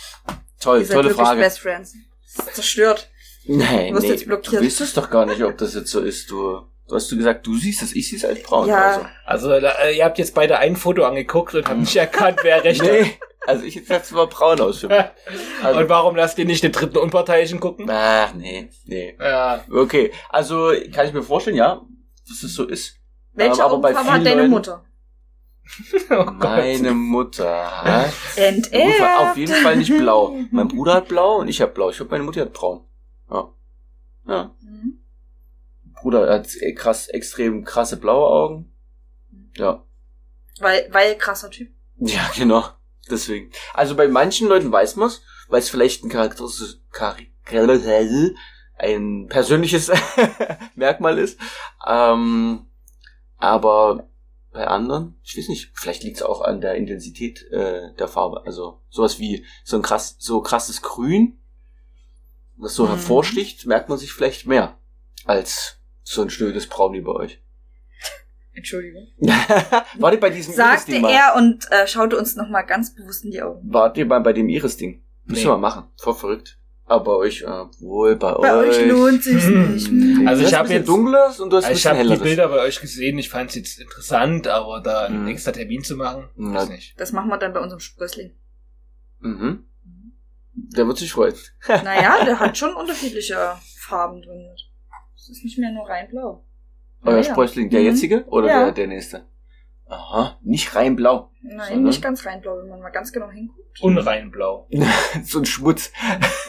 [0.58, 1.40] Toll, Ihr seid tolle wirklich Frage.
[1.40, 1.94] Best Friends.
[2.36, 3.10] Das ist zerstört.
[3.46, 4.62] Nein, Du wirst nee, jetzt blockiert.
[4.62, 6.30] du weißt es doch gar nicht, ob das jetzt so ist.
[6.30, 8.68] Du, du hast du gesagt, du siehst es, ich sehe es als braun.
[8.68, 9.10] Ja.
[9.26, 12.80] Also, äh, ihr habt jetzt beide ein Foto angeguckt und habt nicht erkannt, wer recht
[12.80, 12.92] Also.
[12.92, 14.96] Nee, also ich jetzt es mal braun aus für mich.
[14.96, 15.14] hat.
[15.62, 17.86] Also, Und warum lasst ihr nicht den dritten Unparteiischen gucken?
[17.90, 19.14] ach, nee, nee.
[19.20, 19.62] Ja.
[19.70, 21.82] Okay, also kann ich mir vorstellen, ja,
[22.28, 22.96] dass es so ist.
[23.36, 24.84] Welche aber bei Augenfarbe hat vielen deine Leuten- Mutter?
[26.10, 26.24] Oh.
[26.30, 29.18] Meine Mutter hat Enterbt.
[29.18, 30.36] auf jeden Fall nicht blau.
[30.52, 31.90] Mein Bruder hat blau und ich habe blau.
[31.90, 32.84] Ich glaube, meine Mutter hat braun.
[33.28, 33.52] Ja.
[34.28, 34.54] Ja.
[34.60, 35.00] Mhm.
[36.00, 38.72] Bruder hat eh krass, extrem krasse blaue Augen.
[39.56, 39.82] Ja.
[40.60, 41.68] Weil, weil krasser Typ.
[41.96, 42.64] Ja, genau.
[43.10, 43.50] Deswegen.
[43.74, 46.80] Also bei manchen Leuten weiß man's, weil es vielleicht ein charakteristisches,
[48.78, 49.90] ein persönliches
[50.76, 51.40] Merkmal ist.
[51.86, 52.66] Ähm,
[53.38, 54.08] aber
[54.52, 58.42] bei anderen, ich weiß nicht, vielleicht liegt es auch an der Intensität äh, der Farbe.
[58.46, 61.38] Also sowas wie so ein krass, so krasses Grün,
[62.58, 62.88] das so Mhm.
[62.88, 64.78] hervorsticht, merkt man sich vielleicht mehr
[65.26, 67.42] als so ein schnödes Braun wie bei euch.
[68.54, 69.08] Entschuldigung.
[69.98, 71.10] Wart ihr bei diesem Sagte Iris-Ding mal?
[71.12, 73.60] er und äh, schaute uns nochmal ganz bewusst in die Augen.
[73.70, 75.02] Wart ihr mal bei dem Iris-Ding?
[75.24, 75.44] Müssen Nee.
[75.48, 75.88] wir mal machen.
[75.98, 76.58] Voll verrückt.
[76.88, 79.76] Aber bei euch, äh, wohl bei, Bei euch lohnt sich's Hm.
[79.76, 80.28] nicht.
[80.28, 82.16] Also ich hast hab ein bisschen jetzt- dunkles und du hast ein Ich habe die.
[82.16, 85.28] Bilder bei euch gesehen, ich fand es jetzt interessant, aber da einen Mhm.
[85.28, 86.54] extra Termin zu machen, Ja.
[86.54, 86.98] weiß nicht.
[87.00, 88.34] Das machen wir dann bei unserem Sprössling.
[89.18, 89.64] Mhm.
[90.54, 91.34] Der wird sich freuen.
[91.68, 93.36] Naja, der hat schon unterschiedliche
[93.80, 94.46] Farben drin.
[95.14, 96.44] Das ist nicht mehr nur rein blau.
[97.02, 97.24] Euer Naja.
[97.24, 97.86] Sprössling, der Mhm.
[97.86, 98.64] jetzige oder Ja.
[98.66, 99.24] der, der nächste?
[99.88, 101.30] Aha, nicht rein blau.
[101.42, 101.84] Nein, Sondern?
[101.84, 103.80] nicht ganz rein blau, wenn man mal ganz genau hinguckt.
[103.80, 104.66] Unrein blau.
[105.24, 105.92] so ein Schmutz.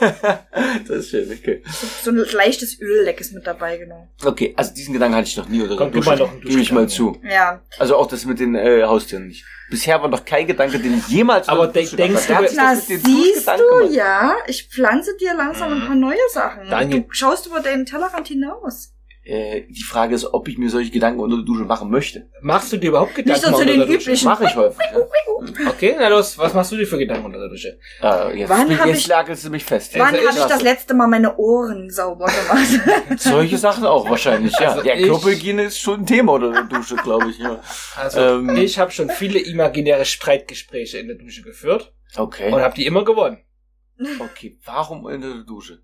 [0.00, 1.62] das ist schön, okay.
[2.02, 4.08] So ein leichtes Ölleck ist mit dabei, genau.
[4.24, 6.40] Okay, also diesen Gedanken hatte ich noch nie unter der Kommt du mal noch einen
[6.40, 7.20] Gebe ich mal zu.
[7.22, 7.62] Ja.
[7.78, 9.44] Also auch das mit den äh, Haustieren nicht.
[9.70, 12.88] Bisher war noch kein Gedanke, den ich jemals Aber denk- denkst du- hat Na, das
[12.88, 13.92] mit den siehst du, gemacht.
[13.94, 14.34] ja.
[14.46, 15.86] Ich pflanze dir langsam ein Mhm.
[15.86, 16.68] paar neue Sachen.
[16.70, 17.02] Daniel.
[17.02, 18.94] Du schaust über deinen Tellerrand hinaus.
[19.28, 22.30] Äh, die Frage ist, ob ich mir solche Gedanken unter der Dusche machen möchte.
[22.40, 23.98] Machst du dir überhaupt Gedanken Nicht so zu unter den der Dusche?
[24.10, 24.24] üblichen.
[24.26, 24.86] Mache ich häufig.
[24.90, 25.68] Ja.
[25.68, 27.78] Okay, na los, was machst du dir für Gedanken unter der Dusche?
[28.02, 29.92] Äh, jetzt Wann jetzt ich- lagelst du mich fest.
[29.98, 33.18] Wann habe ich das letzte Mal meine Ohren sauber gemacht?
[33.20, 34.72] Solche Sachen auch wahrscheinlich, ja.
[34.72, 37.38] Also ja, Körperhygiene ist schon ein Thema unter der Dusche, glaube ich.
[37.38, 37.60] Ja.
[37.96, 38.56] Also, Ähm.
[38.56, 42.50] ich habe schon viele imaginäre Streitgespräche in der Dusche geführt Okay.
[42.52, 43.38] und habe die immer gewonnen.
[44.20, 45.82] Okay, warum in der Dusche?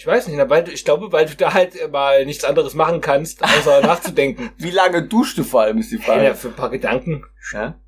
[0.00, 3.02] Ich weiß nicht, weil du, ich glaube, weil du da halt mal nichts anderes machen
[3.02, 4.50] kannst, außer nachzudenken.
[4.56, 6.34] Wie lange duschst du vor allem, ist die Ja, Frage.
[6.34, 7.26] für ein paar Gedanken.
[7.52, 7.78] Ja?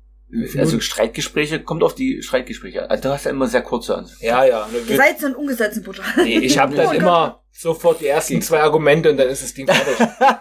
[0.59, 2.87] Also Streitgespräche, kommt auf die Streitgespräche.
[2.87, 4.07] Also, du hast ja immer sehr kurze an.
[4.19, 4.67] Ja, ja.
[4.71, 6.03] ne, so ein ungesetzten Butter.
[6.17, 6.97] Nee, ich habe dann Oh Gott.
[6.99, 10.07] immer sofort die ersten zwei Argumente und dann ist das Ding fertig.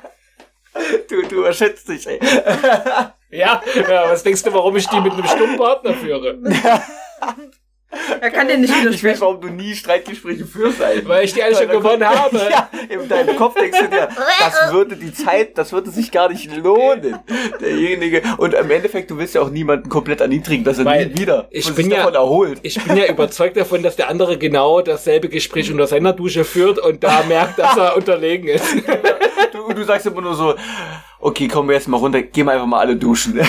[1.09, 2.19] Du, du überschätzt dich, ey.
[3.31, 6.39] ja, ja, was denkst du, warum ich die mit einem stummen Partner führe?
[8.21, 9.21] Er kann dir nicht Ich weiß, widersprechen.
[9.21, 11.09] warum du nie Streitgespräche führst, Alter.
[11.09, 12.41] Weil ich die alle schon gewonnen habe.
[12.51, 14.09] Ja, in deinem Kopf denkst du dir,
[14.39, 17.19] das würde die Zeit, das würde sich gar nicht lohnen.
[17.61, 18.23] Derjenige.
[18.39, 21.49] Und im Endeffekt, du willst ja auch niemanden komplett erniedrigen, dass er Weil nie wieder
[21.51, 22.59] ich bin sich ja- davon erholt.
[22.63, 26.79] Ich bin ja überzeugt davon, dass der andere genau dasselbe Gespräch unter seiner Dusche führt
[26.79, 28.65] und da merkt, dass er unterlegen ist.
[29.53, 30.55] Du, du sagst immer nur so,
[31.21, 33.39] okay, kommen wir jetzt mal runter, gehen wir einfach mal alle duschen.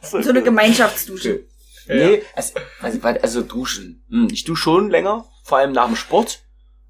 [0.00, 1.40] so, So eine Gemeinschaftsdusche.
[1.88, 4.04] Nee, also, also, also duschen.
[4.10, 6.40] Hm, ich dusche schon länger, vor allem nach dem Sport.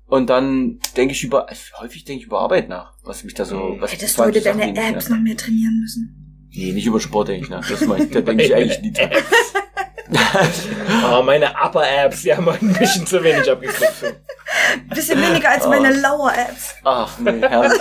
[0.07, 3.45] Und dann denke ich über, also häufig denke ich über Arbeit nach, was mich da
[3.45, 3.81] so, Hm.
[3.81, 5.17] was Hättest du was heute Sachen, deine mich Apps nerven.
[5.17, 6.49] noch mehr trainieren müssen?
[6.55, 7.69] Nee, nicht über Sport denke ich nach.
[7.69, 9.11] Das ich, da denke ich eigentlich nie dran.
[11.13, 14.15] Oh, meine Upper-Apps, die haben ein bisschen zu wenig abgegriffen.
[14.95, 15.69] Bisschen weniger als Oh.
[15.71, 16.75] meine Lower-Apps.
[16.85, 17.81] Ach, nee, herrlich.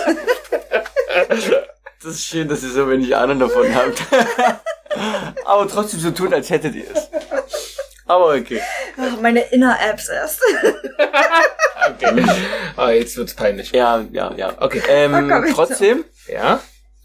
[2.02, 4.02] Das ist schön, dass ihr so wenig Ahnung davon habt.
[5.44, 7.08] Aber trotzdem so tun, als hättet ihr es.
[8.06, 8.60] Aber okay.
[8.98, 10.40] Ach, meine Inner-Apps erst.
[11.88, 12.24] Okay.
[12.76, 13.70] Ah, jetzt wird's peinlich.
[13.70, 14.54] Ja, ja, ja.
[14.60, 14.82] Okay.
[14.88, 16.60] Ähm, Oh, trotzdem, Ja?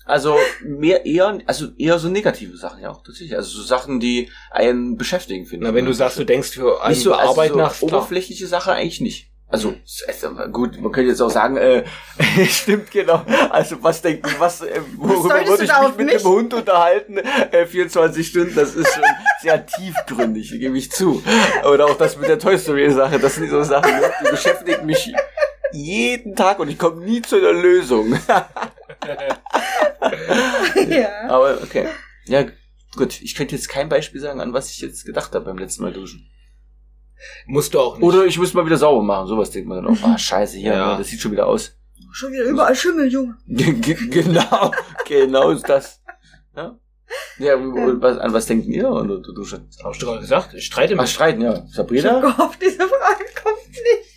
[0.05, 3.35] also mehr eher, also eher so negative Sachen ja auch tatsächlich.
[3.35, 6.89] Also so Sachen, die einen beschäftigen, finde Na, wenn du sagst, du denkst für an
[6.91, 9.30] nicht so also Arbeit so nach, oberflächliche Sache eigentlich nicht.
[9.51, 9.75] Also
[10.23, 11.83] aber gut, man könnte jetzt auch sagen, äh,
[12.47, 13.25] stimmt genau.
[13.49, 16.21] Also was denkt, was, äh, worüber würde ich mich mit mich?
[16.21, 17.17] dem Hund unterhalten?
[17.17, 19.03] Äh, 24 Stunden, das ist schon
[19.41, 21.21] sehr tiefgründig, gebe ich zu.
[21.65, 24.09] Oder auch das mit der Toy Story Sache, das sind so Sachen, ne?
[24.23, 25.13] die beschäftigen mich
[25.73, 28.13] jeden Tag und ich komme nie zu einer Lösung.
[30.87, 31.27] ja.
[31.27, 31.87] Aber okay.
[32.25, 32.45] Ja,
[32.95, 33.21] gut.
[33.21, 35.91] Ich könnte jetzt kein Beispiel sagen, an was ich jetzt gedacht habe beim letzten Mal
[35.91, 36.29] duschen.
[37.47, 38.03] Musst du auch nicht.
[38.03, 39.27] Oder ich muss mal wieder sauber machen.
[39.27, 40.03] Sowas denkt man dann auch.
[40.03, 40.97] Ah, scheiße, hier, Ja.
[40.97, 41.77] das sieht schon wieder aus.
[42.13, 43.37] Schon wieder überall Schimmel, Junge.
[43.47, 44.71] Ge- ge- genau,
[45.07, 46.01] genau ist das.
[46.55, 46.77] Ja,
[47.37, 49.61] ja was, an was denkt ihr unter der Dusche?
[49.83, 51.11] Hab ich doch gerade gesagt, ich streite Ach, mich.
[51.11, 51.53] streiten, ja.
[51.53, 52.19] Ich hab Sabrina?
[52.19, 53.25] gehofft, diese Frage.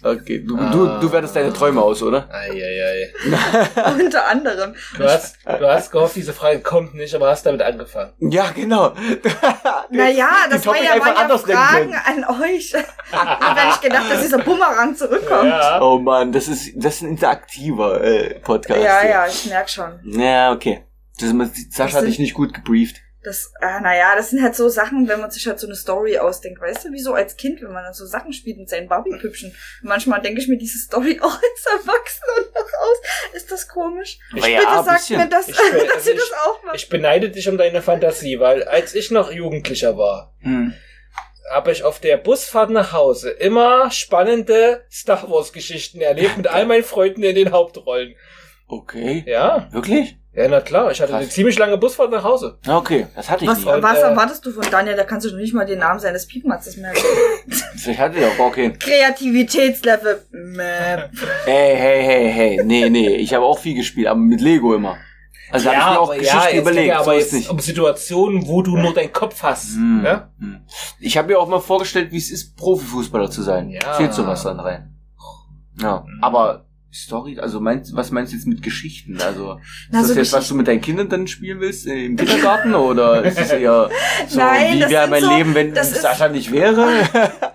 [0.05, 0.71] Okay, du, Ah.
[0.71, 2.29] du, du wertest deine Träume aus, oder?
[2.31, 3.13] Eieiei.
[3.99, 4.75] Unter anderem.
[4.99, 8.13] Du hast, du hast gehofft, diese Frage kommt nicht, aber hast damit angefangen.
[8.19, 8.93] Ja, genau.
[9.91, 12.75] Naja, Die das war ja, ja denken Fragen an euch.
[12.75, 12.75] Ich
[13.13, 15.45] hab nicht gedacht, dass dieser Bumerang zurückkommt.
[15.49, 15.83] Ja, Ja.
[15.83, 18.81] Oh man, das ist, das ist ein interaktiver äh, Podcast.
[18.83, 19.25] ja, hier.
[19.29, 20.01] ich merk schon.
[20.05, 20.85] Ja, okay.
[21.19, 21.31] Das,
[21.71, 22.97] Sascha hat dich nicht gut gebrieft.
[23.25, 26.19] Das, äh, naja, das sind halt so Sachen, wenn man sich halt so eine Story
[26.19, 28.87] ausdenkt, weißt du, wie so als Kind, wenn man dann so Sachen spielt mit seinen
[28.89, 29.55] Barbie-Püppchen.
[29.83, 32.99] Manchmal denke ich mir diese Story auch als Erwachsener noch aus.
[33.33, 34.19] Ist das komisch?
[34.35, 35.19] Ja, Bitte sagt bisschen.
[35.21, 35.65] mir das, Ich dass
[35.95, 36.77] also ihr ich- das auch macht.
[36.77, 40.75] Ich beneide dich um deine Fantasie, weil als ich noch Jugendlicher war, Hm.
[41.51, 46.67] habe ich auf der Busfahrt nach Hause immer spannende Star Wars Geschichten erlebt mit all
[46.67, 48.15] meinen Freunden in den Hauptrollen.
[48.69, 49.25] Okay.
[49.27, 50.17] Ja, Wirklich?
[50.36, 51.20] Ja, na klar, ich hatte Krass.
[51.23, 52.59] eine ziemlich lange Busfahrt nach Hause.
[52.66, 53.70] Okay, das hatte ich Was, nie.
[53.73, 54.97] Und, was äh, erwartest du von Daniel?
[54.97, 57.01] Da kannst du noch nicht mal den Namen seines Piepmatzes merken.
[57.77, 58.73] Vielleicht hatte ich auch okay.
[58.78, 60.23] Kreativitätslevel.
[60.32, 60.97] Mäh.
[61.44, 62.61] Hey, hey, hey, hey.
[62.65, 63.16] Nee, nee.
[63.16, 64.97] Ich habe auch viel gespielt, aber mit Lego immer.
[65.51, 66.89] Also da habe ich mir auch Geschichten jetzt geht überlegt.
[66.89, 67.51] ja aber so ist jetzt nicht.
[67.51, 69.74] um Situationen, wo du nur deinen Kopf hast.
[69.74, 70.31] Hm, Ja?
[70.40, 70.61] hm.
[70.98, 73.69] Ich habe mir auch mal vorgestellt, wie es ist, Profifußballer zu sein.
[73.70, 73.93] Ja.
[73.94, 74.90] Fehlt sowas dann rein.
[75.81, 76.64] Ja, aber
[76.95, 79.21] Story, also meinst, was meinst du jetzt mit Geschichten?
[79.21, 79.61] Also
[79.91, 82.16] Na, ist so das jetzt, was du mit deinen Kindern dann spielen willst äh, im
[82.16, 83.91] Kindergarten oder ist es eher
[84.29, 86.87] so, Nein, wie wäre mein so- Leben, wenn Sascha nicht wäre?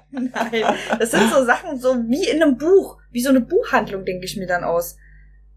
[0.11, 0.64] Nein,
[0.99, 2.98] das sind so Sachen, so wie in einem Buch.
[3.11, 4.98] Wie so eine Buchhandlung, denke ich mir dann aus.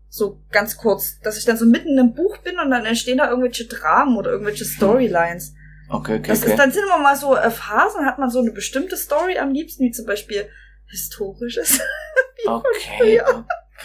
[0.09, 1.19] So ganz kurz.
[1.21, 4.17] Dass ich dann so mitten in einem Buch bin und dann entstehen da irgendwelche Dramen
[4.17, 5.55] oder irgendwelche Storylines.
[5.89, 6.53] Okay, okay, Das okay.
[6.53, 9.53] ist dann sind immer mal so äh, Phasen, hat man so eine bestimmte Story am
[9.53, 10.47] liebsten, wie zum Beispiel
[10.87, 11.81] historisches.
[12.47, 13.21] Okay.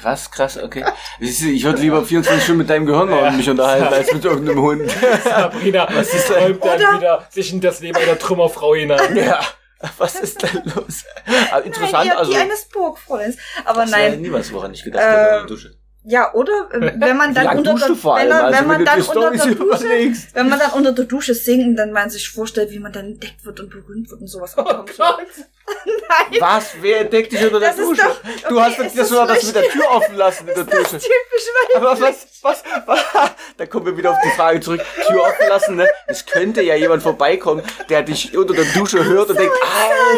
[0.01, 0.85] Krass, krass, okay.
[1.19, 3.31] Ich würde lieber 24 Stunden mit deinem Gehirn Ja.
[3.31, 4.91] mich unterhalten, als mit irgendeinem Hund.
[5.23, 9.15] Sabrina, was ist dann Oder- wieder sich in das Leben einer Trümmerfrau hinein.
[9.17, 9.39] ja.
[9.99, 11.03] Was ist denn los?
[11.51, 12.31] Aber interessant, nein, eher also.
[12.31, 13.37] die eines Burgfräuleins.
[13.63, 15.76] Aber das nein, nie was, woran ich gedacht habe in der Dusche.
[16.09, 19.01] Ja, oder äh, wenn man dann unter der, du wenn, Also, wenn man du dann
[19.01, 20.35] unter der Dusche überlegst.
[20.35, 23.43] Wenn man dann unter der Dusche singt, dann man sich vorstellt, wie man dann entdeckt
[23.43, 24.55] wird und berühmt wird und sowas.
[24.57, 24.87] Oh Gott.
[25.85, 26.69] Nein, Was?
[26.79, 28.01] Wer entdeckt dich unter der Das Dusche?
[28.01, 30.55] doch- du okay, hast ist das, das sogar das mit der Tür offen lassen in
[30.55, 30.91] der Dusche.
[30.97, 32.99] typisch Aber was, was, was,
[33.57, 34.81] da kommen wir wieder auf die Frage zurück.
[35.07, 35.87] Tür offen lassen, ne?
[36.07, 39.53] Es könnte ja jemand vorbeikommen, der dich unter der Dusche hört und denkt,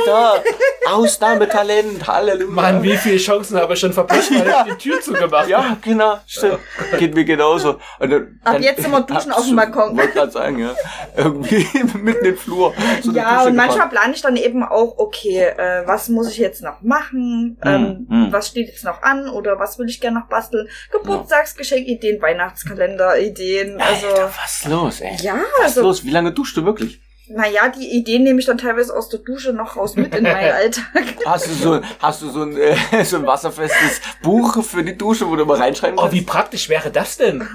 [0.05, 0.43] Alter,
[0.87, 2.51] Ausnahmetalent, Halleluja.
[2.51, 4.65] Mann, wie viele Chancen habe ich schon verpasst, weil Ja.
[4.67, 5.49] ich die Tür zugemacht habe.
[5.49, 6.59] Ja, genau, stimmt.
[6.97, 7.79] Geht mir genauso.
[7.99, 9.97] Und dann, Ab jetzt immer duschen auf dem Balkon.
[9.97, 10.75] Wollte gerade sagen, ja.
[11.15, 11.65] Irgendwie
[11.97, 12.73] mitten im Flur.
[13.01, 13.89] so ja, und manchmal gefahren.
[13.89, 17.57] plane ich dann eben auch, okay, äh, was muss ich jetzt noch machen?
[17.63, 18.31] Ähm, Mm.
[18.31, 19.29] Was steht jetzt noch an?
[19.29, 20.67] Oder was will ich gerne noch basteln?
[20.91, 23.79] Geburtstagsgeschenkideen, Weihnachtskalender, Ideen.
[23.79, 25.15] Also, Alter, was ist los, ey?
[25.21, 26.03] ja, Was ist also, los?
[26.05, 27.01] Wie lange duschst du wirklich?
[27.29, 30.51] Naja, die Ideen nehme ich dann teilweise aus der Dusche noch raus mit in meinen
[30.53, 30.85] Alltag.
[31.25, 32.75] Hast du so, hast du so ein, äh,
[33.05, 36.15] so ein wasserfestes Buch für die Dusche, wo du mal reinschreiben Oh, kannst?
[36.15, 37.47] wie praktisch wäre das denn?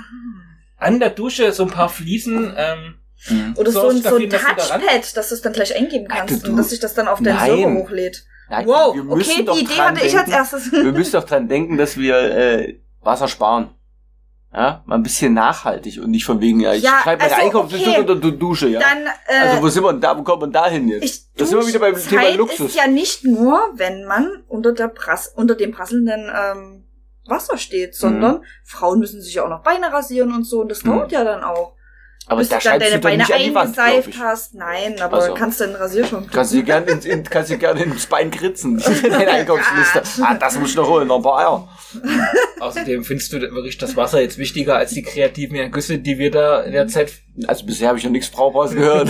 [0.76, 2.52] An der Dusche so ein paar Fliesen.
[2.56, 2.94] Ähm,
[3.26, 3.54] Mhm.
[3.56, 6.26] Oder so ein, so ein du daran- Touchpad, dass du es dann gleich eingeben Ach,
[6.26, 7.38] kannst du- und dass sich das dann auf deinen.
[7.38, 8.22] Server hochlädt.
[8.50, 10.30] Nein, Wow, okay, die Idee hatte ich als denken.
[10.32, 10.70] erstes.
[10.72, 13.70] Wir müssen doch dran denken, dass wir äh, Wasser sparen.
[14.56, 17.44] Ja, mal ein bisschen nachhaltig und nicht von wegen, ja, ich Ja, schreibe meine also,
[17.46, 18.00] Einkaufsliste okay.
[18.00, 18.78] unter die Dusche, ja.
[18.78, 21.02] Dann, äh, also wo sind wir denn da, wo kommt man da hin jetzt?
[21.02, 22.60] ich das sind wir wieder beim Thema Duschzeit Luxus.
[22.68, 26.84] ist ja nicht nur, wenn man unter der Prass, unter dem prasselnden ähm,
[27.26, 30.84] Wasser steht, sondern Frauen müssen sich ja auch noch Beine rasieren und so und das
[30.84, 30.88] Mhm.
[30.90, 31.72] dauert ja dann auch.
[32.26, 34.54] Aber bis da du dann deine Beine eingeseift hast.
[34.54, 35.34] Nein, aber Ach so.
[35.34, 38.30] kannst du den Rasierschaum Kannst du dir gerne in, in, kannst du gerne ins Bein
[38.30, 38.82] kritzen.
[39.02, 40.02] Deine Einkaufsliste.
[40.22, 41.68] Ah, das muss ich noch holen, noch ein paar Eier.
[42.60, 46.62] außerdem findest du wirklich das Wasser jetzt wichtiger als die kreativen Ergüsse, die wir da
[46.62, 47.12] in der Zeit.
[47.46, 49.08] Also bisher habe ich noch nichts Brauchbares gehört.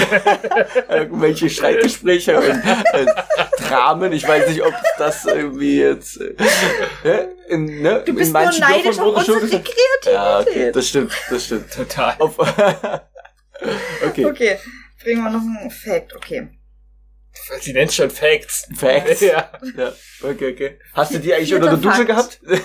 [0.88, 3.06] Irgendwelche Streitgespräche und äh,
[3.58, 4.12] Dramen.
[4.12, 8.60] Ich weiß nicht, ob das irgendwie jetzt äh, in, ne, Du bist in nur manchen
[8.60, 9.40] neidisch auf unsere.
[9.40, 10.12] Kreativität.
[10.12, 11.70] Ja, okay, das stimmt, das stimmt.
[11.70, 12.14] Total.
[12.18, 12.38] Auf,
[14.06, 14.24] okay.
[14.24, 14.58] Okay,
[15.02, 16.16] bringen wir noch einen Fact.
[16.16, 16.48] Okay.
[17.60, 18.68] Sie nennt schon Facts.
[18.76, 19.20] Facts.
[19.20, 19.50] Ja.
[19.76, 19.92] Ja,
[20.22, 20.78] okay, okay.
[20.94, 22.40] Hast du die eigentlich Vierter unter der Dusche Fakt.
[22.40, 22.62] gehabt?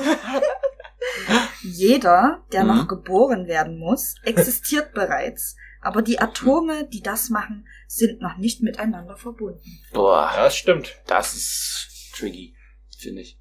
[1.63, 2.67] Jeder, der Mhm.
[2.69, 5.55] noch geboren werden muss, existiert bereits.
[5.81, 9.79] Aber die Atome, die das machen, sind noch nicht miteinander verbunden.
[9.93, 10.95] Boah, ja, das stimmt.
[11.07, 12.55] das ist tricky,
[12.97, 13.39] finde ich.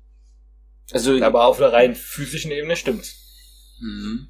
[0.93, 3.17] Also, Aber auf einer rein physischen Ebene stimmt's.
[3.81, 4.29] Mhm.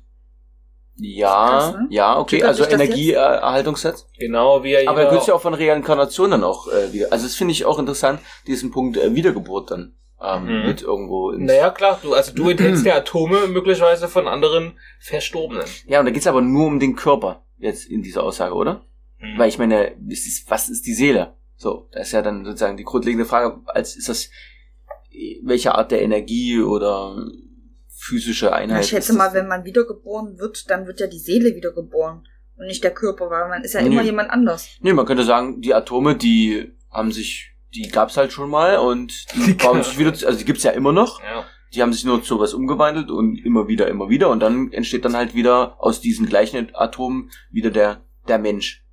[1.01, 1.87] Ja, Krass, ne?
[1.91, 4.09] ja, okay, also Energieerhaltungssetz.
[4.19, 7.13] Genau wie er Aber jeder- gibt's ja auch von Reinkarnation dann auch äh, wieder.
[7.13, 10.67] Also das finde ich auch interessant, diesen Punkt äh, Wiedergeburt dann ähm, Mhm.
[10.67, 15.65] mit irgendwo ins Naja, klar, du, also du enthältst ja Atome möglicherweise von anderen Verstorbenen.
[15.87, 18.85] Ja, und da geht's aber nur um den Körper jetzt in dieser Aussage, oder?
[19.21, 19.39] Mhm.
[19.39, 19.97] Weil ich meine,
[20.49, 21.35] was ist die Seele?
[21.57, 24.31] So, da ist ja dann sozusagen die grundlegende Frage, als ist das
[25.43, 27.17] welche Art der Energie oder
[27.89, 28.85] physische Einheit?
[28.85, 29.35] ich schätze mal, das?
[29.35, 32.27] wenn man wiedergeboren wird, dann wird ja die Seele wiedergeboren
[32.57, 33.89] und nicht der Körper, weil man ist ja Nee.
[33.89, 34.69] immer jemand anders.
[34.81, 39.13] Nee, man könnte sagen, die Atome, die haben sich, die gab's halt schon mal und
[39.35, 41.23] die, Die bauen sich wieder, also die gibt's ja immer noch.
[41.23, 41.45] Ja.
[41.75, 45.05] Die haben sich nur zu was umgewandelt und immer wieder, immer wieder und dann entsteht
[45.05, 48.85] dann halt wieder aus diesen gleichen Atomen wieder der, der Mensch.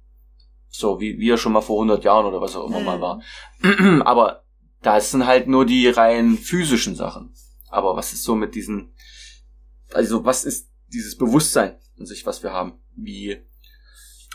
[0.67, 3.01] So, wie, wie er schon mal vor 100 Jahren oder was auch immer mal Mhm.
[3.01, 4.05] war.
[4.05, 4.43] Aber
[4.81, 7.33] das sind halt nur die rein physischen Sachen.
[7.69, 8.93] Aber was ist so mit diesen,
[9.93, 12.73] also was ist dieses Bewusstsein an sich, was wir haben?
[12.95, 13.41] Wie,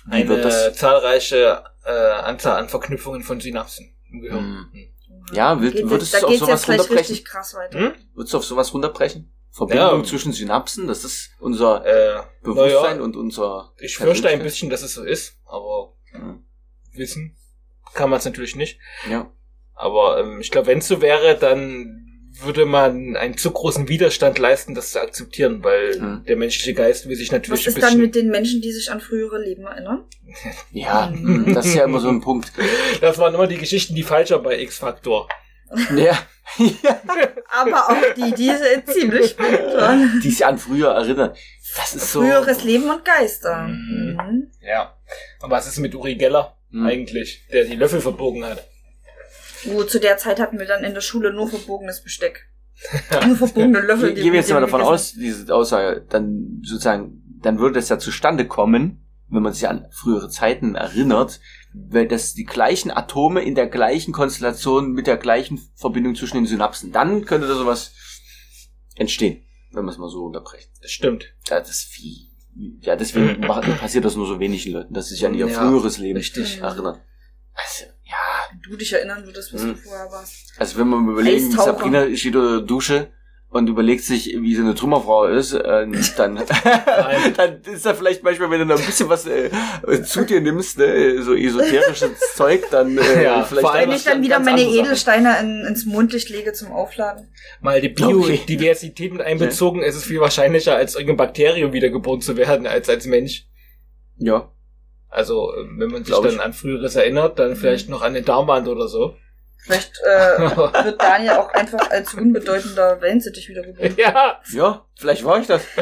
[0.06, 0.76] wie Eine wird das?
[0.76, 1.90] zahlreiche äh,
[2.22, 4.68] Anzahl an Verknüpfungen von Synapsen Mhm.
[4.72, 4.88] Mhm.
[5.32, 6.96] Ja, wird- Geht würdest jetzt, du auf sowas runterbrechen?
[6.98, 7.78] richtig krass weiter.
[7.78, 7.92] Hm?
[8.14, 9.32] Würdest du auf sowas runterbrechen?
[9.52, 10.04] Verbindung Ja.
[10.04, 13.72] zwischen Synapsen, das ist unser Äh, Bewusstsein naja, und unser.
[13.78, 16.44] ich fürchte ein bisschen, dass es so ist, aber Mhm.
[16.92, 17.36] wissen
[17.94, 18.78] kann man es natürlich nicht.
[19.08, 19.30] Ja.
[19.74, 22.06] Aber ähm, ich glaube, wenn es so wäre, dann
[22.42, 26.24] würde man einen zu großen Widerstand leisten, das zu akzeptieren, weil Mhm.
[26.26, 28.00] der menschliche Geist will sich Was natürlich ein ist dann bisschen.
[28.00, 30.04] mit den Menschen, die sich an frühere Leben erinnern?
[30.72, 31.54] Ja, Mhm.
[31.54, 32.52] das ist ja immer so ein Punkt.
[33.00, 35.28] das waren immer die Geschichten, die falscher bei X-Factor.
[35.94, 36.18] Ja.
[36.58, 37.00] ja.
[37.48, 38.50] Aber auch die, die
[38.86, 40.20] ziemlich spannend waren.
[40.22, 41.32] Die sich an früher erinnern.
[41.76, 42.20] Das ist so.
[42.22, 43.68] Früheres Leben und Geister.
[43.68, 44.18] Mhm.
[44.20, 44.50] Mhm.
[44.60, 44.96] Ja.
[45.42, 46.86] Und was ist mit Uri Geller Mhm.
[46.86, 48.66] eigentlich, der die Löffel verbogen hat?
[49.64, 52.46] Gut, zu der Zeit hatten wir dann in der Schule nur verbogenes Besteck.
[53.26, 54.14] Nur verbogene Löffel.
[54.14, 57.90] Ge- Gehen wir jetzt die mal davon aus, diese Aussage, dann sozusagen, dann würde das
[57.90, 61.40] ja zustande kommen, wenn man sich an frühere Zeiten erinnert,
[61.74, 66.46] weil das die gleichen Atome in der gleichen Konstellation mit der gleichen Verbindung zwischen den
[66.46, 66.90] Synapsen.
[66.90, 67.92] Dann könnte da sowas
[68.96, 69.42] entstehen,
[69.72, 70.70] wenn man es mal so unterbrechen.
[70.80, 71.34] Das stimmt.
[71.48, 72.28] Ja, das ist viel.
[72.80, 75.68] Ja, deswegen macht- passiert das nur so wenigen Leuten, dass sie sich an ihr Ja,
[75.68, 76.62] früheres Leben Richtig.
[76.62, 76.98] erinnern.
[77.52, 77.84] Also,
[78.68, 79.68] du dich erinnern würdest, was Mhm.
[79.68, 80.52] du vorher warst.
[80.58, 81.72] also wenn man überlegen, Eistaucher.
[81.72, 83.08] Sabrina steht unter der Dusche
[83.52, 85.86] und überlegt sich, wie sie eine Trümmerfrau ist, äh,
[86.16, 86.36] dann,
[87.36, 89.50] dann ist da vielleicht manchmal, wenn du noch ein bisschen was äh,
[90.04, 93.96] zu dir nimmst, ne, so esoterisches Zeug, dann äh, Ja, vielleicht vor allem, Wenn dann
[93.96, 94.62] ich dann ganz wieder meine.
[94.62, 97.26] Edelsteine in, ins Mondlicht lege zum Aufladen.
[97.60, 97.88] Mal die.
[97.88, 103.06] Biodiversität mit einbezogen, ist es viel wahrscheinlicher, als irgendein Bakterium wiedergeboren zu werden, als als
[103.06, 103.46] Mensch.
[104.16, 104.52] Ja,
[105.10, 106.40] Also, äh, wenn man sich Glaub dann ich.
[106.40, 109.16] an früheres erinnert, dann vielleicht noch an den Darmwand oder so.
[109.62, 110.38] Vielleicht äh,
[110.84, 113.94] wird Daniel auch einfach als unbedeutender Wellensittich wiedergeboren.
[113.98, 114.40] ja.
[114.52, 115.62] ja, vielleicht war ich das.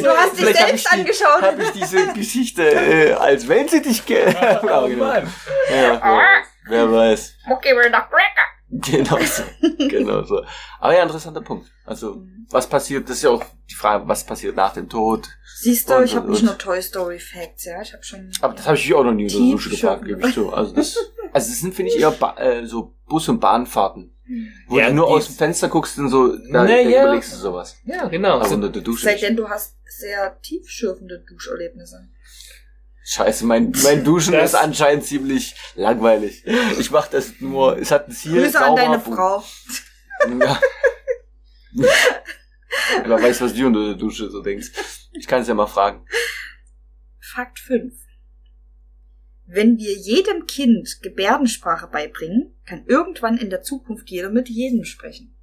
[0.00, 1.42] Du hast dich selbst angeschaut.
[1.42, 4.34] Habe ich diese Geschichte äh, als Wellensittich ge...
[4.62, 5.04] Oh genau.
[5.04, 5.32] Mann.
[5.70, 7.34] ja, wer, wer weiß.
[7.50, 8.46] Okay, we're not cracker.
[8.90, 9.42] Genau so.
[9.88, 10.42] genau so.
[10.78, 11.68] Aber ja, interessanter Punkt.
[11.84, 12.46] Also, Mhm.
[12.50, 15.28] was passiert, das ist ja auch die Frage, was passiert nach dem Tod.
[15.58, 17.82] Siehst du, Und, ich habe nicht nur Toy Story Facts, ja.
[17.82, 18.30] Ich habe schon.
[18.40, 20.52] Aber das habe ich auch noch nie Tief Dusche gefragt, gebe ich zu.
[20.52, 20.96] Also, das,
[21.32, 24.14] also es sind, finde ich, eher ba äh, so Bus- und Bahnfahrten.
[24.68, 27.02] Wo Ja, du nur aus dem Fenster guckst und so, da, Na ja.
[27.02, 27.76] überlegst du sowas.
[27.84, 28.34] Ja, genau.
[28.36, 29.04] Aber So- unter der Dusche.
[29.04, 29.40] Seitdem nicht.
[29.40, 32.08] du hast sehr tiefschürfende Duscherlebnisse.
[33.04, 36.44] Scheiße, mein, mein Duschen Das- ist anscheinend ziemlich langweilig.
[36.78, 38.42] Ich mach das nur, es hat ein Ziel.
[38.42, 39.42] Grüße an deine Frau.
[40.38, 40.60] Ja.
[43.04, 44.68] Wer weiß, was du unter der Dusche so denkst.
[45.12, 46.06] Ich kann es ja mal fragen.
[47.20, 47.92] Fakt 5.
[49.46, 55.36] Wenn wir jedem Kind Gebärdensprache beibringen, kann irgendwann in der Zukunft jeder mit jedem sprechen.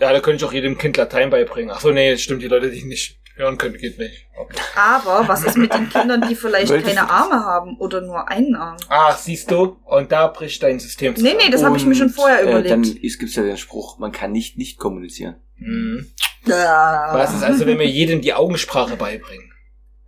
[0.00, 1.70] ja, da könnte ich auch jedem Kind Latein beibringen.
[1.70, 4.26] Ach so, nee, stimmt, die Leute, die nicht hören können, geht nicht.
[4.36, 4.56] Okay.
[4.76, 7.10] Aber was ist mit den Kindern, die vielleicht Wolltest keine?
[7.10, 8.76] Arme haben oder nur einen Arm?
[8.88, 9.76] Ach, siehst du?
[9.84, 12.66] Und da bricht dein System Nee, nee, das habe ich mir schon vorher Und, überlegt.
[12.66, 15.36] Äh, dann ist, gibt's ja den Spruch, man kann nicht nicht kommunizieren.
[15.56, 16.06] Mhm.
[16.46, 17.10] Ja.
[17.12, 19.52] Was ist also, wenn wir jedem die Augensprache beibringen?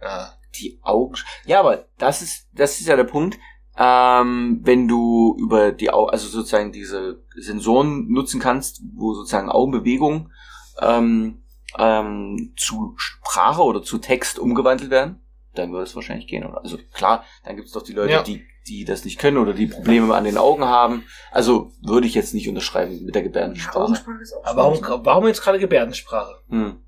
[0.00, 0.34] Ja.
[0.56, 1.14] Die Augen.
[1.46, 3.38] Ja, aber das ist, das ist ja der Punkt.
[3.78, 10.32] Ähm, wenn du über die Au also sozusagen diese Sensoren nutzen kannst, wo sozusagen Augenbewegungen
[10.80, 11.42] ähm,
[11.78, 15.20] ähm, zu Sprache oder zu Text umgewandelt werden,
[15.54, 16.44] dann würde es wahrscheinlich gehen.
[16.44, 16.62] Oder?
[16.62, 18.22] Also klar, dann gibt es doch die Leute, Ja.
[18.22, 21.04] die, die das nicht können oder die Probleme an den Augen haben.
[21.32, 23.78] Also würde ich jetzt nicht unterschreiben mit der Gebärdensprache.
[23.84, 26.40] Augensprache ist auch Aber warum, warum jetzt gerade Gebärdensprache?
[26.48, 26.80] Hm.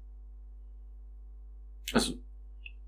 [1.93, 2.15] Also,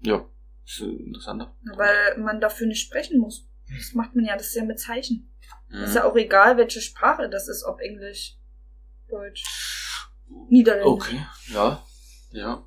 [0.00, 0.24] ja,
[0.64, 1.54] ist äh, interessanter.
[1.76, 3.46] Weil man dafür nicht sprechen muss.
[3.74, 5.30] Das macht man ja, das ist ja mit Zeichen.
[5.68, 5.84] Hm.
[5.84, 8.38] Ist ja auch egal, welche Sprache das ist, ob Englisch,
[9.08, 9.42] Deutsch,
[10.48, 10.86] Niederländisch.
[10.92, 11.82] Okay, ja,
[12.30, 12.64] ja.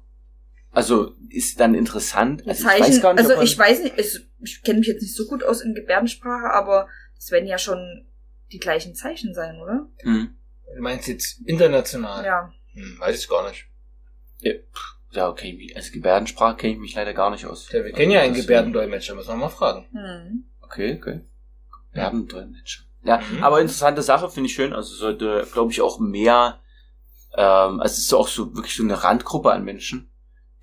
[0.72, 2.48] Also ist dann interessant.
[2.48, 5.02] Also, Zeichen, ich weiß gar nicht, also ich weiß nicht, ich, ich kenne mich jetzt
[5.02, 8.08] nicht so gut aus in Gebärdensprache, aber es werden ja schon
[8.52, 9.88] die gleichen Zeichen sein, oder?
[10.00, 10.36] hm,
[10.76, 12.24] Du meinst jetzt international?
[12.26, 12.54] Ja.
[12.74, 13.66] Hm, weiß ich gar nicht.
[15.12, 17.72] ja, okay, wie- also Gebärdensprache kenne ich mich leider gar nicht aus.
[17.72, 19.88] Ja, wir kennen ja einen Das- Gebärdendolmetscher, müssen wir mal fragen.
[19.92, 20.44] Hm.
[20.62, 21.22] Okay, okay.
[21.92, 22.84] Gebärdendolmetscher.
[23.04, 23.44] Ja, Mhm.
[23.44, 24.74] aber interessante Sache, finde ich schön.
[24.74, 26.60] Also sollte, glaube ich, auch mehr,
[27.38, 30.10] ähm, also es ist auch so wirklich so eine Randgruppe an Menschen,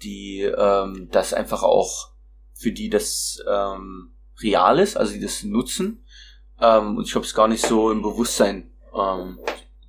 [0.03, 2.13] die ähm, das einfach auch,
[2.53, 6.05] für die das ähm, real ist, also die das nutzen.
[6.61, 9.39] Ähm, und ich glaube, es ist gar nicht so im Bewusstsein ähm,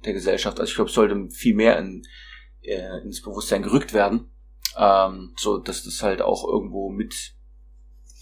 [0.03, 0.59] der Gesellschaft.
[0.59, 2.03] Also ich glaube, es sollte viel mehr in,
[2.61, 4.29] äh, ins Bewusstsein gerückt werden,
[4.77, 7.33] ähm, so dass das halt auch irgendwo mit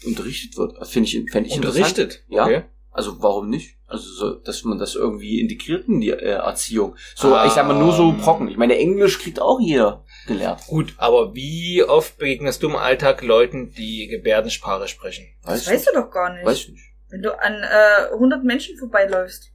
[0.05, 0.77] unterrichtet wird.
[0.77, 1.97] Das Finde ich, fände ich interessant.
[1.97, 2.23] Unterrichtet?
[2.29, 2.45] Ja.
[2.45, 2.63] Okay.
[2.93, 3.75] Also warum nicht?
[3.87, 6.95] Also so, dass man das irgendwie integriert in die äh, Erziehung.
[7.15, 8.17] So, ich sag mal nur so Ähm.
[8.17, 8.47] Brocken.
[8.47, 10.61] Ich meine, Englisch kriegt auch jeder gelernt.
[10.67, 15.25] Gut, aber wie oft begegnest du im Alltag Leuten, die Gebärdensprache sprechen?
[15.43, 16.45] Das Weißt weißt du doch gar nicht.
[16.45, 16.83] Weiß ich nicht.
[17.09, 19.49] Wenn du an äh, 100 Menschen vorbeiläufst.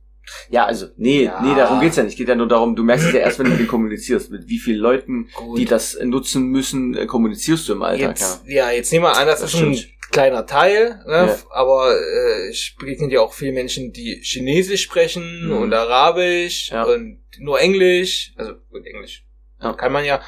[0.51, 1.40] Ja, also, nee, Ja.
[1.43, 2.19] nee, darum geht's ja nicht.
[2.19, 4.31] Geht ja nur darum, du merkst es ja erst, wenn du mit denen kommunizierst.
[4.31, 5.59] Mit wie vielen Leuten, Gut.
[5.59, 8.70] die das nutzen müssen, äh, kommunizierst du im Alltag, jetzt, ja.
[8.70, 9.98] jetzt nehmen wir an, das, Das ist ein stimmt.
[10.11, 11.27] Kleiner Teil, ne?
[11.29, 11.37] Ja.
[11.51, 15.57] aber äh, ich begegne ja auch viele Menschen, die Chinesisch sprechen Mhm.
[15.59, 16.85] und Arabisch Ja.
[16.85, 19.25] und nur Englisch, also gut, Englisch
[19.63, 19.73] Ja.
[19.75, 20.21] kann man ja,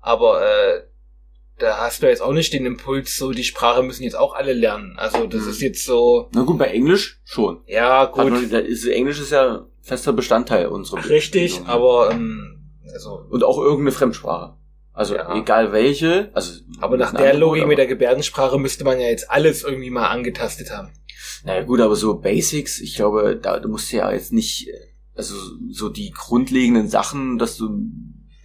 [0.00, 0.82] aber äh,
[1.58, 4.52] da hast du jetzt auch nicht den Impuls, so die Sprache müssen jetzt auch alle
[4.54, 4.94] lernen.
[4.98, 5.50] Also das Mhm.
[5.50, 7.62] ist jetzt so, Na gut, bei Englisch schon.
[7.66, 11.68] ja gut, man, da ist, Englisch ist ja fester Bestandteil unserer richtig, Bildung.
[11.68, 14.56] aber ähm, also Und auch irgendeine Fremdsprache.
[14.94, 15.36] Also Ja.
[15.36, 16.30] egal welche.
[16.34, 19.90] Also aber nach der Logik aber- mit der Gebärdensprache müsste man ja jetzt alles irgendwie
[19.90, 20.90] mal angetastet haben.
[21.44, 24.68] Naja gut, aber so Basics, ich glaube, da du musst ja jetzt nicht,
[25.14, 25.34] also
[25.70, 27.68] so die grundlegenden Sachen, dass du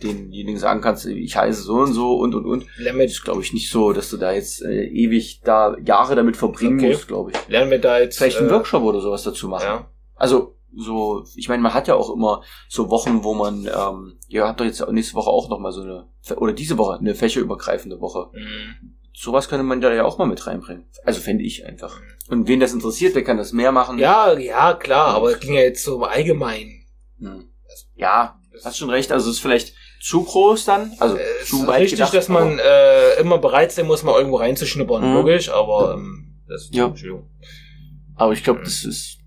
[0.03, 2.65] denjenigen sagen kannst, ich heiße so und so und und und.
[2.77, 6.80] Lernen glaube ich, nicht so, dass du da jetzt äh, ewig da Jahre damit verbringen
[6.80, 6.89] Okay.
[6.93, 7.47] musst, glaube ich.
[7.49, 9.63] lernen wir da jetzt Vielleicht einen äh, Workshop oder sowas dazu machen.
[9.65, 9.91] Ja.
[10.15, 14.45] Also so, ich meine, man hat ja auch immer so Wochen, wo man, ähm, ihr
[14.47, 17.99] habt doch jetzt nächste Woche auch noch mal so eine, oder diese Woche eine fächerübergreifende
[18.01, 18.29] Woche.
[18.33, 18.95] Mhm.
[19.13, 20.85] Sowas könnte man da ja auch mal mit reinbringen.
[21.03, 21.99] Also fände ich einfach.
[22.29, 23.97] Und wen das interessiert, der kann das mehr machen.
[23.99, 26.85] Ja, ja, klar, aber es ging ja jetzt so im Allgemeinen.
[27.19, 27.49] Hm.
[27.95, 29.11] Ja, hast schon recht.
[29.11, 30.93] Also es ist vielleicht zu groß dann.
[30.99, 34.17] Also es zu ist weit richtig, gedacht, dass man äh, immer bereit sein muss, mal
[34.17, 35.13] irgendwo reinzuschnuppern, Mhm.
[35.15, 36.85] logisch, aber ähm, das Ja.
[36.85, 37.29] Entschuldigung.
[38.15, 39.18] Aber, aber ich glaube, das ist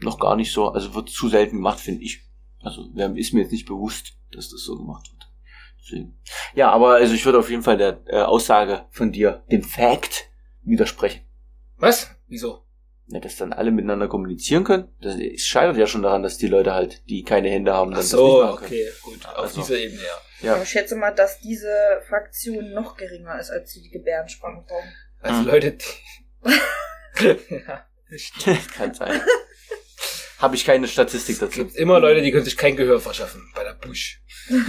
[0.00, 0.68] noch gar nicht so.
[0.68, 2.24] Also wird zu selten gemacht, finde ich.
[2.60, 2.82] Also
[3.14, 5.24] ist mir jetzt nicht bewusst, dass das so gemacht wird.
[5.80, 6.18] Deswegen.
[6.54, 10.28] Ja, aber also ich würde auf jeden Fall der äh, Aussage von dir, dem Fact,
[10.62, 11.22] widersprechen.
[11.76, 12.10] Was?
[12.26, 12.64] Wieso?
[13.06, 14.88] Ja, dass dann alle miteinander kommunizieren können.
[15.00, 18.00] Das es scheitert ja schon daran, dass die Leute halt, die keine Hände haben, dann
[18.00, 18.66] Ach das so, nicht machen können.
[18.72, 19.26] okay, gut.
[19.26, 19.60] Auf Also.
[19.62, 20.46] dieser Ebene, ja.
[20.46, 20.54] Ja.
[20.54, 21.72] Aber ich schätze mal, dass diese
[22.08, 24.64] Fraktion noch geringer ist, als die, die Gebärdensprache.
[25.20, 25.46] Also Mhm.
[25.46, 26.44] Leute, die
[27.50, 28.68] ja, das.
[28.76, 29.20] Kann sein.
[30.38, 31.58] Habe ich keine Statistik Es dazu.
[31.60, 34.22] gibt immer Leute, die können sich kein Gehör verschaffen bei der Busch.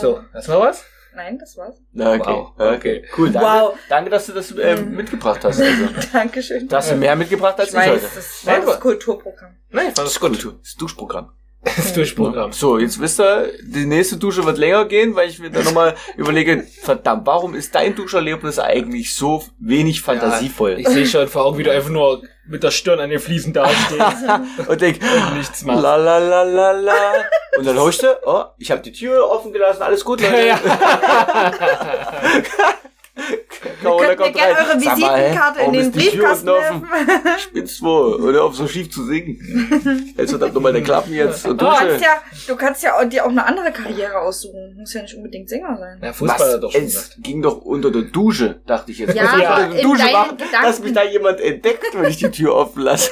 [0.00, 0.82] So, hast du noch was?
[1.14, 1.76] Nein, das war's.
[1.92, 2.46] Na, okay.
[2.56, 3.04] Wow, okay.
[3.16, 3.46] Cool, danke.
[3.46, 3.74] Wow.
[3.88, 5.60] Danke, dass du das äh, mitgebracht hast.
[5.60, 6.66] Also, Dankeschön.
[6.68, 8.14] da hast du mehr mitgebracht als ich ich, weiß, heute.
[8.14, 9.56] das war Nein, das Kulturprogramm.
[9.70, 10.58] Nein, fand das gut.
[10.62, 11.32] Das Duschprogramm.
[11.76, 12.52] Das Durchprogramm.
[12.52, 15.94] So, jetzt wisst ihr, die nächste Dusche wird länger gehen, weil ich mir dann nochmal
[16.16, 20.78] überlege, verdammt, warum ist dein Duscherlebnis eigentlich so wenig fantasievoll?
[20.78, 23.52] Ich sehe schon vor Augen, wie du einfach nur mit der Stirn an den Fliesen
[23.52, 23.98] dastehst
[24.68, 25.82] und denk, und nichts machst.
[25.82, 26.94] la la la la la.
[27.56, 30.46] Und dann horchst du, oh, ich habe die Tür offen gelassen, alles gut, Leute.
[30.46, 30.60] Ja.
[33.82, 34.66] Carola Könnt ihr kommt gerne rein.
[34.66, 36.88] eure Visitenkarte in den Briefkasten werfen.
[37.38, 40.14] Spinnst wohl, oder auf so schief zu singen.
[40.16, 42.10] Jetzt verdammt nochmal der Klappen jetzt und Du kannst ja,
[42.48, 44.74] du kannst ja auch- dir auch eine andere Karriere aussuchen.
[44.78, 45.98] Muss ja nicht unbedingt Sänger sein.
[46.00, 46.60] Na, Fußballer Was?
[46.60, 47.14] doch schon es gesagt.
[47.22, 49.14] ging doch unter der Dusche, dachte ich jetzt.
[49.14, 52.10] Ja, ich aber unter der in Dusche machen, Gedanken- dass mich da jemand entdeckt, wenn
[52.10, 53.10] ich die Tür offen lasse.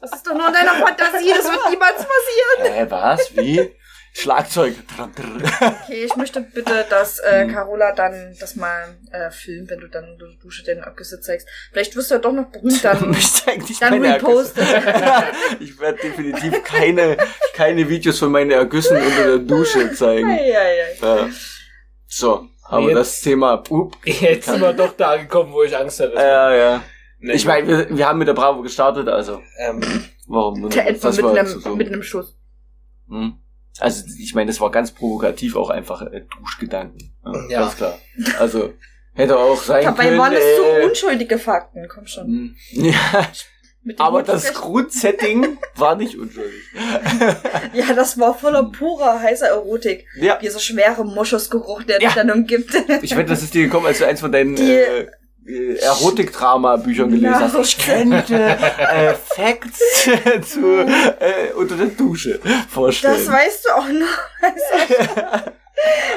[0.00, 2.72] Das ist doch nur in deiner Fantasie, das wird niemals passieren.
[2.72, 3.36] Hä, was?
[3.36, 3.70] Wie?
[4.18, 4.74] Schlagzeug.
[4.98, 7.52] Okay, ich möchte bitte, dass äh, Hm.
[7.52, 11.46] Carola dann das mal äh, filmt, wenn du dann unter der Dusche den Abgüsse zeigst.
[11.70, 14.60] Vielleicht wirst du ja doch noch berühmt, dann, Mich eigentlich dann keine reposte.
[14.60, 15.24] Ergüsse.
[15.60, 17.16] Ich werde definitiv keine,
[17.54, 20.28] keine Videos von meinen Ergüssen unter der Dusche zeigen.
[20.28, 20.96] Ei, ei, ei.
[21.00, 21.28] Ja.
[22.06, 23.68] So, aber Jetzt- das Thema, up,
[24.04, 26.14] Jetzt sind wir doch da angekommen, wo ich Angst hatte.
[26.14, 26.82] ja, ja.
[27.20, 29.80] Nee, Ich meine, wir, wir haben mit der Bravo gestartet, also ähm,
[30.26, 30.68] warum?
[30.70, 32.36] Der etwa mit einem, so- mit einem Schuss.
[33.08, 33.38] Hm.
[33.80, 37.12] Also ich meine, das war ganz provokativ auch einfach äh, Duschgedanken.
[37.24, 37.60] Ja, Ja.
[37.60, 37.98] Ganz klar.
[38.38, 38.72] Also
[39.14, 40.18] hätte auch sein Dabei können.
[40.18, 42.26] waren es äh, so unschuldige Fakten, komm schon.
[42.26, 42.56] hm.
[42.70, 43.28] Ja,
[43.98, 46.62] aber das Grundsetting war nicht unschuldig.
[47.72, 50.04] Ja, das war voller purer, heißer Erotik.
[50.16, 52.08] Ja, Dieser schwere Moschusgeruch, der Ja.
[52.08, 52.74] dich dann umgibt.
[53.02, 55.06] ich wette, das ist dir gekommen, als du eins von deinen Die- äh,
[55.48, 57.54] äh, Erotik-Drama-Büchern gelesen Ja, hast.
[57.56, 59.80] Ich könnte äh, Facts
[60.52, 63.16] zu, äh, unter der Dusche vorstellen.
[63.24, 64.18] Das weißt du auch noch.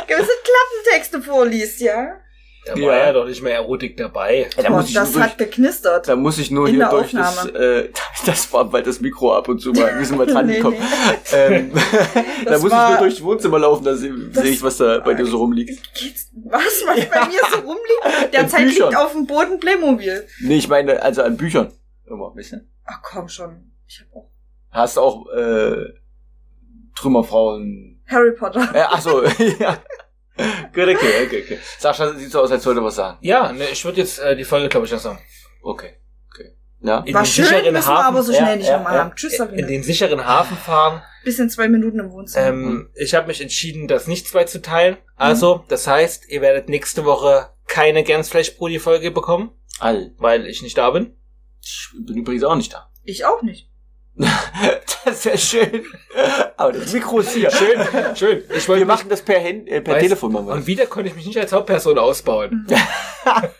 [0.07, 2.17] Gewisse Klappentexte vorliest, ja?
[2.65, 2.97] Da war Ja.
[3.07, 3.13] ja.
[3.13, 4.47] doch nicht mehr Erotik dabei.
[4.55, 6.07] Ja, da Boah, muss ich das nur hat geknistert.
[6.07, 7.59] Da muss ich nur hier durch das, Aufnahme.
[7.59, 7.89] äh,
[8.25, 10.77] das war, weil das Mikro ab und zu mal, wir sind mal dran Nee, gekommen.
[10.79, 11.35] nee.
[11.37, 11.71] Ähm,
[12.45, 14.77] da Das muss ich war- nur durchs Wohnzimmer laufen, da sehe Das- seh ich, was
[14.77, 15.69] da bei dir so rumliegt.
[15.95, 18.33] Geht's, was, was bei mir so rumliegt?
[18.33, 20.27] Derzeit liegt auf dem Boden Playmobil.
[20.41, 21.71] Nee, ich meine, also an Büchern.
[22.05, 22.57] Immer, weißt du?
[22.85, 23.71] Ach komm schon.
[23.87, 24.29] Ich hab auch
[24.69, 25.85] Hast auch, äh,
[26.95, 28.01] Trümmerfrauen.
[28.07, 28.61] Harry Potter.
[28.73, 29.77] Äh, ach so, ja.
[30.37, 31.59] Gut, okay, okay, okay.
[31.77, 33.17] Sascha sieht so aus, als wollte er was sagen.
[33.21, 35.17] Ja, ne, ich würde jetzt äh, die Folge, glaube ich, langsam
[35.61, 35.97] Okay,
[36.33, 36.55] okay.
[36.79, 36.99] Ja?
[37.05, 38.93] in War den schön, sicheren müssen wir Hafen, aber so ja, schnell nicht ja, nochmal
[38.95, 38.99] ja.
[39.01, 39.15] haben.
[39.15, 39.67] Tschüss, in Sabine.
[39.67, 41.01] den sicheren Hafen fahren.
[41.23, 42.47] Bis in zwei Minuten im Wohnzimmer.
[42.47, 44.97] Ähm, ich habe mich entschieden, das nicht zwei zu teilen.
[45.17, 50.13] Also, das heißt, ihr werdet nächste Woche keine Gänsfleischbrudi-Folge bekommen, All.
[50.17, 51.15] weil ich nicht da bin.
[51.61, 52.89] Ich bin übrigens auch nicht da.
[53.03, 53.70] ich auch nicht.
[55.03, 55.83] Das ist ja schön.
[56.57, 57.49] Aber das Mikro ist hier.
[57.49, 58.43] Schön, schön.
[58.55, 60.31] Ich Wir machen das per, Hand, äh, per Weißt- Telefon.
[60.31, 62.67] Machen wir Und wieder konnte ich mich nicht als Hauptperson ausbauen.
[62.67, 62.79] das.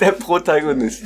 [0.00, 1.02] Der Protagonist.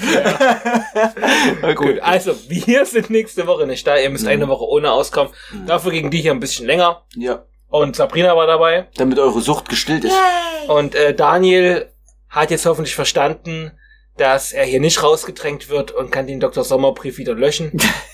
[1.62, 1.74] okay.
[1.74, 3.96] Gut, also wir sind nächste Woche nicht da.
[3.96, 4.30] Ihr müsst Mhm.
[4.30, 5.32] eine Woche ohne auskommen.
[5.52, 5.66] Mhm.
[5.66, 7.02] Dafür ging die hier ein bisschen länger.
[7.14, 7.44] Ja.
[7.68, 8.88] Und Sabrina war dabei.
[8.96, 10.12] Damit eure Sucht gestillt ist.
[10.12, 10.68] Yay!
[10.68, 11.90] Und äh, Daniel
[12.28, 13.70] hat jetzt hoffentlich verstanden,
[14.16, 16.64] dass er hier nicht rausgedrängt wird und kann den Dr.
[16.64, 17.72] Sommerbrief wieder löschen.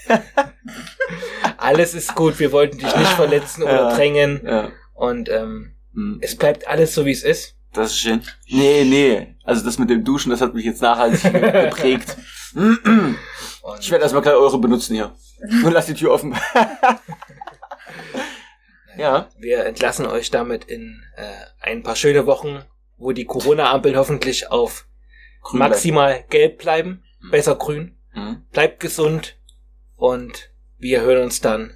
[1.57, 2.39] alles ist gut.
[2.39, 3.95] Wir wollten dich nicht verletzen oder Ja.
[3.97, 4.41] drängen.
[4.45, 4.71] Ja.
[4.95, 6.19] Und ähm, Hm.
[6.23, 7.55] es bleibt alles so, wie es ist.
[7.75, 8.23] Das ist schön.
[8.49, 9.37] Nee, nee.
[9.45, 12.17] Also das mit dem Duschen, das hat mich jetzt nachhaltig geprägt.
[13.81, 15.15] Ich werde erstmal gleich eure benutzen hier.
[15.65, 16.35] Und lass die Tür offen.
[18.97, 19.29] ja.
[19.39, 21.23] wir entlassen euch damit in äh,
[21.61, 22.63] ein paar schöne Wochen,
[22.99, 24.87] wo die Corona-Ampel hoffentlich auf
[25.43, 27.31] Grün maximal gelb bleiben, Mhm.
[27.31, 27.97] besser grün.
[28.13, 28.29] bleiben.
[28.29, 28.43] Hm.
[28.53, 29.37] Bleibt gesund
[29.97, 31.75] und wir hören uns dann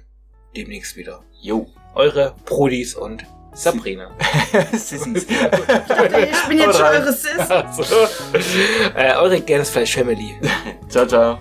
[0.55, 1.23] demnächst wieder.
[1.41, 1.67] Jo.
[1.95, 4.11] Eure Brudis und Sabrina.
[4.71, 5.25] Sissys.
[5.27, 7.39] Ich bin jetzt schon eure Sis.
[7.49, 7.83] Also,
[8.95, 10.35] äh, eure Gänsfleisch Family.
[10.89, 11.39] ciao, ciao.